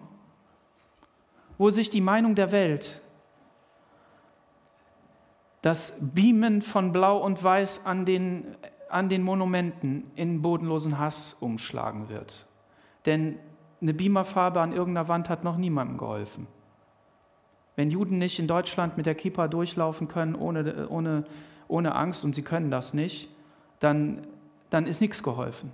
wo 1.58 1.70
sich 1.70 1.90
die 1.90 2.02
Meinung 2.02 2.36
der 2.36 2.52
Welt, 2.52 3.02
das 5.62 5.98
Beamen 6.02 6.62
von 6.62 6.92
Blau 6.92 7.18
und 7.18 7.42
Weiß 7.42 7.86
an 7.86 8.06
den, 8.06 8.58
an 8.92 9.10
den 9.10 9.24
Monumenten 9.24 10.12
in 10.16 10.42
bodenlosen 10.42 11.00
Hass 11.00 11.34
umschlagen 11.40 12.10
wird. 12.10 12.48
Denn 13.06 13.40
eine 13.82 13.94
Beamerfarbe 13.94 14.62
an 14.62 14.74
irgendeiner 14.74 15.08
Wand 15.08 15.30
hat 15.30 15.44
noch 15.44 15.58
niemandem 15.58 15.98
geholfen. 15.98 16.48
Wenn 17.76 17.90
Juden 17.90 18.18
nicht 18.18 18.38
in 18.38 18.48
Deutschland 18.48 18.98
mit 18.98 19.06
der 19.06 19.16
Kippa 19.16 19.48
durchlaufen 19.48 20.08
können 20.08 20.36
ohne, 20.36 20.88
ohne, 20.90 21.26
ohne 21.68 21.96
Angst 21.96 22.24
und 22.24 22.36
sie 22.36 22.44
können 22.44 22.70
das 22.70 22.94
nicht, 22.94 23.30
dann, 23.80 24.28
dann 24.70 24.86
ist 24.86 25.02
nichts 25.02 25.24
geholfen. 25.24 25.72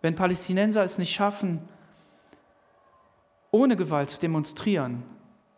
Wenn 0.00 0.14
Palästinenser 0.14 0.82
es 0.82 0.96
nicht 0.96 1.12
schaffen, 1.12 1.68
ohne 3.50 3.76
Gewalt 3.76 4.10
zu 4.10 4.20
demonstrieren 4.20 5.02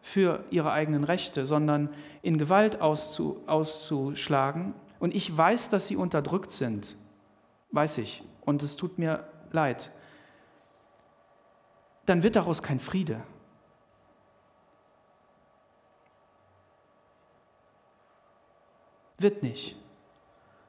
für 0.00 0.44
ihre 0.50 0.72
eigenen 0.72 1.04
Rechte, 1.04 1.46
sondern 1.46 1.90
in 2.22 2.38
Gewalt 2.38 2.80
auszu, 2.80 3.40
auszuschlagen, 3.46 4.74
und 5.02 5.16
ich 5.16 5.36
weiß, 5.36 5.68
dass 5.68 5.88
sie 5.88 5.96
unterdrückt 5.96 6.52
sind, 6.52 6.94
weiß 7.72 7.98
ich, 7.98 8.22
und 8.42 8.62
es 8.62 8.76
tut 8.76 8.98
mir 8.98 9.26
leid, 9.50 9.90
dann 12.06 12.22
wird 12.22 12.36
daraus 12.36 12.62
kein 12.62 12.78
Friede. 12.78 13.20
Wird 19.18 19.42
nicht. 19.42 19.74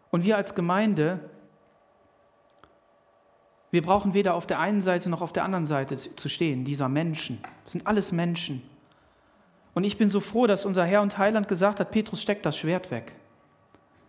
Und 0.10 0.24
wir 0.24 0.36
als 0.36 0.56
Gemeinde, 0.56 1.30
wir 3.70 3.84
brauchen 3.84 4.16
weder 4.16 4.34
auf 4.34 4.48
der 4.48 4.60
einen 4.60 4.82
Seite 4.82 5.12
noch 5.12 5.22
auf 5.22 5.32
der 5.32 5.44
anderen 5.44 5.68
Seite 5.68 5.96
zu 5.96 6.28
stehen, 6.28 6.66
dieser 6.66 6.90
Menschen. 6.90 7.40
Das 7.62 7.74
sind 7.74 7.86
alles 7.86 8.12
Menschen. 8.12 8.68
Und 9.76 9.84
ich 9.84 10.00
bin 10.00 10.10
so 10.10 10.20
froh, 10.20 10.48
dass 10.48 10.66
unser 10.66 10.86
Herr 10.86 11.04
und 11.04 11.20
Heiland 11.20 11.48
gesagt 11.48 11.80
hat, 11.80 11.92
Petrus, 11.92 12.20
steck 12.20 12.42
das 12.42 12.58
Schwert 12.58 12.90
weg. 12.90 13.14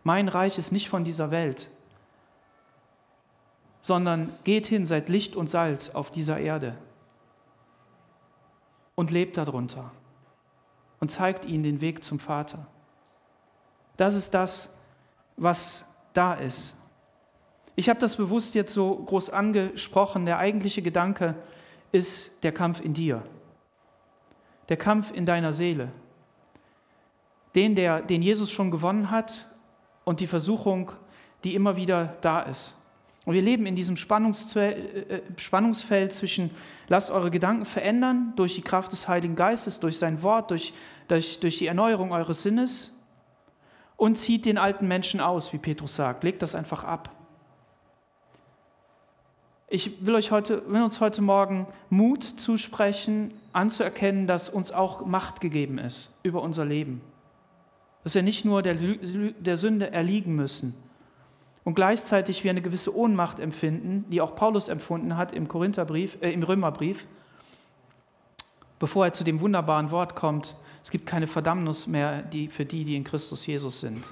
Mein 0.05 0.29
Reich 0.29 0.59
ist 0.59 0.71
nicht 0.71 0.91
von 0.91 1.03
dieser 1.03 1.31
Welt, 1.31 1.71
sondern 3.81 4.33
geht 4.45 4.67
hin, 4.67 4.87
seid 4.87 5.09
Licht 5.09 5.35
und 5.35 5.49
Salz 5.49 5.91
auf 5.91 6.11
dieser 6.11 6.39
Erde 6.39 6.77
und 8.95 9.11
lebt 9.11 9.39
darunter 9.39 9.91
und 11.01 11.11
zeigt 11.11 11.47
ihnen 11.47 11.63
den 11.63 11.81
Weg 11.81 12.05
zum 12.05 12.21
Vater. 12.21 12.67
Das 13.97 14.15
ist 14.15 14.35
das, 14.35 14.79
was 15.37 15.87
da 16.13 16.35
ist. 16.35 16.79
Ich 17.75 17.89
habe 17.89 17.99
das 17.99 18.17
bewusst 18.17 18.55
jetzt 18.55 18.75
so 18.75 18.95
groß 18.95 19.31
angesprochen. 19.31 20.27
Der 20.27 20.39
eigentliche 20.39 20.83
Gedanke 20.83 21.35
ist 21.93 22.43
der 22.45 22.53
Kampf 22.53 22.81
in 22.81 22.93
dir, 22.93 23.23
der 24.69 24.77
Kampf 24.77 25.13
in 25.13 25.25
deiner 25.25 25.55
Seele. 25.55 25.91
Den, 27.55 27.75
der, 27.75 28.03
den 28.03 28.21
Jesus 28.21 28.51
schon 28.51 28.71
gewonnen 28.71 29.11
hat 29.11 29.47
und 30.05 30.21
die 30.21 30.27
Versuchung, 30.27 30.93
die 31.43 31.55
immer 31.55 31.77
wieder 31.77 32.17
da 32.21 32.41
ist. 32.41 32.77
Und 33.25 33.35
wir 33.35 33.43
leben 33.43 33.67
in 33.67 33.75
diesem 33.75 33.97
Spannungsfeld, 33.97 35.11
äh, 35.11 35.23
Spannungsfeld 35.37 36.13
zwischen, 36.13 36.51
lasst 36.89 37.11
eure 37.11 37.31
Gedanken 37.31 37.65
verändern 37.65 38.35
durch 38.37 38.55
die 38.55 38.63
Kraft 38.63 38.93
des 38.93 39.09
Heiligen 39.09 39.35
Geistes, 39.35 39.81
durch 39.81 39.99
sein 39.99 40.23
Wort, 40.23 40.51
durch, 40.51 40.75
durch, 41.09 41.41
durch 41.41 41.59
die 41.59 41.67
Erneuerung 41.67 42.13
eures 42.13 42.43
Sinnes 42.43 42.93
und 43.97 44.19
zieht 44.19 44.45
den 44.45 44.59
alten 44.59 44.87
Menschen 44.89 45.21
aus, 45.21 45.53
wie 45.53 45.59
Petrus 45.59 45.95
sagt. 45.97 46.25
Legt 46.25 46.43
das 46.43 46.55
einfach 46.55 46.85
ab. 46.85 47.11
Ich 49.69 50.07
will, 50.07 50.15
euch 50.15 50.31
heute, 50.31 50.63
will 50.71 50.83
uns 50.83 51.01
heute 51.01 51.23
Morgen 51.23 51.67
Mut 51.89 52.23
zusprechen, 52.23 53.33
anzuerkennen, 53.53 54.27
dass 54.27 54.51
uns 54.51 54.71
auch 54.71 55.07
Macht 55.07 55.41
gegeben 55.41 55.79
ist 55.79 56.19
über 56.23 56.43
unser 56.43 56.67
Leben. 56.67 57.01
Dass 58.05 58.15
wir 58.15 58.23
nicht 58.23 58.45
nur 58.45 58.63
der, 58.63 58.75
der 58.75 59.57
Sünde 59.57 59.91
erliegen 59.91 60.37
müssen 60.37 60.75
und 61.65 61.75
gleichzeitig 61.75 62.45
wir 62.45 62.51
eine 62.51 62.63
gewisse 62.63 62.95
Ohnmacht 62.95 63.41
empfinden, 63.41 64.05
die 64.11 64.21
auch 64.21 64.35
Paulus 64.37 64.69
empfunden 64.69 65.17
hat 65.17 65.33
im, 65.33 65.49
Korintherbrief, 65.49 66.19
äh, 66.21 66.31
im 66.31 66.43
Römerbrief, 66.43 67.07
bevor 68.79 69.07
er 69.07 69.13
zu 69.13 69.25
dem 69.25 69.41
wunderbaren 69.41 69.91
Wort 69.91 70.15
kommt, 70.15 70.55
es 70.83 70.91
gibt 70.91 71.07
keine 71.07 71.27
Verdammnis 71.27 71.87
mehr 71.87 72.23
die, 72.23 72.49
für 72.49 72.67
die, 72.67 72.85
die 72.85 72.95
in 72.95 73.05
Christus 73.05 73.47
Jesus 73.47 73.81
sind. 73.81 74.05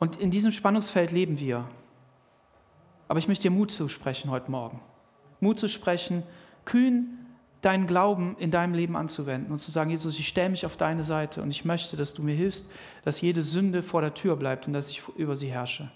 Und 0.00 0.16
in 0.16 0.32
diesem 0.32 0.50
Spannungsfeld 0.50 1.12
leben 1.12 1.38
wir. 1.38 1.68
Aber 3.06 3.18
ich 3.18 3.28
möchte 3.28 3.42
dir 3.42 3.50
Mut 3.50 3.70
zusprechen 3.70 4.30
heute 4.30 4.50
Morgen. 4.50 4.80
Mut 5.40 5.58
zu 5.58 5.68
sprechen, 5.68 6.24
kühn 6.64 7.26
deinen 7.60 7.86
Glauben 7.86 8.36
in 8.38 8.50
deinem 8.50 8.74
Leben 8.74 8.96
anzuwenden 8.96 9.50
und 9.50 9.58
zu 9.58 9.70
sagen, 9.70 9.90
Jesus, 9.90 10.18
ich 10.18 10.28
stelle 10.28 10.50
mich 10.50 10.64
auf 10.64 10.76
deine 10.76 11.02
Seite 11.02 11.42
und 11.42 11.50
ich 11.50 11.64
möchte, 11.64 11.96
dass 11.96 12.14
du 12.14 12.22
mir 12.22 12.34
hilfst, 12.34 12.68
dass 13.04 13.20
jede 13.20 13.42
Sünde 13.42 13.82
vor 13.82 14.00
der 14.00 14.14
Tür 14.14 14.36
bleibt 14.36 14.66
und 14.66 14.72
dass 14.72 14.90
ich 14.90 15.02
über 15.16 15.34
sie 15.34 15.50
herrsche. 15.50 15.90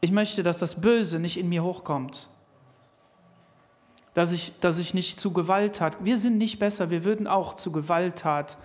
Ich 0.00 0.12
möchte, 0.12 0.44
dass 0.44 0.58
das 0.58 0.80
Böse 0.80 1.18
nicht 1.18 1.36
in 1.36 1.48
mir 1.48 1.64
hochkommt, 1.64 2.28
dass 4.14 4.30
ich, 4.30 4.52
dass 4.60 4.78
ich 4.78 4.94
nicht 4.94 5.18
zu 5.18 5.32
Gewalttat, 5.32 5.96
wir 6.04 6.18
sind 6.18 6.38
nicht 6.38 6.58
besser, 6.60 6.90
wir 6.90 7.04
würden 7.04 7.26
auch 7.26 7.54
zu 7.54 7.72
Gewalttat 7.72 8.56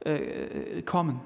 äh, 0.00 0.82
kommen, 0.82 1.20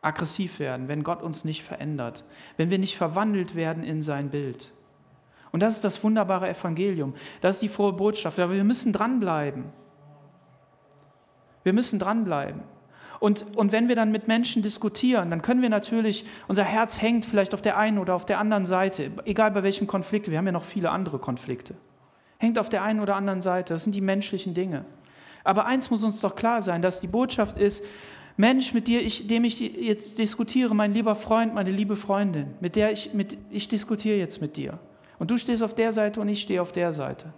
aggressiv 0.00 0.60
werden, 0.60 0.86
wenn 0.86 1.02
Gott 1.02 1.22
uns 1.22 1.44
nicht 1.44 1.64
verändert, 1.64 2.24
wenn 2.56 2.70
wir 2.70 2.78
nicht 2.78 2.96
verwandelt 2.96 3.56
werden 3.56 3.82
in 3.82 4.02
sein 4.02 4.30
Bild. 4.30 4.72
Und 5.52 5.60
das 5.60 5.76
ist 5.76 5.84
das 5.84 6.02
wunderbare 6.04 6.48
Evangelium, 6.48 7.14
das 7.40 7.56
ist 7.56 7.62
die 7.62 7.68
frohe 7.68 7.92
Botschaft, 7.92 8.38
aber 8.38 8.54
wir 8.54 8.64
müssen 8.64 8.92
dranbleiben. 8.92 9.64
Wir 11.62 11.72
müssen 11.72 11.98
dranbleiben. 11.98 12.62
Und, 13.20 13.44
und 13.56 13.72
wenn 13.72 13.88
wir 13.88 13.96
dann 13.96 14.12
mit 14.12 14.28
Menschen 14.28 14.62
diskutieren, 14.62 15.30
dann 15.30 15.42
können 15.42 15.60
wir 15.60 15.70
natürlich, 15.70 16.24
unser 16.46 16.62
Herz 16.62 17.02
hängt 17.02 17.24
vielleicht 17.24 17.52
auf 17.52 17.62
der 17.62 17.76
einen 17.76 17.98
oder 17.98 18.14
auf 18.14 18.24
der 18.24 18.38
anderen 18.38 18.64
Seite, 18.64 19.10
egal 19.24 19.50
bei 19.50 19.62
welchem 19.62 19.86
Konflikt, 19.86 20.30
wir 20.30 20.38
haben 20.38 20.46
ja 20.46 20.52
noch 20.52 20.62
viele 20.64 20.90
andere 20.90 21.18
Konflikte 21.18 21.74
hängt 22.38 22.58
auf 22.58 22.68
der 22.68 22.82
einen 22.82 23.00
oder 23.00 23.16
anderen 23.16 23.42
Seite. 23.42 23.74
Das 23.74 23.84
sind 23.84 23.94
die 23.94 24.00
menschlichen 24.00 24.54
Dinge. 24.54 24.84
Aber 25.44 25.66
eins 25.66 25.90
muss 25.90 26.04
uns 26.04 26.20
doch 26.20 26.34
klar 26.34 26.62
sein, 26.62 26.82
dass 26.82 27.00
die 27.00 27.06
Botschaft 27.06 27.58
ist, 27.58 27.84
Mensch, 28.36 28.72
mit 28.72 28.86
dir, 28.86 29.02
ich, 29.02 29.26
dem 29.26 29.42
ich 29.42 29.58
jetzt 29.58 30.18
diskutiere, 30.18 30.72
mein 30.74 30.94
lieber 30.94 31.16
Freund, 31.16 31.54
meine 31.54 31.72
liebe 31.72 31.96
Freundin, 31.96 32.54
mit 32.60 32.76
der 32.76 32.92
ich, 32.92 33.12
mit, 33.12 33.36
ich 33.50 33.68
diskutiere 33.68 34.16
jetzt 34.16 34.40
mit 34.40 34.56
dir. 34.56 34.78
Und 35.18 35.30
du 35.30 35.36
stehst 35.36 35.62
auf 35.62 35.74
der 35.74 35.92
Seite 35.92 36.20
und 36.20 36.28
ich 36.28 36.42
stehe 36.42 36.62
auf 36.62 36.72
der 36.72 36.92
Seite. 36.92 37.32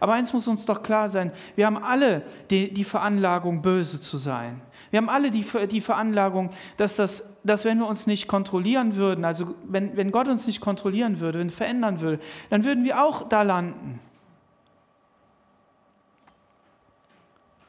Aber 0.00 0.12
eins 0.12 0.32
muss 0.32 0.46
uns 0.46 0.64
doch 0.64 0.82
klar 0.82 1.08
sein, 1.08 1.32
wir 1.56 1.66
haben 1.66 1.76
alle 1.76 2.22
die, 2.50 2.72
die 2.72 2.84
Veranlagung, 2.84 3.62
böse 3.62 4.00
zu 4.00 4.16
sein. 4.16 4.60
Wir 4.90 4.98
haben 4.98 5.08
alle 5.08 5.30
die, 5.30 5.44
die 5.68 5.80
Veranlagung, 5.80 6.50
dass, 6.76 6.96
das, 6.96 7.28
dass 7.44 7.64
wenn 7.64 7.78
wir 7.78 7.86
uns 7.86 8.06
nicht 8.06 8.28
kontrollieren 8.28 8.96
würden, 8.96 9.24
also 9.24 9.54
wenn, 9.64 9.96
wenn 9.96 10.12
Gott 10.12 10.28
uns 10.28 10.46
nicht 10.46 10.60
kontrollieren 10.60 11.20
würde, 11.20 11.40
wenn 11.40 11.50
verändern 11.50 12.00
würde, 12.00 12.20
dann 12.48 12.64
würden 12.64 12.84
wir 12.84 13.02
auch 13.02 13.28
da 13.28 13.42
landen. 13.42 14.00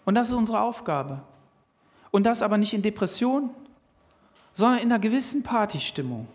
Und 0.06 0.16
das 0.16 0.30
ist 0.30 0.34
unsere 0.34 0.62
Aufgabe. 0.62 1.22
Und 2.12 2.26
das 2.26 2.42
aber 2.42 2.58
nicht 2.58 2.74
in 2.74 2.82
Depression, 2.82 3.50
sondern 4.54 4.80
in 4.80 4.92
einer 4.92 5.00
gewissen 5.00 5.44
Partystimmung. 5.44 6.28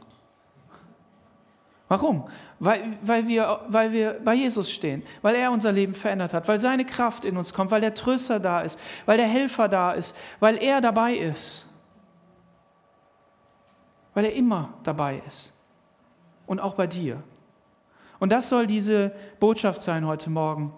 Warum? 1.88 2.28
Weil, 2.60 2.96
weil, 3.02 3.28
wir, 3.28 3.60
weil 3.68 3.92
wir 3.92 4.20
bei 4.24 4.34
Jesus 4.34 4.70
stehen, 4.70 5.02
weil 5.20 5.34
er 5.34 5.50
unser 5.50 5.70
Leben 5.70 5.94
verändert 5.94 6.32
hat, 6.32 6.48
weil 6.48 6.58
seine 6.58 6.86
Kraft 6.86 7.24
in 7.24 7.36
uns 7.36 7.52
kommt, 7.52 7.70
weil 7.70 7.82
der 7.82 7.94
Tröster 7.94 8.40
da 8.40 8.62
ist, 8.62 8.80
weil 9.04 9.18
der 9.18 9.26
Helfer 9.26 9.68
da 9.68 9.92
ist, 9.92 10.16
weil 10.40 10.56
er 10.62 10.80
dabei 10.80 11.14
ist. 11.14 11.66
Weil 14.14 14.24
er 14.24 14.32
immer 14.32 14.74
dabei 14.82 15.22
ist. 15.26 15.52
Und 16.46 16.60
auch 16.60 16.74
bei 16.74 16.86
dir. 16.86 17.22
Und 18.18 18.32
das 18.32 18.48
soll 18.48 18.66
diese 18.66 19.12
Botschaft 19.40 19.82
sein 19.82 20.06
heute 20.06 20.30
Morgen. 20.30 20.72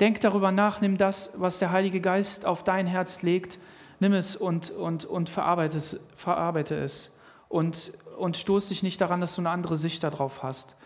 Denk 0.00 0.20
darüber 0.20 0.52
nach, 0.52 0.80
nimm 0.80 0.96
das, 0.96 1.34
was 1.36 1.58
der 1.58 1.72
Heilige 1.72 2.00
Geist 2.00 2.46
auf 2.46 2.62
dein 2.64 2.86
Herz 2.86 3.22
legt, 3.22 3.58
nimm 4.00 4.14
es 4.14 4.36
und, 4.36 4.70
und, 4.70 5.04
und 5.04 5.28
verarbeite, 5.28 5.78
es, 5.78 6.00
verarbeite 6.16 6.74
es. 6.76 7.14
Und, 7.48 7.92
und 8.16 8.36
stoß 8.36 8.68
dich 8.68 8.82
nicht 8.82 9.00
daran, 9.00 9.20
dass 9.20 9.34
du 9.34 9.40
eine 9.42 9.50
andere 9.50 9.76
Sicht 9.76 10.02
darauf 10.02 10.42
hast. 10.42 10.76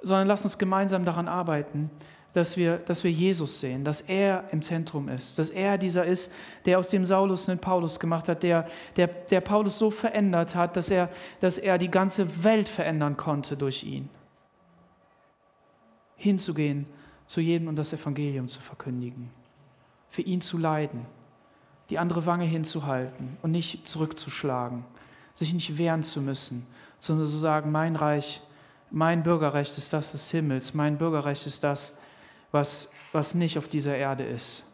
Sondern 0.00 0.28
lass 0.28 0.44
uns 0.44 0.58
gemeinsam 0.58 1.04
daran 1.04 1.28
arbeiten, 1.28 1.90
dass 2.34 2.56
wir, 2.56 2.78
dass 2.78 3.04
wir 3.04 3.10
Jesus 3.10 3.58
sehen, 3.58 3.84
dass 3.84 4.02
er 4.02 4.44
im 4.52 4.62
Zentrum 4.62 5.08
ist, 5.08 5.38
dass 5.38 5.50
er 5.50 5.78
dieser 5.78 6.04
ist, 6.04 6.32
der 6.66 6.78
aus 6.78 6.90
dem 6.90 7.04
Saulus 7.04 7.48
einen 7.48 7.58
Paulus 7.58 7.98
gemacht 7.98 8.28
hat, 8.28 8.42
der, 8.42 8.68
der, 8.96 9.08
der 9.08 9.40
Paulus 9.40 9.78
so 9.78 9.90
verändert 9.90 10.54
hat, 10.54 10.76
dass 10.76 10.90
er, 10.90 11.10
dass 11.40 11.58
er 11.58 11.78
die 11.78 11.90
ganze 11.90 12.44
Welt 12.44 12.68
verändern 12.68 13.16
konnte 13.16 13.56
durch 13.56 13.82
ihn. 13.82 14.08
Hinzugehen 16.16 16.86
zu 17.26 17.40
jedem 17.40 17.68
und 17.68 17.76
das 17.76 17.92
Evangelium 17.92 18.48
zu 18.48 18.60
verkündigen, 18.60 19.30
für 20.08 20.22
ihn 20.22 20.40
zu 20.40 20.58
leiden, 20.58 21.06
die 21.90 21.98
andere 21.98 22.26
Wange 22.26 22.44
hinzuhalten 22.44 23.38
und 23.42 23.52
nicht 23.52 23.88
zurückzuschlagen, 23.88 24.84
sich 25.38 25.54
nicht 25.54 25.78
wehren 25.78 26.02
zu 26.02 26.20
müssen, 26.20 26.66
sondern 26.98 27.26
zu 27.26 27.36
sagen, 27.36 27.70
mein 27.70 27.96
Reich, 27.96 28.42
mein 28.90 29.22
Bürgerrecht 29.22 29.76
ist 29.78 29.92
das 29.92 30.12
des 30.12 30.30
Himmels, 30.30 30.74
mein 30.74 30.98
Bürgerrecht 30.98 31.46
ist 31.46 31.62
das, 31.62 31.96
was, 32.50 32.90
was 33.12 33.34
nicht 33.34 33.58
auf 33.58 33.68
dieser 33.68 33.96
Erde 33.96 34.24
ist. 34.24 34.64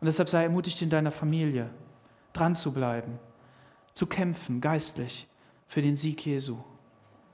Und 0.00 0.06
deshalb 0.06 0.28
sei 0.28 0.42
ermutigt 0.42 0.82
in 0.82 0.90
deiner 0.90 1.12
Familie, 1.12 1.70
dran 2.32 2.54
zu 2.54 2.72
bleiben, 2.72 3.18
zu 3.94 4.06
kämpfen, 4.06 4.60
geistlich, 4.60 5.28
für 5.68 5.82
den 5.82 5.96
Sieg 5.96 6.24
Jesu. 6.26 6.58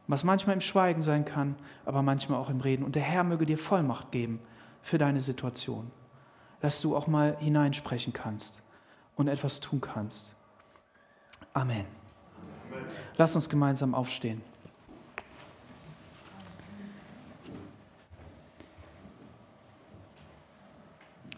Was 0.06 0.24
manchmal 0.24 0.54
im 0.54 0.60
Schweigen 0.60 1.02
sein 1.02 1.24
kann, 1.24 1.56
aber 1.84 2.02
manchmal 2.02 2.40
auch 2.40 2.50
im 2.50 2.60
Reden. 2.60 2.84
Und 2.84 2.96
der 2.96 3.02
Herr 3.02 3.24
möge 3.24 3.46
dir 3.46 3.58
Vollmacht 3.58 4.12
geben 4.12 4.40
für 4.82 4.98
deine 4.98 5.22
Situation, 5.22 5.90
dass 6.60 6.80
du 6.80 6.96
auch 6.96 7.06
mal 7.06 7.36
hineinsprechen 7.38 8.12
kannst 8.12 8.62
und 9.16 9.28
etwas 9.28 9.60
tun 9.60 9.80
kannst. 9.80 10.34
Amen. 11.52 11.99
Lass 13.16 13.34
uns 13.34 13.48
gemeinsam 13.48 13.94
aufstehen. 13.94 14.42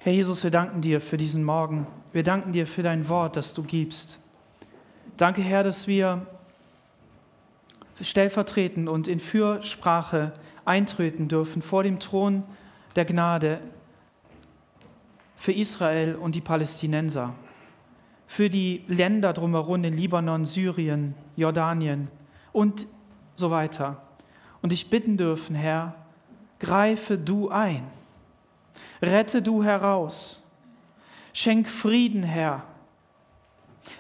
Herr 0.01 0.13
Jesus, 0.13 0.43
wir 0.43 0.51
danken 0.51 0.81
dir 0.81 1.01
für 1.01 1.17
diesen 1.17 1.45
Morgen. 1.45 1.87
Wir 2.13 2.25
danken 2.25 2.53
dir 2.53 2.67
für 2.67 2.83
dein 2.83 3.09
Wort, 3.09 3.37
das 3.37 3.55
du 3.55 3.63
gibst. 3.63 4.19
Danke, 5.17 5.43
Herr, 5.43 5.63
dass 5.63 5.87
wir 5.87 6.27
stellvertretend 8.01 8.89
und 8.89 9.07
in 9.07 9.21
Fürsprache 9.21 10.33
eintreten 10.65 11.29
dürfen 11.29 11.63
vor 11.63 11.83
dem 11.85 12.01
Thron 12.01 12.43
der 12.97 13.05
Gnade 13.05 13.61
für 15.37 15.53
Israel 15.53 16.15
und 16.15 16.35
die 16.35 16.41
Palästinenser, 16.41 17.35
für 18.33 18.49
die 18.49 18.83
Länder 18.89 19.35
drumherum, 19.35 19.83
den 19.83 19.95
Libanon, 19.95 20.47
Syrien, 20.47 21.15
Jordanien 21.37 22.09
und 22.51 22.87
so 23.35 23.51
weiter. 23.51 24.01
Und 24.63 24.73
ich 24.73 24.89
bitten 24.89 25.19
dürfen, 25.19 25.55
Herr, 25.55 25.95
greife 26.59 27.19
du 27.19 27.51
ein 27.51 27.87
Rette 29.03 29.43
du 29.43 29.63
heraus. 29.63 30.43
Schenk 31.35 31.69
Frieden, 31.69 32.23
Herr, 32.23 32.63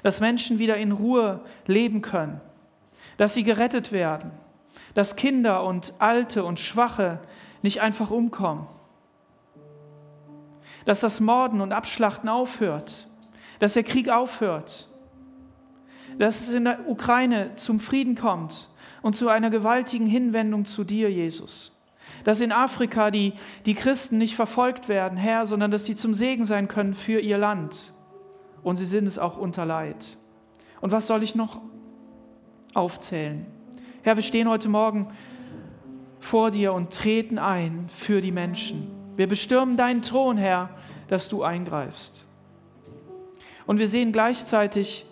dass 0.02 0.22
Menschen 0.22 0.58
wieder 0.58 0.78
in 0.78 0.92
Ruhe 0.92 1.42
leben 1.66 2.00
können, 2.00 2.40
dass 3.18 3.34
sie 3.34 3.44
gerettet 3.44 3.92
werden, 3.92 4.30
dass 4.94 5.14
Kinder 5.14 5.62
und 5.62 5.92
Alte 5.98 6.42
und 6.42 6.58
Schwache 6.58 7.18
nicht 7.60 7.82
einfach 7.82 8.10
umkommen, 8.10 8.66
dass 10.86 11.00
das 11.00 11.20
Morden 11.20 11.60
und 11.60 11.72
Abschlachten 11.72 12.30
aufhört, 12.30 13.08
dass 13.62 13.74
der 13.74 13.84
Krieg 13.84 14.08
aufhört, 14.08 14.88
dass 16.18 16.48
es 16.48 16.52
in 16.52 16.64
der 16.64 16.88
Ukraine 16.88 17.54
zum 17.54 17.78
Frieden 17.78 18.16
kommt 18.16 18.68
und 19.02 19.14
zu 19.14 19.28
einer 19.28 19.50
gewaltigen 19.50 20.06
Hinwendung 20.06 20.64
zu 20.64 20.82
dir, 20.82 21.12
Jesus 21.12 21.78
dass 22.24 22.40
in 22.40 22.52
Afrika 22.52 23.10
die, 23.10 23.34
die 23.66 23.74
Christen 23.74 24.18
nicht 24.18 24.36
verfolgt 24.36 24.88
werden, 24.88 25.16
Herr, 25.16 25.46
sondern 25.46 25.70
dass 25.70 25.84
sie 25.84 25.94
zum 25.94 26.14
Segen 26.14 26.44
sein 26.44 26.68
können 26.68 26.94
für 26.94 27.20
ihr 27.20 27.38
Land. 27.38 27.92
Und 28.62 28.76
sie 28.76 28.86
sind 28.86 29.06
es 29.06 29.18
auch 29.18 29.36
unter 29.36 29.64
Leid. 29.64 30.18
Und 30.80 30.92
was 30.92 31.06
soll 31.06 31.22
ich 31.24 31.34
noch 31.34 31.60
aufzählen? 32.74 33.46
Herr, 34.02 34.14
wir 34.14 34.22
stehen 34.22 34.48
heute 34.48 34.68
Morgen 34.68 35.08
vor 36.20 36.50
dir 36.50 36.72
und 36.74 36.92
treten 36.92 37.38
ein 37.38 37.88
für 37.88 38.20
die 38.20 38.32
Menschen. 38.32 38.88
Wir 39.16 39.26
bestürmen 39.26 39.76
deinen 39.76 40.02
Thron, 40.02 40.36
Herr, 40.36 40.70
dass 41.08 41.28
du 41.28 41.42
eingreifst. 41.42 42.26
Und 43.66 43.78
wir 43.78 43.88
sehen 43.88 44.12
gleichzeitig 44.12 45.06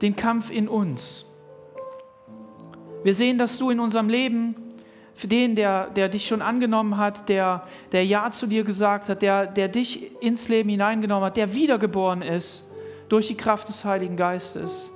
den 0.00 0.16
Kampf 0.16 0.50
in 0.50 0.68
uns. 0.68 1.26
Wir 3.04 3.14
sehen, 3.14 3.38
dass 3.38 3.58
du 3.58 3.70
in 3.70 3.80
unserem 3.80 4.08
Leben 4.08 4.54
für 5.14 5.28
den, 5.28 5.56
der, 5.56 5.90
der 5.90 6.08
dich 6.08 6.26
schon 6.26 6.42
angenommen 6.42 6.96
hat, 6.96 7.28
der, 7.28 7.66
der 7.92 8.04
Ja 8.04 8.30
zu 8.30 8.46
dir 8.46 8.64
gesagt 8.64 9.08
hat, 9.08 9.22
der, 9.22 9.46
der 9.46 9.68
dich 9.68 10.10
ins 10.20 10.48
Leben 10.48 10.68
hineingenommen 10.68 11.26
hat, 11.26 11.36
der 11.36 11.54
wiedergeboren 11.54 12.22
ist 12.22 12.64
durch 13.08 13.28
die 13.28 13.36
Kraft 13.36 13.68
des 13.68 13.84
Heiligen 13.84 14.16
Geistes, 14.16 14.90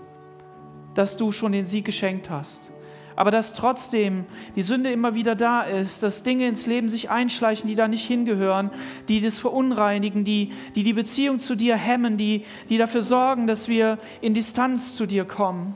dass 0.95 1.17
du 1.17 1.33
schon 1.33 1.53
den 1.53 1.67
Sieg 1.67 1.85
geschenkt 1.85 2.31
hast. 2.31 2.71
Aber 3.17 3.31
dass 3.31 3.55
trotzdem 3.55 4.27
die 4.55 4.63
Sünde 4.63 4.93
immer 4.93 5.15
wieder 5.15 5.35
da 5.35 5.63
ist, 5.63 6.03
dass 6.03 6.23
Dinge 6.23 6.47
ins 6.47 6.67
Leben 6.67 6.89
sich 6.89 7.11
einschleichen, 7.11 7.67
die 7.69 7.75
da 7.75 7.89
nicht 7.89 8.07
hingehören, 8.07 8.71
die 9.09 9.21
das 9.21 9.39
verunreinigen, 9.39 10.23
die 10.25 10.53
die, 10.75 10.83
die 10.83 10.93
Beziehung 10.93 11.39
zu 11.39 11.57
dir 11.57 11.77
hemmen, 11.77 12.19
die, 12.19 12.45
die 12.69 12.79
dafür 12.79 13.03
sorgen, 13.03 13.47
dass 13.47 13.69
wir 13.69 13.99
in 14.21 14.35
Distanz 14.35 14.95
zu 14.95 15.07
dir 15.07 15.25
kommen. 15.25 15.75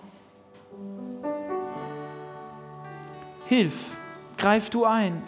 Hilf 3.47 3.74
greif 4.36 4.70
du 4.70 4.84
ein 4.84 5.22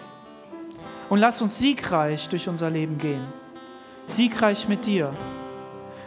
und 1.11 1.19
lass 1.19 1.43
uns 1.43 1.59
siegreich 1.59 2.29
durch 2.29 2.49
unser 2.49 2.71
Leben 2.71 2.99
gehen. 2.99 3.27
Siegreich 4.07 4.69
mit 4.69 4.87
dir. 4.87 5.13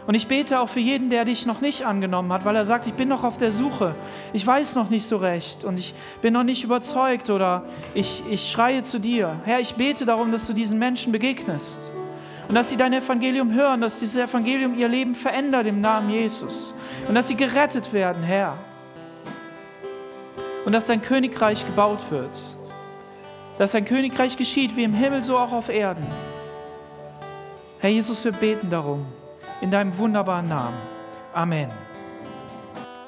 Und 0.08 0.14
ich 0.14 0.28
bete 0.28 0.60
auch 0.60 0.70
für 0.70 0.80
jeden, 0.80 1.10
der 1.10 1.26
dich 1.26 1.46
noch 1.46 1.62
nicht 1.62 1.86
angenommen 1.86 2.32
hat, 2.32 2.46
weil 2.46 2.56
er 2.56 2.66
sagt, 2.66 2.86
ich 2.86 2.94
bin 2.94 3.10
noch 3.10 3.24
auf 3.24 3.38
der 3.38 3.52
Suche, 3.52 3.96
ich 4.34 4.46
weiß 4.46 4.76
noch 4.76 4.90
nicht 4.90 5.08
so 5.08 5.18
recht 5.18 5.64
und 5.64 5.80
ich 5.80 5.96
bin 6.22 6.34
noch 6.34 6.44
nicht 6.44 6.64
überzeugt 6.64 7.30
oder 7.30 7.64
ich, 7.96 8.24
ich 8.30 8.52
schreie 8.52 8.84
zu 8.84 9.00
dir. 9.00 9.36
Herr, 9.46 9.60
ich 9.60 9.76
bete 9.76 10.06
darum, 10.06 10.32
dass 10.32 10.46
du 10.46 10.54
diesen 10.54 10.78
Menschen 10.78 11.12
begegnest 11.12 11.92
und 12.48 12.54
dass 12.54 12.70
sie 12.70 12.78
dein 12.78 12.94
Evangelium 12.94 13.54
hören, 13.54 13.82
dass 13.82 14.00
dieses 14.00 14.18
Evangelium 14.18 14.78
ihr 14.78 14.88
Leben 14.88 15.16
verändert 15.16 15.66
im 15.66 15.82
Namen 15.82 16.12
Jesus 16.12 16.76
und 17.08 17.16
dass 17.16 17.28
sie 17.28 17.36
gerettet 17.36 17.92
werden, 17.92 18.22
Herr. 18.22 18.58
Und 20.66 20.74
dass 20.74 20.88
dein 20.88 21.02
Königreich 21.02 21.66
gebaut 21.66 22.00
wird 22.12 22.56
dass 23.58 23.72
dein 23.72 23.86
Königreich 23.86 24.38
geschieht 24.38 24.76
wie 24.76 24.84
im 24.84 24.94
Himmel, 24.94 25.24
so 25.24 25.38
auch 25.38 25.52
auf 25.52 25.70
Erden. 25.70 26.06
Herr 27.80 27.90
Jesus, 27.90 28.24
wir 28.26 28.32
beten 28.32 28.70
darum 28.70 29.06
in 29.62 29.72
deinem 29.72 29.98
wunderbaren 29.98 30.48
Namen. 30.48 30.80
Amen. 31.34 31.95